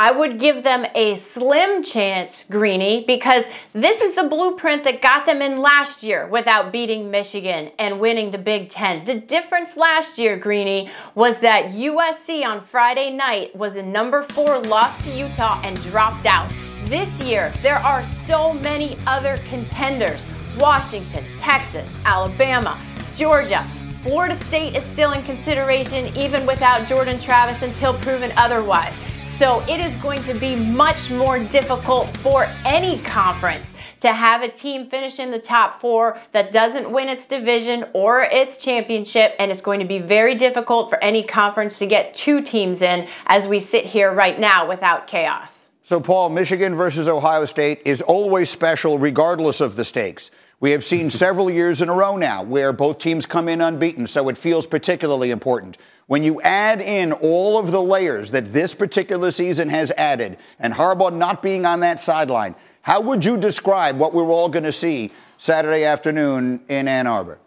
I 0.00 0.12
would 0.12 0.38
give 0.38 0.62
them 0.62 0.86
a 0.94 1.16
slim 1.16 1.82
chance, 1.82 2.44
Greeny, 2.48 3.02
because 3.04 3.42
this 3.72 4.00
is 4.00 4.14
the 4.14 4.28
blueprint 4.28 4.84
that 4.84 5.02
got 5.02 5.26
them 5.26 5.42
in 5.42 5.58
last 5.58 6.04
year 6.04 6.28
without 6.28 6.70
beating 6.70 7.10
Michigan 7.10 7.72
and 7.80 7.98
winning 7.98 8.30
the 8.30 8.38
Big 8.38 8.70
Ten. 8.70 9.04
The 9.06 9.16
difference 9.16 9.76
last 9.76 10.16
year, 10.16 10.36
Greeny, 10.36 10.88
was 11.16 11.40
that 11.40 11.72
USC 11.72 12.46
on 12.46 12.60
Friday 12.60 13.10
night 13.10 13.56
was 13.56 13.74
a 13.74 13.82
number 13.82 14.22
four 14.22 14.58
loss 14.58 15.02
to 15.02 15.10
Utah 15.10 15.60
and 15.64 15.76
dropped 15.82 16.26
out. 16.26 16.48
This 16.84 17.10
year, 17.20 17.52
there 17.60 17.78
are 17.78 18.04
so 18.28 18.52
many 18.52 18.96
other 19.04 19.36
contenders 19.48 20.24
Washington, 20.56 21.24
Texas, 21.40 21.92
Alabama, 22.04 22.78
Georgia. 23.16 23.64
Florida 24.04 24.38
State 24.44 24.76
is 24.76 24.84
still 24.84 25.10
in 25.10 25.24
consideration 25.24 26.06
even 26.16 26.46
without 26.46 26.86
Jordan 26.86 27.18
Travis 27.18 27.62
until 27.62 27.94
proven 27.94 28.30
otherwise. 28.36 28.94
So 29.38 29.60
it 29.68 29.78
is 29.78 29.94
going 30.02 30.20
to 30.24 30.34
be 30.34 30.56
much 30.56 31.12
more 31.12 31.38
difficult 31.38 32.08
for 32.16 32.48
any 32.66 32.98
conference 33.02 33.72
to 34.00 34.12
have 34.12 34.42
a 34.42 34.48
team 34.48 34.90
finish 34.90 35.20
in 35.20 35.30
the 35.30 35.38
top 35.38 35.80
four 35.80 36.18
that 36.32 36.50
doesn't 36.50 36.90
win 36.90 37.08
its 37.08 37.24
division 37.24 37.84
or 37.92 38.22
its 38.22 38.58
championship, 38.58 39.36
and 39.38 39.52
it's 39.52 39.62
going 39.62 39.78
to 39.78 39.86
be 39.86 40.00
very 40.00 40.34
difficult 40.34 40.90
for 40.90 41.00
any 41.04 41.22
conference 41.22 41.78
to 41.78 41.86
get 41.86 42.14
two 42.14 42.42
teams 42.42 42.82
in 42.82 43.06
as 43.26 43.46
we 43.46 43.60
sit 43.60 43.84
here 43.84 44.12
right 44.12 44.40
now 44.40 44.66
without 44.66 45.06
chaos. 45.06 45.66
So, 45.84 46.00
Paul, 46.00 46.30
Michigan 46.30 46.74
versus 46.74 47.06
Ohio 47.06 47.44
State 47.44 47.82
is 47.84 48.02
always 48.02 48.50
special 48.50 48.98
regardless 48.98 49.60
of 49.60 49.76
the 49.76 49.84
stakes. 49.84 50.32
We 50.58 50.72
have 50.72 50.84
seen 50.84 51.10
several 51.24 51.48
years 51.48 51.80
in 51.80 51.88
a 51.88 51.94
row 51.94 52.16
now 52.16 52.42
where 52.42 52.72
both 52.72 52.98
teams 52.98 53.24
come 53.24 53.48
in 53.48 53.60
unbeaten, 53.60 54.08
so 54.08 54.28
it 54.30 54.36
feels 54.36 54.66
particularly 54.66 55.30
important. 55.30 55.78
When 56.08 56.22
you 56.22 56.40
add 56.40 56.80
in 56.80 57.12
all 57.12 57.58
of 57.58 57.70
the 57.70 57.82
layers 57.82 58.30
that 58.30 58.50
this 58.50 58.72
particular 58.72 59.30
season 59.30 59.68
has 59.68 59.92
added, 59.92 60.38
and 60.58 60.72
Harbaugh 60.72 61.14
not 61.14 61.42
being 61.42 61.66
on 61.66 61.80
that 61.80 62.00
sideline, 62.00 62.54
how 62.80 63.02
would 63.02 63.22
you 63.22 63.36
describe 63.36 63.98
what 63.98 64.14
we're 64.14 64.24
all 64.24 64.48
going 64.48 64.64
to 64.64 64.72
see 64.72 65.12
Saturday 65.36 65.84
afternoon 65.84 66.62
in 66.68 66.88
Ann 66.88 67.06
Arbor? 67.06 67.38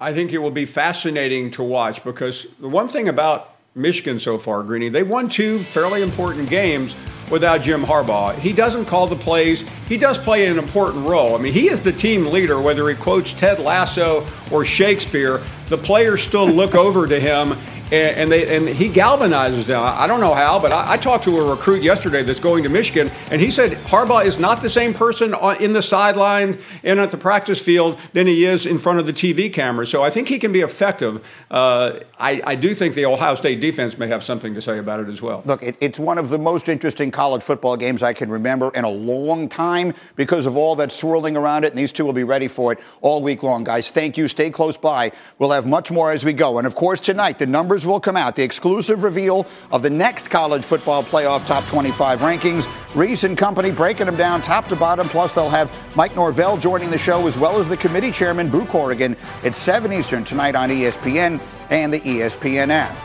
I 0.00 0.12
think 0.12 0.32
it 0.32 0.38
will 0.38 0.50
be 0.50 0.66
fascinating 0.66 1.52
to 1.52 1.62
watch 1.62 2.02
because 2.02 2.48
the 2.58 2.68
one 2.68 2.88
thing 2.88 3.08
about 3.08 3.54
Michigan 3.76 4.18
so 4.18 4.36
far, 4.36 4.64
Greeny, 4.64 4.88
they 4.88 5.04
won 5.04 5.28
two 5.28 5.62
fairly 5.64 6.02
important 6.02 6.50
games 6.50 6.96
without 7.30 7.62
Jim 7.62 7.84
Harbaugh. 7.84 8.36
He 8.36 8.52
doesn't 8.52 8.86
call 8.86 9.06
the 9.06 9.14
plays. 9.14 9.60
He 9.86 9.96
does 9.96 10.18
play 10.18 10.46
an 10.46 10.58
important 10.58 11.06
role. 11.06 11.36
I 11.36 11.38
mean, 11.38 11.52
he 11.52 11.68
is 11.68 11.80
the 11.80 11.92
team 11.92 12.26
leader, 12.26 12.60
whether 12.60 12.88
he 12.88 12.96
quotes 12.96 13.32
Ted 13.34 13.60
Lasso 13.60 14.26
or 14.50 14.64
Shakespeare. 14.64 15.40
The 15.70 15.78
players 15.78 16.24
still 16.24 16.48
look 16.48 16.74
over 16.74 17.06
to 17.06 17.20
him 17.20 17.56
and, 17.92 18.16
and, 18.16 18.32
they 18.32 18.56
and 18.56 18.68
he 18.68 18.88
galvanizes 18.88 19.66
them. 19.66 19.82
I 19.82 20.06
don't 20.06 20.20
know 20.20 20.34
how, 20.34 20.58
but 20.58 20.72
I, 20.72 20.92
I, 20.92 20.96
talked 20.96 21.24
to 21.24 21.38
a 21.38 21.50
recruit 21.50 21.82
yesterday 21.82 22.22
that's 22.22 22.40
going 22.40 22.62
to 22.62 22.68
Michigan, 22.68 23.10
and 23.30 23.40
he 23.40 23.50
said 23.50 23.72
Harbaugh 23.84 24.24
is 24.24 24.38
not 24.38 24.62
the 24.62 24.70
same 24.70 24.94
person 24.94 25.34
on, 25.34 25.60
in 25.62 25.72
the 25.72 25.82
sidelines 25.82 26.56
and 26.84 27.00
at 27.00 27.10
the 27.10 27.16
practice 27.16 27.60
field 27.60 27.98
than 28.12 28.26
he 28.26 28.44
is 28.44 28.66
in 28.66 28.78
front 28.78 28.98
of 28.98 29.06
the 29.06 29.12
TV 29.12 29.52
camera. 29.52 29.86
So 29.86 30.02
I 30.02 30.10
think 30.10 30.28
he 30.28 30.38
can 30.38 30.52
be 30.52 30.60
effective. 30.60 31.24
Uh, 31.50 32.00
I, 32.18 32.40
I, 32.44 32.54
do 32.54 32.74
think 32.74 32.94
the 32.94 33.06
Ohio 33.06 33.34
State 33.34 33.60
defense 33.60 33.98
may 33.98 34.06
have 34.08 34.22
something 34.22 34.54
to 34.54 34.62
say 34.62 34.78
about 34.78 35.00
it 35.00 35.08
as 35.08 35.20
well. 35.20 35.42
Look, 35.44 35.62
it, 35.62 35.76
it's 35.80 35.98
one 35.98 36.18
of 36.18 36.28
the 36.28 36.38
most 36.38 36.68
interesting 36.68 37.10
college 37.10 37.42
football 37.42 37.76
games 37.76 38.02
I 38.02 38.12
can 38.12 38.30
remember 38.30 38.70
in 38.74 38.84
a 38.84 38.90
long 38.90 39.48
time 39.48 39.94
because 40.16 40.46
of 40.46 40.56
all 40.56 40.76
that's 40.76 40.94
swirling 40.94 41.36
around 41.36 41.64
it, 41.64 41.70
and 41.70 41.78
these 41.78 41.92
two 41.92 42.04
will 42.04 42.12
be 42.12 42.24
ready 42.24 42.48
for 42.48 42.72
it 42.72 42.78
all 43.00 43.22
week 43.22 43.42
long, 43.42 43.64
guys. 43.64 43.90
Thank 43.90 44.16
you. 44.16 44.28
Stay 44.28 44.50
close 44.50 44.76
by. 44.76 45.12
We'll 45.38 45.50
have 45.50 45.66
much 45.66 45.90
more 45.90 46.12
as 46.12 46.24
we 46.24 46.32
go, 46.32 46.58
and 46.58 46.66
of 46.66 46.74
course 46.74 47.00
tonight 47.00 47.38
the 47.38 47.46
numbers 47.46 47.79
numbers 47.80 47.86
will 47.86 48.00
come 48.00 48.16
out. 48.16 48.36
The 48.36 48.42
exclusive 48.42 49.02
reveal 49.02 49.46
of 49.70 49.82
the 49.82 49.90
next 49.90 50.30
college 50.30 50.64
football 50.64 51.02
playoff 51.02 51.46
top 51.46 51.64
25 51.66 52.20
rankings. 52.20 52.68
Reese 52.94 53.24
and 53.24 53.38
company 53.38 53.70
breaking 53.70 54.06
them 54.06 54.16
down 54.16 54.42
top 54.42 54.68
to 54.68 54.76
bottom. 54.76 55.08
Plus, 55.08 55.32
they'll 55.32 55.48
have 55.48 55.70
Mike 55.96 56.14
Norvell 56.14 56.58
joining 56.58 56.90
the 56.90 56.98
show 56.98 57.26
as 57.26 57.38
well 57.38 57.58
as 57.58 57.68
the 57.68 57.76
committee 57.76 58.12
chairman, 58.12 58.50
Boo 58.50 58.66
Corrigan, 58.66 59.16
at 59.44 59.54
7 59.54 59.92
Eastern 59.92 60.24
tonight 60.24 60.54
on 60.54 60.68
ESPN 60.68 61.40
and 61.70 61.92
the 61.92 62.00
ESPN 62.00 62.70
app. 62.70 62.96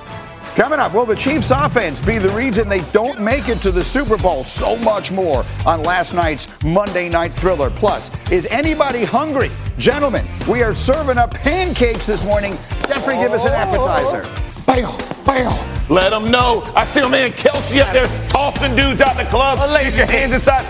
Coming 0.55 0.79
up, 0.79 0.93
will 0.93 1.05
the 1.05 1.15
Chiefs' 1.15 1.51
offense 1.51 1.99
be 1.99 2.17
the 2.17 2.29
reason 2.29 2.69
they 2.69 2.79
don't 2.93 3.19
make 3.19 3.49
it 3.49 3.57
to 3.57 3.71
the 3.71 3.83
Super 3.83 4.17
Bowl? 4.17 4.45
So 4.45 4.77
much 4.77 5.11
more 5.11 5.43
on 5.65 5.83
last 5.83 6.13
night's 6.13 6.47
Monday 6.63 7.09
Night 7.09 7.33
Thriller. 7.33 7.69
Plus, 7.69 8.09
is 8.31 8.45
anybody 8.45 9.03
hungry? 9.03 9.51
Gentlemen, 9.77 10.25
we 10.49 10.63
are 10.63 10.73
serving 10.73 11.17
up 11.17 11.33
pancakes 11.33 12.05
this 12.05 12.23
morning. 12.23 12.57
Jeffrey, 12.87 13.15
give 13.17 13.33
us 13.33 13.43
an 13.43 13.51
oh. 13.51 13.55
appetizer. 13.55 14.44
Bam, 14.65 14.97
bam. 15.25 15.75
Let 15.89 16.09
them 16.09 16.31
know. 16.31 16.63
I 16.75 16.83
see 16.83 17.01
my 17.01 17.09
man 17.09 17.31
Kelce 17.31 17.79
up 17.79 17.93
there 17.93 18.07
tossing 18.27 18.75
dudes 18.75 19.01
out 19.01 19.15
the 19.17 19.25
club. 19.25 19.59
Get 19.59 19.95
your 19.95 20.07
hands 20.07 20.33
inside. 20.33 20.63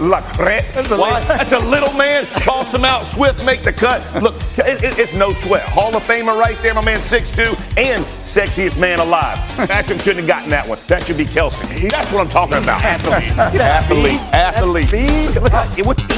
La 0.00 0.20
That's, 0.20 0.88
That's 1.26 1.52
a 1.52 1.58
little 1.58 1.92
man. 1.94 2.26
Toss 2.26 2.72
him 2.74 2.84
out. 2.84 3.06
Swift 3.06 3.44
make 3.44 3.62
the 3.62 3.72
cut. 3.72 4.02
Look, 4.22 4.34
it, 4.58 4.82
it, 4.82 4.98
it's 4.98 5.14
no 5.14 5.32
sweat. 5.32 5.68
Hall 5.68 5.96
of 5.96 6.02
Famer 6.02 6.38
right 6.38 6.56
there, 6.58 6.74
my 6.74 6.84
man 6.84 6.98
6'2 6.98 7.48
and 7.76 8.00
sexiest 8.00 8.78
man 8.78 8.98
alive. 8.98 9.38
Patrick 9.68 10.00
shouldn't 10.00 10.26
have 10.26 10.28
gotten 10.28 10.48
that 10.50 10.66
one. 10.66 10.78
That 10.88 11.04
should 11.04 11.18
be 11.18 11.24
Kelce. 11.24 11.90
That's 11.90 12.10
what 12.12 12.20
I'm 12.20 12.28
talking 12.28 12.58
about. 12.58 12.82
Athlete. 12.82 13.38
Athlete. 13.38 14.20
Athlete. 14.34 14.92
Athlete. 14.92 16.17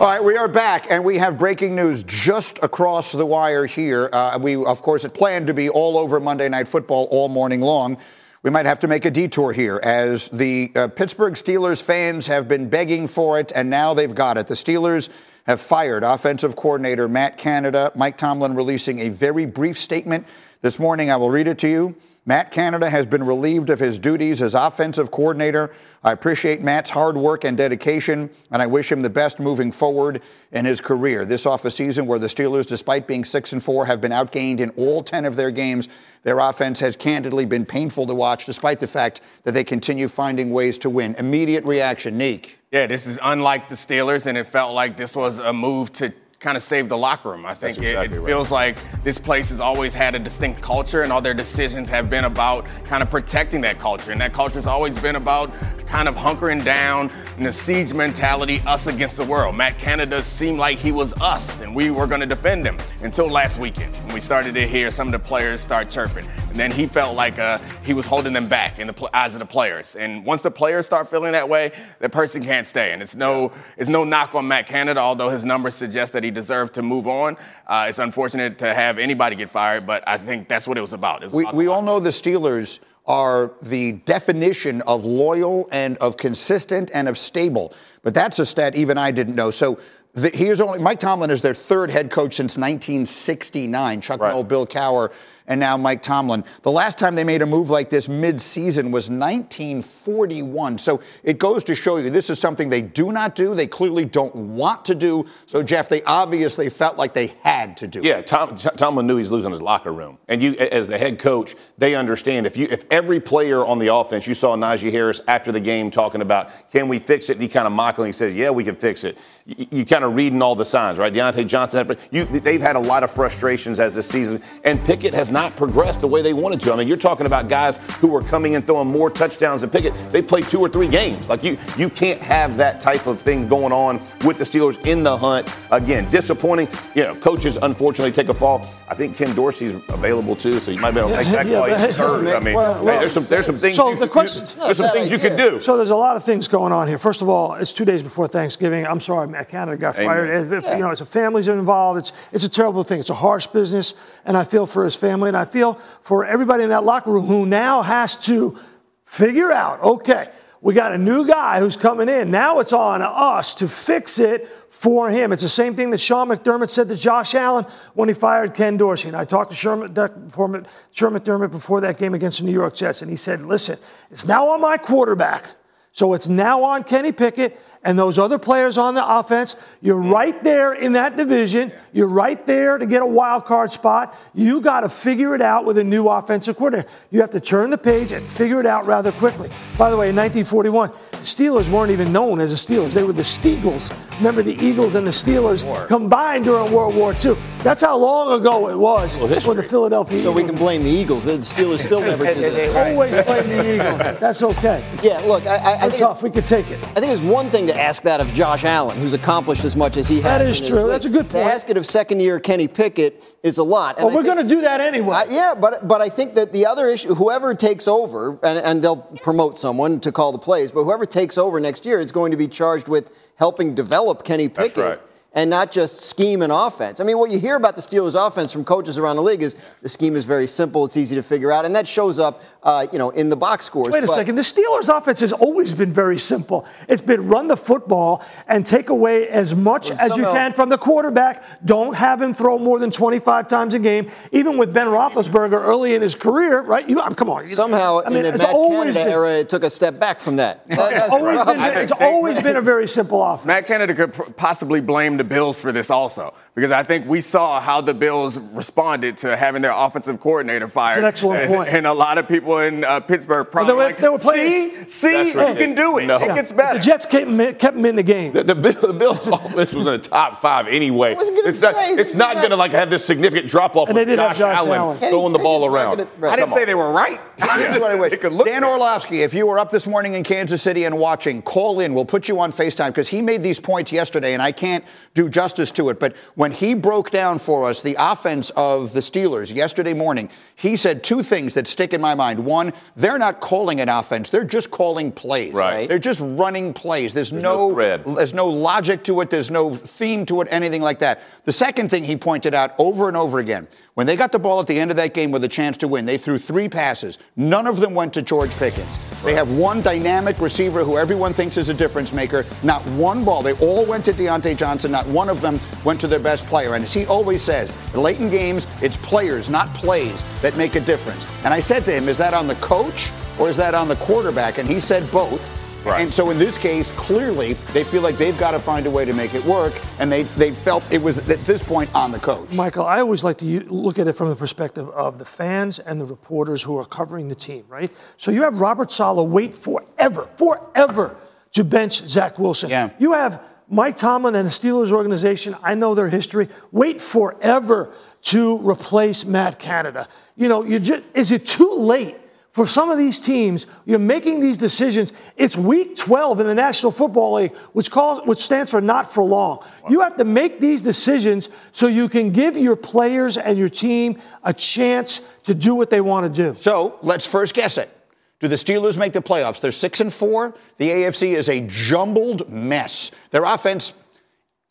All 0.00 0.06
right, 0.06 0.22
we 0.22 0.36
are 0.36 0.46
back, 0.46 0.92
and 0.92 1.04
we 1.04 1.18
have 1.18 1.38
breaking 1.38 1.74
news 1.74 2.04
just 2.04 2.60
across 2.62 3.10
the 3.10 3.26
wire 3.26 3.66
here. 3.66 4.08
Uh, 4.12 4.38
we, 4.40 4.54
of 4.54 4.80
course, 4.80 5.02
had 5.02 5.12
planned 5.12 5.48
to 5.48 5.54
be 5.54 5.68
all 5.70 5.98
over 5.98 6.20
Monday 6.20 6.48
Night 6.48 6.68
Football 6.68 7.08
all 7.10 7.28
morning 7.28 7.60
long. 7.60 7.98
We 8.44 8.50
might 8.50 8.64
have 8.64 8.78
to 8.80 8.86
make 8.86 9.06
a 9.06 9.10
detour 9.10 9.52
here 9.52 9.80
as 9.82 10.28
the 10.28 10.70
uh, 10.76 10.86
Pittsburgh 10.86 11.34
Steelers 11.34 11.82
fans 11.82 12.28
have 12.28 12.46
been 12.46 12.68
begging 12.68 13.08
for 13.08 13.40
it, 13.40 13.50
and 13.52 13.70
now 13.70 13.92
they've 13.92 14.14
got 14.14 14.38
it. 14.38 14.46
The 14.46 14.54
Steelers 14.54 15.08
have 15.48 15.60
fired 15.60 16.04
offensive 16.04 16.54
coordinator 16.54 17.08
Matt 17.08 17.36
Canada. 17.36 17.90
Mike 17.96 18.16
Tomlin 18.16 18.54
releasing 18.54 19.00
a 19.00 19.08
very 19.08 19.46
brief 19.46 19.76
statement 19.76 20.28
this 20.62 20.78
morning. 20.78 21.10
I 21.10 21.16
will 21.16 21.30
read 21.30 21.48
it 21.48 21.58
to 21.58 21.68
you. 21.68 21.96
Matt 22.28 22.50
Canada 22.50 22.90
has 22.90 23.06
been 23.06 23.24
relieved 23.24 23.70
of 23.70 23.80
his 23.80 23.98
duties 23.98 24.42
as 24.42 24.54
offensive 24.54 25.10
coordinator. 25.10 25.70
I 26.04 26.12
appreciate 26.12 26.60
Matt's 26.60 26.90
hard 26.90 27.16
work 27.16 27.44
and 27.44 27.56
dedication, 27.56 28.28
and 28.52 28.60
I 28.60 28.66
wish 28.66 28.92
him 28.92 29.00
the 29.00 29.08
best 29.08 29.38
moving 29.40 29.72
forward 29.72 30.20
in 30.52 30.66
his 30.66 30.78
career. 30.78 31.24
This 31.24 31.46
off 31.46 31.66
season 31.72 32.04
where 32.04 32.18
the 32.18 32.26
Steelers, 32.26 32.66
despite 32.66 33.06
being 33.06 33.24
6 33.24 33.54
and 33.54 33.64
4, 33.64 33.86
have 33.86 34.02
been 34.02 34.12
outgained 34.12 34.60
in 34.60 34.68
all 34.76 35.02
10 35.02 35.24
of 35.24 35.36
their 35.36 35.50
games. 35.50 35.88
Their 36.22 36.38
offense 36.38 36.78
has 36.80 36.96
candidly 36.96 37.46
been 37.46 37.64
painful 37.64 38.06
to 38.06 38.14
watch, 38.14 38.44
despite 38.44 38.78
the 38.78 38.86
fact 38.86 39.22
that 39.44 39.52
they 39.52 39.64
continue 39.64 40.06
finding 40.06 40.50
ways 40.50 40.76
to 40.80 40.90
win. 40.90 41.14
Immediate 41.14 41.64
reaction, 41.64 42.18
Neek. 42.18 42.58
Yeah, 42.70 42.86
this 42.86 43.06
is 43.06 43.18
unlike 43.22 43.70
the 43.70 43.74
Steelers, 43.74 44.26
and 44.26 44.36
it 44.36 44.48
felt 44.48 44.74
like 44.74 44.98
this 44.98 45.16
was 45.16 45.38
a 45.38 45.54
move 45.54 45.94
to 45.94 46.12
kind 46.40 46.56
of 46.56 46.62
saved 46.62 46.88
the 46.88 46.96
locker 46.96 47.30
room. 47.30 47.44
I 47.44 47.54
think 47.54 47.78
it, 47.78 47.84
it 47.84 47.96
right. 47.96 48.10
feels 48.10 48.52
like 48.52 48.78
this 49.02 49.18
place 49.18 49.48
has 49.48 49.60
always 49.60 49.92
had 49.92 50.14
a 50.14 50.20
distinct 50.20 50.62
culture, 50.62 51.02
and 51.02 51.10
all 51.10 51.20
their 51.20 51.34
decisions 51.34 51.90
have 51.90 52.08
been 52.08 52.24
about 52.24 52.66
kind 52.84 53.02
of 53.02 53.10
protecting 53.10 53.60
that 53.62 53.78
culture. 53.78 54.12
And 54.12 54.20
that 54.20 54.32
culture 54.32 54.54
has 54.54 54.66
always 54.66 55.00
been 55.02 55.16
about 55.16 55.50
kind 55.88 56.06
of 56.06 56.14
hunkering 56.14 56.62
down 56.62 57.10
in 57.38 57.44
the 57.44 57.52
siege 57.52 57.94
mentality, 57.94 58.60
us 58.66 58.86
against 58.86 59.16
the 59.16 59.24
world. 59.24 59.56
Matt 59.56 59.78
Canada 59.78 60.20
seemed 60.20 60.58
like 60.58 60.78
he 60.78 60.92
was 60.92 61.12
us, 61.14 61.60
and 61.60 61.74
we 61.74 61.90
were 61.90 62.06
going 62.06 62.20
to 62.20 62.26
defend 62.26 62.64
him 62.64 62.76
until 63.02 63.28
last 63.28 63.58
weekend 63.58 63.94
when 63.96 64.14
we 64.14 64.20
started 64.20 64.54
to 64.54 64.66
hear 64.68 64.90
some 64.90 65.08
of 65.08 65.12
the 65.12 65.18
players 65.18 65.60
start 65.60 65.88
chirping. 65.88 66.26
And 66.48 66.56
then 66.56 66.70
he 66.70 66.86
felt 66.86 67.16
like 67.16 67.38
uh, 67.38 67.58
he 67.84 67.94
was 67.94 68.06
holding 68.06 68.32
them 68.32 68.48
back 68.48 68.78
in 68.78 68.86
the 68.86 68.92
pl- 68.92 69.08
eyes 69.14 69.34
of 69.34 69.38
the 69.38 69.46
players. 69.46 69.96
And 69.96 70.24
once 70.24 70.42
the 70.42 70.50
players 70.50 70.86
start 70.86 71.08
feeling 71.08 71.32
that 71.32 71.48
way, 71.48 71.72
that 72.00 72.12
person 72.12 72.44
can't 72.44 72.66
stay. 72.66 72.92
And 72.92 73.02
it's 73.02 73.16
no, 73.16 73.52
it's 73.76 73.88
no 73.88 74.04
knock 74.04 74.34
on 74.34 74.46
Matt 74.46 74.66
Canada, 74.66 75.00
although 75.00 75.30
his 75.30 75.44
numbers 75.44 75.74
suggest 75.74 76.12
that 76.12 76.22
he 76.22 76.27
deserved 76.30 76.74
to 76.74 76.82
move 76.82 77.06
on. 77.06 77.36
Uh, 77.66 77.86
it's 77.88 77.98
unfortunate 77.98 78.58
to 78.58 78.74
have 78.74 78.98
anybody 78.98 79.36
get 79.36 79.50
fired, 79.50 79.86
but 79.86 80.02
I 80.06 80.18
think 80.18 80.48
that's 80.48 80.66
what 80.66 80.78
it 80.78 80.80
was 80.80 80.92
about. 80.92 81.22
It 81.22 81.26
was 81.26 81.32
we, 81.32 81.42
about 81.44 81.54
we 81.54 81.66
all 81.66 81.82
know 81.82 82.00
the 82.00 82.10
Steelers 82.10 82.78
are 83.06 83.52
the 83.62 83.92
definition 83.92 84.82
of 84.82 85.04
loyal 85.04 85.68
and 85.72 85.96
of 85.96 86.16
consistent 86.16 86.90
and 86.92 87.08
of 87.08 87.16
stable. 87.16 87.72
But 88.02 88.14
that's 88.14 88.38
a 88.38 88.46
stat 88.46 88.76
even 88.76 88.98
I 88.98 89.10
didn't 89.10 89.34
know. 89.34 89.50
So 89.50 89.80
the, 90.12 90.28
here's 90.30 90.60
only 90.60 90.78
Mike 90.78 91.00
Tomlin 91.00 91.30
is 91.30 91.40
their 91.40 91.54
third 91.54 91.90
head 91.90 92.10
coach 92.10 92.34
since 92.34 92.56
1969. 92.56 94.00
Chuck 94.00 94.20
Right. 94.20 94.32
Noll, 94.32 94.44
Bill 94.44 94.66
Cowher, 94.66 95.10
and 95.48 95.58
now 95.58 95.76
Mike 95.76 96.02
Tomlin. 96.02 96.44
The 96.62 96.70
last 96.70 96.98
time 96.98 97.14
they 97.14 97.24
made 97.24 97.42
a 97.42 97.46
move 97.46 97.70
like 97.70 97.90
this 97.90 98.08
mid-season 98.08 98.92
was 98.92 99.10
1941. 99.10 100.78
So 100.78 101.00
it 101.24 101.38
goes 101.38 101.64
to 101.64 101.74
show 101.74 101.96
you 101.96 102.10
this 102.10 102.30
is 102.30 102.38
something 102.38 102.68
they 102.68 102.82
do 102.82 103.10
not 103.10 103.34
do. 103.34 103.54
They 103.54 103.66
clearly 103.66 104.04
don't 104.04 104.34
want 104.36 104.84
to 104.84 104.94
do. 104.94 105.26
So 105.46 105.62
Jeff, 105.62 105.88
they 105.88 106.02
obviously 106.02 106.68
felt 106.68 106.96
like 106.96 107.14
they 107.14 107.28
had 107.42 107.76
to 107.78 107.86
do. 107.88 108.00
Yeah, 108.02 108.20
Tom, 108.22 108.56
Tomlin 108.56 109.06
knew 109.06 109.16
he's 109.16 109.30
losing 109.30 109.50
his 109.50 109.62
locker 109.62 109.92
room, 109.92 110.18
and 110.28 110.42
you, 110.42 110.52
as 110.54 110.86
the 110.86 110.98
head 110.98 111.18
coach, 111.18 111.56
they 111.78 111.94
understand 111.94 112.46
if 112.46 112.56
you, 112.56 112.68
if 112.70 112.84
every 112.90 113.20
player 113.20 113.64
on 113.64 113.78
the 113.78 113.92
offense, 113.92 114.26
you 114.26 114.34
saw 114.34 114.56
Najee 114.56 114.92
Harris 114.92 115.20
after 115.26 115.50
the 115.50 115.60
game 115.60 115.90
talking 115.90 116.20
about, 116.20 116.70
can 116.70 116.88
we 116.88 116.98
fix 116.98 117.30
it? 117.30 117.32
And 117.32 117.42
he 117.42 117.48
kind 117.48 117.66
of 117.66 117.72
mockingly 117.72 118.12
says, 118.12 118.34
yeah, 118.34 118.50
we 118.50 118.64
can 118.64 118.76
fix 118.76 119.04
it. 119.04 119.16
You, 119.48 119.66
you 119.70 119.84
kind 119.86 120.04
of 120.04 120.14
reading 120.14 120.42
all 120.42 120.54
the 120.54 120.64
signs, 120.66 120.98
right? 120.98 121.10
Diontae 121.10 121.46
Johnson, 121.46 121.86
had- 121.86 121.98
you, 122.10 122.26
they've 122.26 122.60
had 122.60 122.76
a 122.76 122.80
lot 122.80 123.02
of 123.02 123.10
frustrations 123.10 123.80
as 123.80 123.94
this 123.94 124.06
season, 124.06 124.42
and 124.64 124.78
Pickett 124.84 125.14
has 125.14 125.30
not 125.30 125.56
progressed 125.56 126.00
the 126.00 126.06
way 126.06 126.20
they 126.20 126.34
wanted 126.34 126.60
to. 126.60 126.72
I 126.74 126.76
mean, 126.76 126.86
you're 126.86 126.98
talking 126.98 127.24
about 127.24 127.48
guys 127.48 127.78
who 127.94 128.08
were 128.08 128.20
coming 128.20 128.56
and 128.56 128.64
throwing 128.64 128.88
more 128.88 129.08
touchdowns 129.08 129.62
than 129.62 129.70
Pickett. 129.70 129.94
They 130.10 130.20
played 130.20 130.48
two 130.50 130.60
or 130.60 130.68
three 130.68 130.86
games. 130.86 131.30
Like 131.30 131.42
you, 131.42 131.56
you 131.78 131.88
can't 131.88 132.20
have 132.20 132.58
that 132.58 132.82
type 132.82 133.06
of 133.06 133.22
thing 133.22 133.48
going 133.48 133.72
on 133.72 134.02
with 134.26 134.36
the 134.36 134.44
Steelers 134.44 134.84
in 134.86 135.02
the 135.02 135.16
hunt. 135.16 135.50
Again, 135.70 136.06
disappointing. 136.10 136.68
You 136.94 137.04
know, 137.04 137.14
coaches 137.14 137.56
unfortunately 137.62 138.12
take 138.12 138.28
a 138.28 138.34
fall. 138.34 138.66
I 138.90 138.94
think 138.94 139.16
Ken 139.16 139.34
Dorsey's 139.34 139.74
available 139.88 140.36
too, 140.36 140.60
so 140.60 140.70
you 140.70 140.80
might 140.80 140.90
be 140.92 141.00
able 141.00 141.10
to 141.10 141.16
make 141.16 141.26
that 141.28 141.46
Yeah, 141.46 141.58
call. 141.58 141.68
but- 141.68 141.86
He's 141.88 141.96
third. 141.96 142.26
I 142.28 142.40
mean, 142.40 142.54
Well, 142.54 142.74
hey, 142.86 142.98
there's 142.98 143.12
some 143.12 143.24
there's 143.24 143.46
some 143.46 143.54
things. 143.54 143.76
So 143.76 143.90
you, 143.90 143.96
the 143.98 144.08
question- 144.08 144.46
there's 144.58 144.76
some 144.76 144.90
things 144.92 145.10
you 145.10 145.18
could 145.18 145.36
do. 145.38 145.60
So 145.62 145.78
there's 145.78 145.88
a 145.90 145.96
lot 145.96 146.16
of 146.16 146.24
things 146.24 146.48
going 146.48 146.72
on 146.72 146.86
here. 146.86 146.98
First 146.98 147.22
of 147.22 147.30
all, 147.30 147.54
it's 147.54 147.72
two 147.72 147.86
days 147.86 148.02
before 148.02 148.28
Thanksgiving. 148.28 148.86
I'm 148.86 149.00
sorry, 149.00 149.26
Canada 149.44 149.76
got 149.76 149.94
fired. 149.96 150.28
It- 150.30 150.52
it- 150.52 150.64
You 150.76 150.82
know, 150.84 150.90
it's 150.90 151.00
a 151.00 151.06
families 151.06 151.48
are 151.48 151.52
involved. 151.54 151.98
It's 151.98 152.12
it's 152.32 152.44
a 152.44 152.48
terrible 152.48 152.82
thing. 152.82 153.00
It's 153.00 153.10
a 153.10 153.14
harsh 153.14 153.46
business, 153.48 153.94
and 154.24 154.36
I 154.36 154.44
feel 154.44 154.66
for 154.66 154.84
his 154.84 154.96
family, 154.96 155.28
and 155.28 155.36
I 155.36 155.44
feel 155.44 155.78
for 156.02 156.24
everybody 156.24 156.64
in 156.64 156.70
that 156.70 156.84
locker 156.84 157.10
room 157.10 157.26
who 157.26 157.46
now 157.46 157.82
has 157.82 158.16
to 158.26 158.56
figure 159.04 159.52
out. 159.52 159.82
Okay, 159.82 160.28
we 160.60 160.74
got 160.74 160.92
a 160.92 160.98
new 160.98 161.26
guy 161.26 161.60
who's 161.60 161.76
coming 161.76 162.08
in. 162.08 162.30
Now 162.30 162.60
it's 162.60 162.72
on 162.72 163.02
us 163.02 163.54
to 163.54 163.68
fix 163.68 164.18
it 164.18 164.48
for 164.70 165.10
him. 165.10 165.32
It's 165.32 165.42
the 165.42 165.48
same 165.48 165.74
thing 165.74 165.90
that 165.90 165.98
Sean 165.98 166.28
McDermott 166.28 166.70
said 166.70 166.88
to 166.88 166.94
Josh 166.94 167.34
Allen 167.34 167.64
when 167.94 168.08
he 168.08 168.14
fired 168.14 168.54
Ken 168.54 168.76
Dorsey. 168.76 169.08
And 169.08 169.16
I 169.16 169.24
talked 169.24 169.50
to 169.50 169.56
Sherman, 169.56 169.92
McDermott 169.92 171.50
before 171.50 171.80
that 171.80 171.98
game 171.98 172.14
against 172.14 172.38
the 172.40 172.44
New 172.44 172.52
York 172.52 172.74
Jets, 172.74 173.02
and 173.02 173.10
he 173.10 173.16
said, 173.16 173.44
"Listen, 173.44 173.78
it's 174.10 174.26
now 174.26 174.48
on 174.50 174.60
my 174.60 174.76
quarterback." 174.76 175.44
So 175.92 176.12
it's 176.14 176.28
now 176.28 176.62
on 176.62 176.84
Kenny 176.84 177.12
Pickett 177.12 177.58
and 177.82 177.98
those 177.98 178.18
other 178.18 178.38
players 178.38 178.76
on 178.76 178.94
the 178.94 179.18
offense. 179.18 179.56
You're 179.80 180.00
right 180.00 180.42
there 180.44 180.74
in 180.74 180.92
that 180.92 181.16
division. 181.16 181.72
You're 181.92 182.08
right 182.08 182.44
there 182.44 182.76
to 182.76 182.86
get 182.86 183.02
a 183.02 183.06
wild 183.06 183.44
card 183.44 183.70
spot. 183.70 184.14
You 184.34 184.60
got 184.60 184.80
to 184.80 184.88
figure 184.88 185.34
it 185.34 185.40
out 185.40 185.64
with 185.64 185.78
a 185.78 185.84
new 185.84 186.08
offensive 186.08 186.56
coordinator. 186.56 186.88
You 187.10 187.20
have 187.20 187.30
to 187.30 187.40
turn 187.40 187.70
the 187.70 187.78
page 187.78 188.12
and 188.12 188.26
figure 188.26 188.60
it 188.60 188.66
out 188.66 188.86
rather 188.86 189.12
quickly. 189.12 189.50
By 189.78 189.90
the 189.90 189.96
way, 189.96 190.10
in 190.10 190.16
1941, 190.16 190.90
the 191.07 191.07
Steelers 191.22 191.68
weren't 191.68 191.90
even 191.90 192.12
known 192.12 192.40
as 192.40 192.50
the 192.50 192.74
Steelers. 192.74 192.92
They 192.92 193.02
were 193.02 193.12
the 193.12 193.22
Steagles. 193.22 193.92
Remember 194.18 194.42
the 194.42 194.54
Eagles 194.64 194.94
and 194.94 195.06
the 195.06 195.10
Steelers 195.10 195.64
combined 195.88 196.44
during 196.44 196.72
World 196.72 196.94
War 196.94 197.14
II. 197.24 197.36
That's 197.58 197.82
how 197.82 197.96
long 197.96 198.40
ago 198.40 198.68
it 198.68 198.76
was 198.78 199.16
for 199.16 199.54
the 199.54 199.62
Philadelphia 199.62 200.22
So 200.22 200.32
we 200.32 200.44
can 200.44 200.56
blame 200.56 200.84
the 200.84 200.90
Eagles. 200.90 201.24
The 201.24 201.38
Steelers 201.38 201.80
still 201.80 202.00
never 202.00 202.24
did 202.24 202.38
this. 202.54 202.74
Always 202.74 203.24
blame 203.24 203.48
the 203.48 203.74
Eagles. 203.74 204.20
That's 204.20 204.42
okay. 204.42 204.84
Yeah, 205.02 205.18
look, 205.20 205.46
I, 205.46 205.56
I, 205.56 205.74
I 205.74 205.88
think 205.88 206.00
tough. 206.00 206.22
We 206.22 206.30
could 206.30 206.44
take 206.44 206.70
it. 206.70 206.78
I 206.88 207.00
think 207.00 207.12
it's 207.12 207.22
one 207.22 207.50
thing 207.50 207.66
to 207.66 207.78
ask 207.78 208.02
that 208.04 208.20
of 208.20 208.32
Josh 208.32 208.64
Allen, 208.64 208.96
who's 208.98 209.12
accomplished 209.12 209.64
as 209.64 209.74
much 209.74 209.96
as 209.96 210.06
he 210.06 210.16
has. 210.16 210.24
That 210.24 210.46
is 210.46 210.60
true. 210.60 210.82
league. 210.82 210.88
That's 210.88 211.06
a 211.06 211.10
good 211.10 211.22
point. 211.22 211.30
To 211.30 211.38
point. 211.38 211.52
ask 211.52 211.68
it 211.68 211.76
of 211.76 211.84
second-year 211.84 212.40
Kenny 212.40 212.68
Pickett 212.68 213.24
is 213.42 213.58
a 213.58 213.64
lot. 213.64 213.98
Well, 213.98 214.14
we're 214.14 214.22
going 214.22 214.38
to 214.38 214.44
do 214.44 214.60
that 214.60 214.80
anyway. 214.80 215.24
yeah, 215.30 215.54
but 215.54 215.86
but 215.88 216.00
I 216.00 216.08
think 216.08 216.34
that 216.34 216.52
the 216.52 216.66
other 216.66 216.88
issue, 216.88 217.14
whoever 217.14 217.54
takes 217.54 217.88
over, 217.88 218.38
and, 218.42 218.58
and 218.58 218.82
they'll 218.82 218.96
promote 218.96 219.58
someone 219.58 220.00
to 220.00 220.12
call 220.12 220.32
the 220.32 220.38
plays, 220.38 220.70
but 220.70 220.84
whoever 220.84 221.06
takes 221.06 221.17
over 221.38 221.58
next 221.58 221.84
year 221.84 221.98
is 221.98 222.12
going 222.12 222.30
to 222.30 222.36
be 222.36 222.46
charged 222.46 222.88
with 222.88 223.10
helping 223.36 223.74
develop 223.74 224.24
Kenny 224.24 224.48
Pickett. 224.48 224.76
right. 224.76 225.00
And 225.38 225.48
not 225.48 225.70
just 225.70 225.98
scheme 226.00 226.42
and 226.42 226.50
offense. 226.52 226.98
I 226.98 227.04
mean, 227.04 227.16
what 227.16 227.30
you 227.30 227.38
hear 227.38 227.54
about 227.54 227.76
the 227.76 227.80
Steelers' 227.80 228.16
offense 228.16 228.52
from 228.52 228.64
coaches 228.64 228.98
around 228.98 229.14
the 229.14 229.22
league 229.22 229.40
is 229.40 229.54
the 229.82 229.88
scheme 229.88 230.16
is 230.16 230.24
very 230.24 230.48
simple, 230.48 230.84
it's 230.84 230.96
easy 230.96 231.14
to 231.14 231.22
figure 231.22 231.52
out, 231.52 231.64
and 231.64 231.76
that 231.76 231.86
shows 231.86 232.18
up, 232.18 232.42
uh, 232.64 232.88
you 232.92 232.98
know, 232.98 233.10
in 233.10 233.28
the 233.28 233.36
box 233.36 233.64
scores. 233.64 233.92
Wait 233.92 234.02
a 234.02 234.08
But- 234.08 234.14
second. 234.16 234.34
The 234.34 234.42
Steelers' 234.42 234.88
offense 234.88 235.20
has 235.20 235.32
always 235.32 235.74
been 235.74 235.92
very 235.92 236.18
simple. 236.18 236.66
It's 236.88 237.00
been 237.00 237.28
run 237.28 237.46
the 237.46 237.56
football 237.56 238.24
and 238.48 238.66
take 238.66 238.88
away 238.88 239.28
as 239.28 239.54
much 239.54 239.90
Well, 239.90 240.00
as 240.00 240.16
you 240.16 240.24
can 240.24 240.52
from 240.54 240.70
the 240.70 240.78
quarterback. 240.78 241.44
Don't 241.64 241.94
have 241.94 242.20
him 242.20 242.34
throw 242.34 242.58
more 242.58 242.80
than 242.80 242.90
25 242.90 243.46
times 243.46 243.74
a 243.74 243.78
game. 243.78 244.10
Even 244.32 244.58
with 244.58 244.72
Ben 244.74 244.88
Roethlisberger 244.88 245.52
early 245.64 245.94
in 245.94 246.02
his 246.02 246.16
career, 246.16 246.62
right? 246.62 246.88
You, 246.88 246.96
come 247.14 247.30
on. 247.30 247.44
you- 247.44 247.50
Somehow, 247.50 248.00
I 248.04 248.08
mean, 248.08 248.18
in 248.18 248.22
the 248.24 248.28
it's 248.34 248.42
Matt 248.42 248.52
always 248.56 248.94
Canada 248.96 249.04
been- 249.04 249.12
era, 249.12 249.30
it 249.38 249.48
took 249.48 249.62
a 249.62 249.70
step 249.70 250.00
back 250.00 250.18
from 250.18 250.34
that. 250.36 250.68
That- 250.68 250.92
It's 250.94 251.12
always 251.12 251.44
been, 251.44 251.60
it's 251.76 251.92
always 251.92 252.42
been 252.42 252.56
a 252.56 252.60
very 252.60 252.88
simple 252.88 253.22
offense. 253.22 253.46
Matt 253.46 253.66
Canada 253.66 253.94
could 253.94 254.36
possibly 254.36 254.80
blame 254.80 255.16
the 255.16 255.27
Bills 255.28 255.60
for 255.60 255.70
this 255.72 255.90
also, 255.90 256.34
because 256.54 256.70
I 256.70 256.82
think 256.82 257.06
we 257.06 257.20
saw 257.20 257.60
how 257.60 257.80
the 257.80 257.94
Bills 257.94 258.38
responded 258.38 259.16
to 259.18 259.36
having 259.36 259.62
their 259.62 259.72
offensive 259.74 260.20
coordinator 260.20 260.68
fired. 260.68 261.02
That's 261.02 261.22
an 261.22 261.30
excellent 261.30 261.42
And- 261.42 261.54
point. 261.54 261.68
And 261.70 261.86
a 261.86 261.92
lot 261.92 262.18
of 262.18 262.26
people 262.28 262.58
in 262.58 262.84
uh, 262.84 263.00
Pittsburgh 263.00 263.50
probably 263.50 263.68
They 263.72 263.76
were- 263.76 263.82
like, 263.82 263.96
they 263.98 264.08
were 264.08 264.18
playing- 264.18 264.70
see, 264.86 264.88
see, 264.88 265.32
That's 265.32 265.34
you 265.58 265.66
can 265.66 265.74
do 265.74 265.98
it. 265.98 266.06
No. 266.06 266.16
It 266.16 266.34
gets 266.34 266.52
better. 266.52 266.74
The 266.74 266.80
Jets 266.80 267.06
kept 267.06 267.28
him, 267.28 267.54
kept 267.54 267.76
him 267.76 267.84
in 267.86 267.96
the 267.96 268.02
game. 268.02 268.32
The, 268.32 268.42
the, 268.44 268.54
Bill- 268.54 268.72
the 268.80 268.92
Bills' 268.92 269.28
offense 269.32 269.72
was 269.72 269.86
in 269.86 269.92
the 269.92 269.98
top 269.98 270.40
five 270.40 270.66
anyway. 270.68 271.14
wasn't 271.14 271.36
gonna 271.36 271.48
it's 271.48 271.60
not, 271.62 271.74
it's 271.76 272.14
not 272.14 272.34
not- 272.34 272.40
going 272.40 272.50
to 272.50 272.56
like 272.56 272.72
have 272.72 272.90
this 272.90 273.04
significant 273.04 273.48
drop 273.48 273.76
off 273.76 273.88
And 273.88 273.96
with 273.96 274.06
they 274.06 274.12
did 274.12 274.18
have 274.18 274.30
Josh, 274.32 274.38
Josh 274.38 274.58
Allen, 274.58 274.78
Allen. 274.78 274.98
throwing 274.98 275.32
the 275.32 275.38
ball 275.38 275.64
around. 275.66 276.06
I 276.22 276.36
didn't 276.36 276.52
say 276.54 276.64
they 276.64 276.74
were 276.74 276.90
right. 276.92 277.20
I 277.40 277.62
just 277.62 277.84
Anyway, 277.84 278.08
they 278.10 278.16
could 278.16 278.32
look 278.32 278.46
Dan 278.46 278.64
Orlovsky, 278.64 279.22
if 279.22 279.32
you 279.32 279.46
were 279.46 279.58
up 279.58 279.70
this 279.70 279.86
morning 279.86 280.14
in 280.14 280.24
Kansas 280.24 280.62
City 280.62 280.84
and 280.84 280.98
watching, 280.98 281.40
call 281.42 281.80
in. 281.80 281.94
We'll 281.94 282.04
put 282.04 282.28
you 282.28 282.38
on 282.40 282.52
FaceTime 282.52 282.88
because 282.88 283.08
he 283.08 283.22
made 283.22 283.42
these 283.42 283.60
points 283.60 283.92
yesterday, 283.92 284.34
and 284.34 284.42
I 284.42 284.52
can't 284.52 284.84
do 285.14 285.28
justice 285.28 285.70
to 285.72 285.88
it. 285.90 286.00
But 286.00 286.16
when 286.34 286.52
he 286.52 286.74
broke 286.74 287.10
down 287.10 287.38
for 287.38 287.68
us 287.68 287.80
the 287.80 287.96
offense 287.98 288.50
of 288.56 288.92
the 288.92 289.00
Steelers 289.00 289.54
yesterday 289.54 289.94
morning, 289.94 290.28
he 290.56 290.76
said 290.76 291.04
two 291.04 291.22
things 291.22 291.54
that 291.54 291.66
stick 291.66 291.92
in 291.92 292.00
my 292.00 292.14
mind. 292.14 292.44
One, 292.44 292.72
they're 292.96 293.18
not 293.18 293.40
calling 293.40 293.80
an 293.80 293.88
offense; 293.88 294.30
they're 294.30 294.44
just 294.44 294.70
calling 294.70 295.12
plays. 295.12 295.52
Right. 295.52 295.88
They're 295.88 295.98
just 295.98 296.20
running 296.22 296.74
plays. 296.74 297.14
There's, 297.14 297.30
There's 297.30 297.42
no 297.42 297.68
no, 297.68 297.74
thread. 297.74 298.04
there's 298.04 298.34
no 298.34 298.46
logic 298.46 299.04
to 299.04 299.20
it. 299.20 299.30
There's 299.30 299.50
no 299.50 299.76
theme 299.76 300.26
to 300.26 300.40
it. 300.40 300.48
Anything 300.50 300.82
like 300.82 300.98
that. 300.98 301.20
The 301.44 301.52
second 301.52 301.88
thing 301.88 302.04
he 302.04 302.16
pointed 302.16 302.54
out 302.54 302.74
over 302.78 303.08
and 303.08 303.16
over 303.16 303.38
again. 303.38 303.68
When 303.94 304.06
they 304.06 304.14
got 304.14 304.30
the 304.30 304.38
ball 304.38 304.60
at 304.60 304.68
the 304.68 304.78
end 304.78 304.92
of 304.92 304.96
that 304.98 305.12
game 305.12 305.32
with 305.32 305.42
a 305.42 305.48
chance 305.48 305.76
to 305.78 305.88
win, 305.88 306.06
they 306.06 306.18
threw 306.18 306.38
three 306.38 306.68
passes. 306.68 307.18
None 307.40 307.68
of 307.68 307.78
them 307.78 307.94
went 307.94 308.12
to 308.14 308.20
George 308.20 308.50
Pickens. 308.56 309.22
They 309.22 309.32
have 309.34 309.56
one 309.56 309.80
dynamic 309.80 310.40
receiver 310.40 310.82
who 310.82 310.98
everyone 310.98 311.32
thinks 311.32 311.56
is 311.56 311.68
a 311.68 311.74
difference 311.74 312.12
maker. 312.12 312.44
Not 312.64 312.82
one 312.90 313.24
ball. 313.24 313.42
They 313.42 313.52
all 313.64 313.86
went 313.86 314.04
to 314.06 314.12
Diontae 314.12 314.56
Johnson. 314.56 314.90
Not 314.90 315.06
one 315.06 315.28
of 315.28 315.40
them 315.40 315.60
went 315.84 316.00
to 316.00 316.08
their 316.08 316.18
best 316.18 316.44
player. 316.46 316.74
And 316.74 316.84
as 316.84 316.92
he 316.92 317.06
always 317.06 317.40
says, 317.40 317.72
late 317.94 318.18
in 318.18 318.28
games, 318.28 318.66
it's 318.82 318.96
players, 318.96 319.48
not 319.48 319.72
plays, 319.74 320.20
that 320.42 320.56
make 320.56 320.74
a 320.74 320.80
difference. 320.80 321.24
And 321.44 321.54
I 321.54 321.60
said 321.60 321.84
to 321.84 321.92
him, 321.92 322.08
is 322.08 322.18
that 322.18 322.34
on 322.34 322.48
the 322.48 322.56
coach 322.56 323.08
or 323.38 323.48
is 323.48 323.56
that 323.56 323.72
on 323.72 323.86
the 323.86 323.96
quarterback? 323.96 324.58
And 324.58 324.68
he 324.68 324.80
said 324.80 325.08
both. 325.12 325.57
Right. 325.84 326.02
And 326.02 326.12
so 326.12 326.30
in 326.30 326.38
this 326.38 326.58
case, 326.58 326.90
clearly, 326.92 327.54
they 327.72 327.84
feel 327.84 328.02
like 328.02 328.16
they've 328.16 328.38
got 328.38 328.50
to 328.50 328.58
find 328.58 328.86
a 328.86 328.90
way 328.90 329.04
to 329.04 329.12
make 329.12 329.34
it 329.34 329.44
work. 329.44 329.72
And 330.00 330.10
they, 330.10 330.24
they 330.24 330.50
felt 330.50 330.90
it 330.92 331.00
was 331.00 331.18
at 331.28 331.38
this 331.40 331.62
point 331.62 331.94
on 331.94 332.12
the 332.12 332.18
coach. 332.18 332.52
Michael, 332.52 332.84
I 332.84 333.00
always 333.00 333.24
like 333.24 333.38
to 333.38 333.60
look 333.64 333.98
at 333.98 334.08
it 334.08 334.12
from 334.12 334.28
the 334.28 334.36
perspective 334.36 334.88
of 334.90 335.18
the 335.18 335.24
fans 335.24 335.78
and 335.78 336.00
the 336.00 336.04
reporters 336.04 336.62
who 336.62 336.76
are 336.76 336.84
covering 336.84 337.28
the 337.28 337.34
team, 337.34 337.64
right? 337.68 337.90
So 338.16 338.30
you 338.30 338.42
have 338.42 338.60
Robert 338.60 338.90
Saleh 338.90 339.28
wait 339.28 339.54
forever, 339.54 340.28
forever 340.36 341.16
to 341.52 341.64
bench 341.64 342.06
Zach 342.06 342.38
Wilson. 342.38 342.70
Yeah. 342.70 342.90
You 342.98 343.12
have 343.12 343.42
Mike 343.70 343.96
Tomlin 343.96 344.34
and 344.34 344.46
the 344.46 344.52
Steelers 344.52 344.90
organization, 344.90 345.54
I 345.62 345.74
know 345.74 345.94
their 345.94 346.08
history, 346.08 346.48
wait 346.72 347.00
forever 347.00 347.92
to 348.22 348.58
replace 348.58 349.24
Matt 349.24 349.58
Canada. 349.58 350.08
You 350.36 350.48
know, 350.48 350.64
you 350.64 350.78
just, 350.78 351.02
is 351.14 351.32
it 351.32 351.44
too 351.44 351.74
late? 351.74 352.16
For 352.58 352.66
some 352.66 352.90
of 352.90 352.98
these 352.98 353.20
teams, 353.20 353.68
you're 353.86 354.00
making 354.00 354.40
these 354.40 354.58
decisions. 354.58 355.12
It's 355.36 355.56
week 355.56 355.94
12 355.94 356.40
in 356.40 356.48
the 356.48 356.56
National 356.56 356.90
Football 356.90 357.34
League, 357.34 357.54
which 357.72 357.88
calls, 357.88 358.26
which 358.26 358.40
stands 358.40 358.68
for 358.68 358.80
not 358.80 359.14
for 359.14 359.22
long. 359.22 359.64
You 359.88 360.00
have 360.00 360.16
to 360.16 360.24
make 360.24 360.58
these 360.58 360.82
decisions 360.82 361.50
so 361.70 361.86
you 361.86 362.08
can 362.08 362.32
give 362.32 362.56
your 362.56 362.74
players 362.74 363.38
and 363.38 363.56
your 363.56 363.68
team 363.68 364.20
a 364.42 364.52
chance 364.52 365.22
to 365.44 365.54
do 365.54 365.76
what 365.76 365.88
they 365.88 366.00
want 366.00 366.34
to 366.34 366.52
do. 366.52 366.58
So 366.58 366.98
let's 367.00 367.24
first 367.24 367.54
guess 367.54 367.78
it. 367.78 367.96
Do 368.40 368.48
the 368.48 368.56
Steelers 368.56 368.96
make 368.96 369.12
the 369.12 369.22
playoffs? 369.22 369.60
They're 369.60 369.70
six 369.70 370.00
and 370.00 370.12
four. 370.12 370.52
The 370.78 370.90
AFC 370.90 371.36
is 371.36 371.48
a 371.48 371.60
jumbled 371.60 372.50
mess. 372.50 373.12
Their 373.30 373.44
offense 373.44 373.92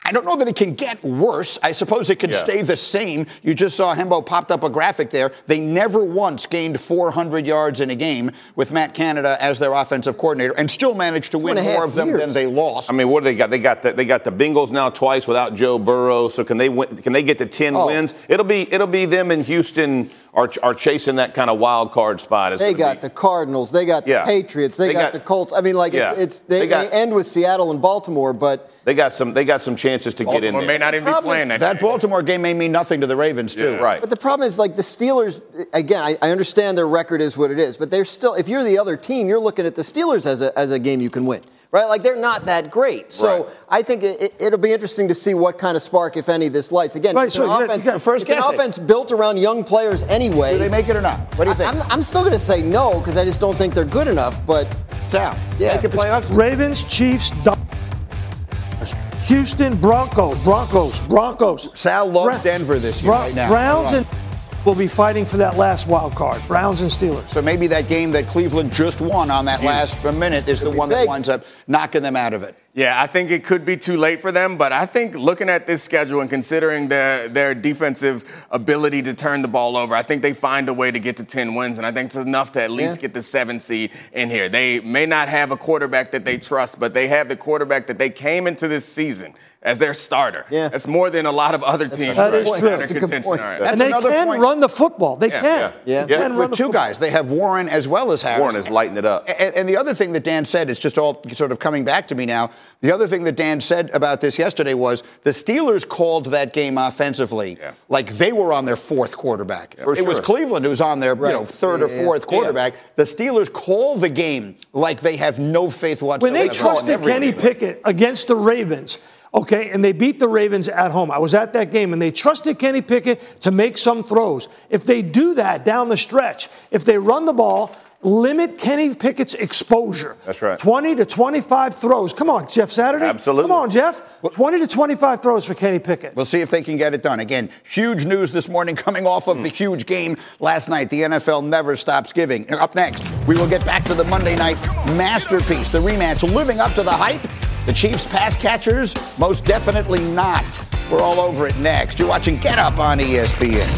I 0.08 0.10
don't 0.12 0.24
know 0.24 0.36
that 0.36 0.48
it 0.48 0.56
can 0.56 0.72
get 0.72 1.04
worse. 1.04 1.58
I 1.62 1.72
suppose 1.72 2.08
it 2.08 2.16
can 2.18 2.30
Yeah. 2.30 2.36
stay 2.38 2.62
the 2.62 2.78
same. 2.78 3.26
You 3.42 3.52
just 3.54 3.76
saw 3.76 3.94
Hembo 3.94 4.24
popped 4.24 4.50
up 4.50 4.64
a 4.64 4.70
graphic 4.70 5.10
there. 5.10 5.32
They 5.46 5.60
never 5.60 6.02
once 6.02 6.46
gained 6.46 6.80
400 6.80 7.46
yards 7.46 7.82
in 7.82 7.90
a 7.90 7.94
game 7.94 8.30
with 8.56 8.72
Matt 8.72 8.94
Canada 8.94 9.36
as 9.38 9.58
their 9.58 9.74
offensive 9.74 10.16
coordinator 10.16 10.54
and 10.54 10.70
still 10.70 10.94
managed 10.94 11.32
to 11.32 11.38
win 11.38 11.58
and 11.58 11.66
a 11.66 11.70
half 11.70 11.78
more 11.80 11.84
of 11.84 11.94
them 11.94 12.08
years. 12.08 12.20
than 12.20 12.32
they 12.32 12.46
lost. 12.46 12.88
I 12.88 12.94
mean, 12.94 13.10
what 13.10 13.20
do 13.22 13.24
they 13.24 13.34
got? 13.34 13.50
They 13.50 13.58
got 13.58 13.82
the, 13.82 13.92
they 13.92 14.06
got 14.06 14.24
the 14.24 14.32
Bengals 14.32 14.70
now 14.70 14.88
twice 14.88 15.28
without 15.28 15.54
Joe 15.54 15.78
Burrow. 15.78 16.28
So 16.30 16.42
can 16.42 16.56
they 16.56 16.70
win, 16.70 16.88
can 17.02 17.12
they 17.12 17.22
get 17.22 17.36
to 17.36 17.46
ten 17.46 17.76
Oh. 17.76 17.88
wins? 17.88 18.14
It'll 18.28 18.46
be 18.46 18.66
it'll 18.72 18.86
be 18.86 19.04
them 19.04 19.30
in 19.30 19.44
Houston 19.44 20.08
are, 20.38 20.48
are 20.62 20.72
chasing 20.74 21.16
that 21.16 21.34
kind 21.34 21.50
of 21.50 21.58
wild 21.58 21.90
card 21.90 22.20
spot. 22.20 22.52
It's 22.52 22.62
They 22.62 22.72
got 22.72 22.98
be- 22.98 23.08
the 23.08 23.10
Cardinals. 23.10 23.72
They 23.72 23.84
got 23.84 24.04
the 24.06 24.22
Patriots. 24.24 24.76
They, 24.76 24.88
They 24.88 24.92
got, 24.92 25.00
got- 25.00 25.12
the 25.12 25.20
Colts. 25.20 25.52
I 25.52 25.60
mean, 25.60 25.74
like 25.74 25.92
Yeah. 25.92 26.12
it's, 26.12 26.20
it's 26.20 26.40
they, 26.42 26.60
They 26.60 26.68
got- 26.68 26.90
they 26.92 26.96
end 26.96 27.12
with 27.12 27.26
Seattle 27.26 27.72
and 27.72 27.82
Baltimore, 27.82 28.32
but 28.32 28.70
they 28.84 28.94
got 28.94 29.12
some 29.12 29.34
they 29.34 29.44
got 29.44 29.62
some 29.62 29.74
chances 29.74 30.14
to 30.14 30.24
get 30.24 30.28
in 30.36 30.40
Baltimore 30.54 30.60
there. 30.60 30.68
may 30.68 30.78
not 30.78 30.94
even 30.94 31.12
be 31.12 31.20
playing 31.22 31.48
that. 31.48 31.60
that 31.60 31.80
Baltimore 31.80 32.22
game 32.22 32.40
may 32.42 32.54
mean 32.54 32.70
nothing 32.70 33.00
to 33.00 33.06
the 33.08 33.16
Ravens 33.16 33.54
too. 33.54 33.72
Yeah, 33.72 33.76
right. 33.78 34.00
But 34.00 34.10
the 34.10 34.16
problem 34.16 34.46
is, 34.46 34.58
like 34.58 34.76
the 34.76 34.82
Steelers, 34.82 35.40
again, 35.72 36.02
I, 36.02 36.16
I 36.22 36.30
understand 36.30 36.78
their 36.78 36.88
record 36.88 37.20
is 37.20 37.36
what 37.36 37.50
it 37.50 37.58
is, 37.58 37.76
but 37.76 37.90
they're 37.90 38.04
still, 38.04 38.34
if 38.34 38.48
you're 38.48 38.62
the 38.64 38.78
other 38.78 38.96
team, 38.96 39.26
you're 39.28 39.40
looking 39.40 39.66
at 39.66 39.74
the 39.74 39.82
Steelers 39.82 40.24
as 40.24 40.40
a, 40.40 40.56
as 40.58 40.70
a 40.70 40.78
game 40.78 41.00
you 41.00 41.10
can 41.10 41.26
win, 41.26 41.42
right? 41.70 41.86
Like 41.86 42.02
they're 42.02 42.16
not 42.16 42.46
that 42.46 42.70
great. 42.70 43.12
So 43.12 43.44
Right. 43.44 43.54
I 43.68 43.82
think 43.82 44.02
it, 44.02 44.34
it, 44.38 44.50
will 44.50 44.58
be 44.58 44.72
interesting 44.72 45.08
to 45.08 45.14
see 45.14 45.34
what 45.34 45.58
kind 45.58 45.76
of 45.76 45.82
spark, 45.82 46.16
if 46.16 46.28
any, 46.28 46.48
this 46.48 46.72
lights. 46.72 46.96
Again, 46.96 47.14
Right, 47.14 47.26
it's 47.26 47.34
so 47.34 47.44
an 47.44 47.50
you 47.50 47.56
got- 47.56 47.64
offense, 47.64 47.84
you 47.86 47.92
got 47.92 48.02
first 48.02 48.22
it's 48.22 48.30
an 48.30 48.38
guess 48.38 48.48
it. 48.48 48.54
offense 48.54 48.78
built 48.78 49.12
around 49.12 49.36
young 49.38 49.62
players 49.64 50.02
anyway. 50.04 50.52
Do 50.52 50.58
they 50.58 50.68
make 50.68 50.88
it 50.88 50.96
or 50.96 51.02
not? 51.02 51.18
What 51.36 51.44
do 51.44 51.50
you 51.50 51.56
think? 51.56 51.74
I, 51.74 51.78
am 51.78 51.92
I'm 51.92 52.02
still 52.02 52.22
going 52.22 52.32
to 52.32 52.38
say 52.38 52.62
no 52.62 52.98
because 53.00 53.16
I 53.16 53.24
just 53.24 53.40
don't 53.40 53.56
think 53.56 53.74
they're 53.74 53.84
good 53.84 54.08
enough, 54.08 54.44
but 54.46 54.74
Sal, 55.08 55.36
Yeah. 55.58 55.72
make 55.74 55.82
the 55.82 55.88
playoffs? 55.96 56.34
Ravens, 56.34 56.84
Chiefs, 56.84 57.30
Dodgers, 57.44 58.94
Houston, 59.26 59.76
Bronco, 59.76 60.34
Broncos, 60.36 61.00
Broncos. 61.00 61.68
Sal 61.78 62.10
loves 62.10 62.36
Bra- 62.36 62.42
Denver 62.42 62.78
this 62.78 63.02
year 63.02 63.12
Bra- 63.12 63.20
right 63.24 63.34
now. 63.34 63.48
Browns 63.48 63.90
Hold 63.90 64.06
on. 64.06 64.10
and 64.14 64.27
will 64.64 64.74
be 64.74 64.88
fighting 64.88 65.24
for 65.24 65.36
that 65.38 65.56
last 65.56 65.86
wild 65.86 66.14
card. 66.14 66.42
Browns 66.46 66.80
and 66.80 66.90
Steelers. 66.90 67.26
So 67.28 67.40
maybe 67.40 67.66
that 67.68 67.88
game 67.88 68.10
that 68.12 68.26
Cleveland 68.26 68.72
just 68.72 69.00
won 69.00 69.30
on 69.30 69.44
that 69.46 69.62
last 69.62 70.02
minute 70.04 70.48
is 70.48 70.60
the 70.60 70.70
one 70.70 70.88
that 70.90 71.06
winds 71.06 71.28
up 71.28 71.44
knocking 71.66 72.02
them 72.02 72.16
out 72.16 72.34
of 72.34 72.42
it. 72.42 72.54
Yeah, 72.74 73.00
I 73.02 73.08
think 73.08 73.30
it 73.32 73.42
could 73.44 73.64
be 73.64 73.76
too 73.76 73.96
late 73.96 74.20
for 74.20 74.30
them, 74.30 74.56
but 74.56 74.72
I 74.72 74.86
think 74.86 75.14
looking 75.14 75.48
at 75.48 75.66
this 75.66 75.82
schedule 75.82 76.20
and 76.20 76.30
considering 76.30 76.86
their 76.86 77.28
their 77.28 77.52
defensive 77.54 78.24
ability 78.50 79.02
to 79.02 79.14
turn 79.14 79.42
the 79.42 79.48
ball 79.48 79.76
over, 79.76 79.94
I 79.96 80.02
think 80.02 80.22
they 80.22 80.34
find 80.34 80.68
a 80.68 80.72
way 80.74 80.90
to 80.92 81.00
get 81.00 81.16
to 81.16 81.24
10 81.24 81.54
wins, 81.56 81.78
and 81.78 81.86
I 81.86 81.90
think 81.90 82.08
it's 82.08 82.16
enough 82.16 82.52
to 82.52 82.62
at 82.62 82.70
least 82.70 82.96
Yeah. 82.96 83.00
get 83.00 83.14
the 83.14 83.22
seven 83.22 83.58
seed 83.58 83.90
in 84.12 84.30
here. 84.30 84.48
They 84.48 84.78
may 84.80 85.06
not 85.06 85.28
have 85.28 85.50
a 85.50 85.56
quarterback 85.56 86.12
that 86.12 86.24
they 86.24 86.38
trust, 86.38 86.78
but 86.78 86.94
they 86.94 87.08
have 87.08 87.26
the 87.28 87.36
quarterback 87.36 87.86
that 87.88 87.98
they 87.98 88.10
came 88.10 88.46
into 88.46 88.68
this 88.68 88.84
season 88.84 89.34
as 89.60 89.78
their 89.78 89.92
starter. 89.92 90.46
Yeah. 90.50 90.68
That's 90.68 90.86
more 90.86 91.10
than 91.10 91.26
a 91.26 91.32
lot 91.32 91.52
of 91.54 91.64
other 91.64 91.88
teams 91.88 92.16
That 92.16 92.32
is 92.32 92.48
right 92.48 92.60
true. 92.60 92.70
now 92.70 92.76
That's 92.76 92.90
a 92.90 92.94
good 92.94 93.00
contention 93.00 93.30
point. 93.30 93.40
are 93.40 93.52
at. 93.54 93.60
That's 93.60 93.72
and 93.72 93.80
they 93.80 93.90
can 93.90 94.26
point. 94.28 94.40
run 94.40 94.60
the 94.60 94.68
football. 94.68 95.16
They 95.16 95.28
Yeah, 95.28 95.40
can. 95.40 95.44
yeah. 95.44 95.72
Yeah. 95.84 96.04
They 96.04 96.12
Yeah, 96.12 96.18
can 96.22 96.30
run 96.32 96.38
with 96.38 96.50
the 96.50 96.56
two 96.56 96.62
football. 96.66 96.80
guys. 96.84 96.98
They 96.98 97.10
have 97.10 97.30
Warren 97.32 97.68
as 97.68 97.88
well 97.88 98.12
as 98.12 98.22
Harris. 98.22 98.38
Warren 98.40 98.54
is 98.56 98.68
lighting 98.70 98.96
it 98.96 99.04
up. 99.04 99.28
And, 99.28 99.52
and 99.56 99.68
the 99.68 99.76
other 99.76 99.94
thing 99.94 100.12
that 100.12 100.22
Dan 100.22 100.44
said, 100.44 100.70
it's 100.70 100.78
just 100.78 100.96
all 100.96 101.20
sort 101.32 101.50
of 101.50 101.58
coming 101.58 101.84
back 101.84 102.06
to 102.08 102.14
me 102.14 102.24
now. 102.24 102.50
The 102.82 102.92
other 102.92 103.08
thing 103.08 103.24
that 103.24 103.34
Dan 103.34 103.60
said 103.60 103.90
about 103.92 104.20
this 104.20 104.38
yesterday 104.38 104.74
was 104.74 105.02
the 105.24 105.30
Steelers 105.30 105.86
called 105.86 106.26
that 106.26 106.52
game 106.52 106.78
offensively 106.78 107.58
Yeah. 107.60 107.72
like 107.88 108.12
they 108.16 108.30
were 108.30 108.52
on 108.52 108.64
their 108.64 108.76
fourth 108.76 109.16
quarterback. 109.16 109.76
For 109.82 109.94
it 109.96 110.06
was 110.06 110.20
Cleveland 110.20 110.64
who 110.64 110.70
was 110.70 110.80
on 110.80 111.00
their 111.00 111.16
you 111.16 111.22
know, 111.22 111.44
third 111.44 111.80
Yeah, 111.80 111.86
or 111.86 111.90
yeah, 111.90 112.04
fourth 112.04 112.20
yeah. 112.22 112.26
quarterback. 112.28 112.74
The 112.94 113.02
Steelers 113.02 113.52
call 113.52 113.96
the 113.96 114.08
game 114.08 114.54
like 114.72 115.00
they 115.00 115.16
have 115.16 115.40
no 115.40 115.68
faith 115.68 116.00
whatsoever. 116.00 116.22
When 116.22 116.32
they 116.32 116.48
They 116.48 116.56
call 116.56 116.74
trusted 116.76 117.02
Kenny. 117.02 117.32
Pickett 117.32 117.80
against 117.84 118.28
the 118.28 118.36
Ravens, 118.36 118.98
okay, 119.34 119.70
and 119.70 119.84
they 119.84 119.92
beat 119.92 120.18
the 120.18 120.28
Ravens 120.28 120.68
at 120.68 120.90
home. 120.90 121.10
I 121.10 121.18
was 121.18 121.34
at 121.34 121.52
that 121.52 121.70
game, 121.70 121.92
and 121.92 122.00
they 122.00 122.10
trusted 122.10 122.58
Kenny 122.58 122.82
Pickett 122.82 123.40
to 123.42 123.50
make 123.50 123.78
some 123.78 124.02
throws. 124.02 124.48
If 124.70 124.84
they 124.84 125.02
do 125.02 125.34
that 125.34 125.64
down 125.64 125.88
the 125.88 125.96
stretch, 125.96 126.48
if 126.70 126.84
they 126.84 126.98
run 126.98 127.24
the 127.24 127.32
ball, 127.32 127.74
limit 128.02 128.58
Kenny 128.58 128.94
Pickett's 128.94 129.34
exposure. 129.34 130.16
That's 130.24 130.40
right. 130.40 130.58
20 130.58 130.94
to 130.96 131.04
25 131.04 131.74
throws. 131.74 132.14
Come 132.14 132.30
on, 132.30 132.46
Jeff 132.48 132.70
Saturday. 132.70 133.04
Absolutely. 133.04 133.48
Come 133.48 133.52
on, 133.52 133.70
Jeff. 133.70 134.02
20 134.22 134.60
to 134.60 134.66
25 134.66 135.22
throws 135.22 135.44
for 135.44 135.54
Kenny 135.54 135.78
Pickett. 135.78 136.14
We'll 136.14 136.24
see 136.24 136.40
if 136.40 136.50
they 136.50 136.62
can 136.62 136.76
get 136.76 136.94
it 136.94 137.02
done. 137.02 137.20
Again, 137.20 137.50
huge 137.64 138.06
news 138.06 138.30
this 138.30 138.48
morning 138.48 138.76
coming 138.76 139.06
off 139.06 139.26
of 139.26 139.38
the 139.38 139.48
hmm. 139.48 139.54
huge 139.54 139.86
game 139.86 140.16
last 140.38 140.68
night. 140.68 140.90
The 140.90 141.02
NFL 141.02 141.44
never 141.44 141.74
stops 141.74 142.12
giving. 142.12 142.48
Up 142.52 142.74
next, 142.74 143.04
we 143.26 143.36
will 143.36 143.48
get 143.48 143.64
back 143.64 143.84
to 143.84 143.94
the 143.94 144.04
Monday 144.04 144.36
night 144.36 144.56
masterpiece, 144.96 145.70
the 145.70 145.80
rematch, 145.80 146.22
living 146.34 146.60
up 146.60 146.72
to 146.74 146.82
the 146.82 146.92
hype. 146.92 147.47
The 147.68 147.74
Chiefs 147.74 148.06
pass 148.06 148.34
catchers, 148.34 148.94
most 149.18 149.44
definitely 149.44 150.00
not. 150.00 150.42
We're 150.90 151.02
all 151.02 151.20
over 151.20 151.46
it 151.46 151.58
next. 151.58 151.98
You're 151.98 152.08
watching 152.08 152.38
Get 152.38 152.58
Up 152.58 152.78
on 152.78 152.98
ESPN. 152.98 153.68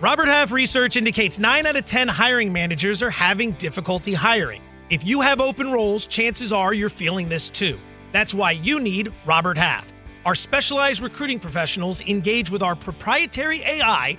Robert 0.00 0.26
Half 0.26 0.50
research 0.50 0.96
indicates 0.96 1.38
9 1.38 1.64
out 1.64 1.76
of 1.76 1.84
10 1.84 2.08
hiring 2.08 2.52
managers 2.52 3.04
are 3.04 3.10
having 3.10 3.52
difficulty 3.52 4.14
hiring. 4.14 4.62
If 4.90 5.06
you 5.06 5.20
have 5.20 5.40
open 5.40 5.70
roles, 5.70 6.06
chances 6.06 6.52
are 6.52 6.74
you're 6.74 6.88
feeling 6.88 7.28
this 7.28 7.48
too. 7.48 7.78
That's 8.10 8.34
why 8.34 8.50
you 8.50 8.80
need 8.80 9.12
Robert 9.24 9.56
Half. 9.56 9.92
Our 10.26 10.34
specialized 10.34 11.02
recruiting 11.02 11.38
professionals 11.38 12.00
engage 12.00 12.50
with 12.50 12.64
our 12.64 12.74
proprietary 12.74 13.62
AI 13.62 14.18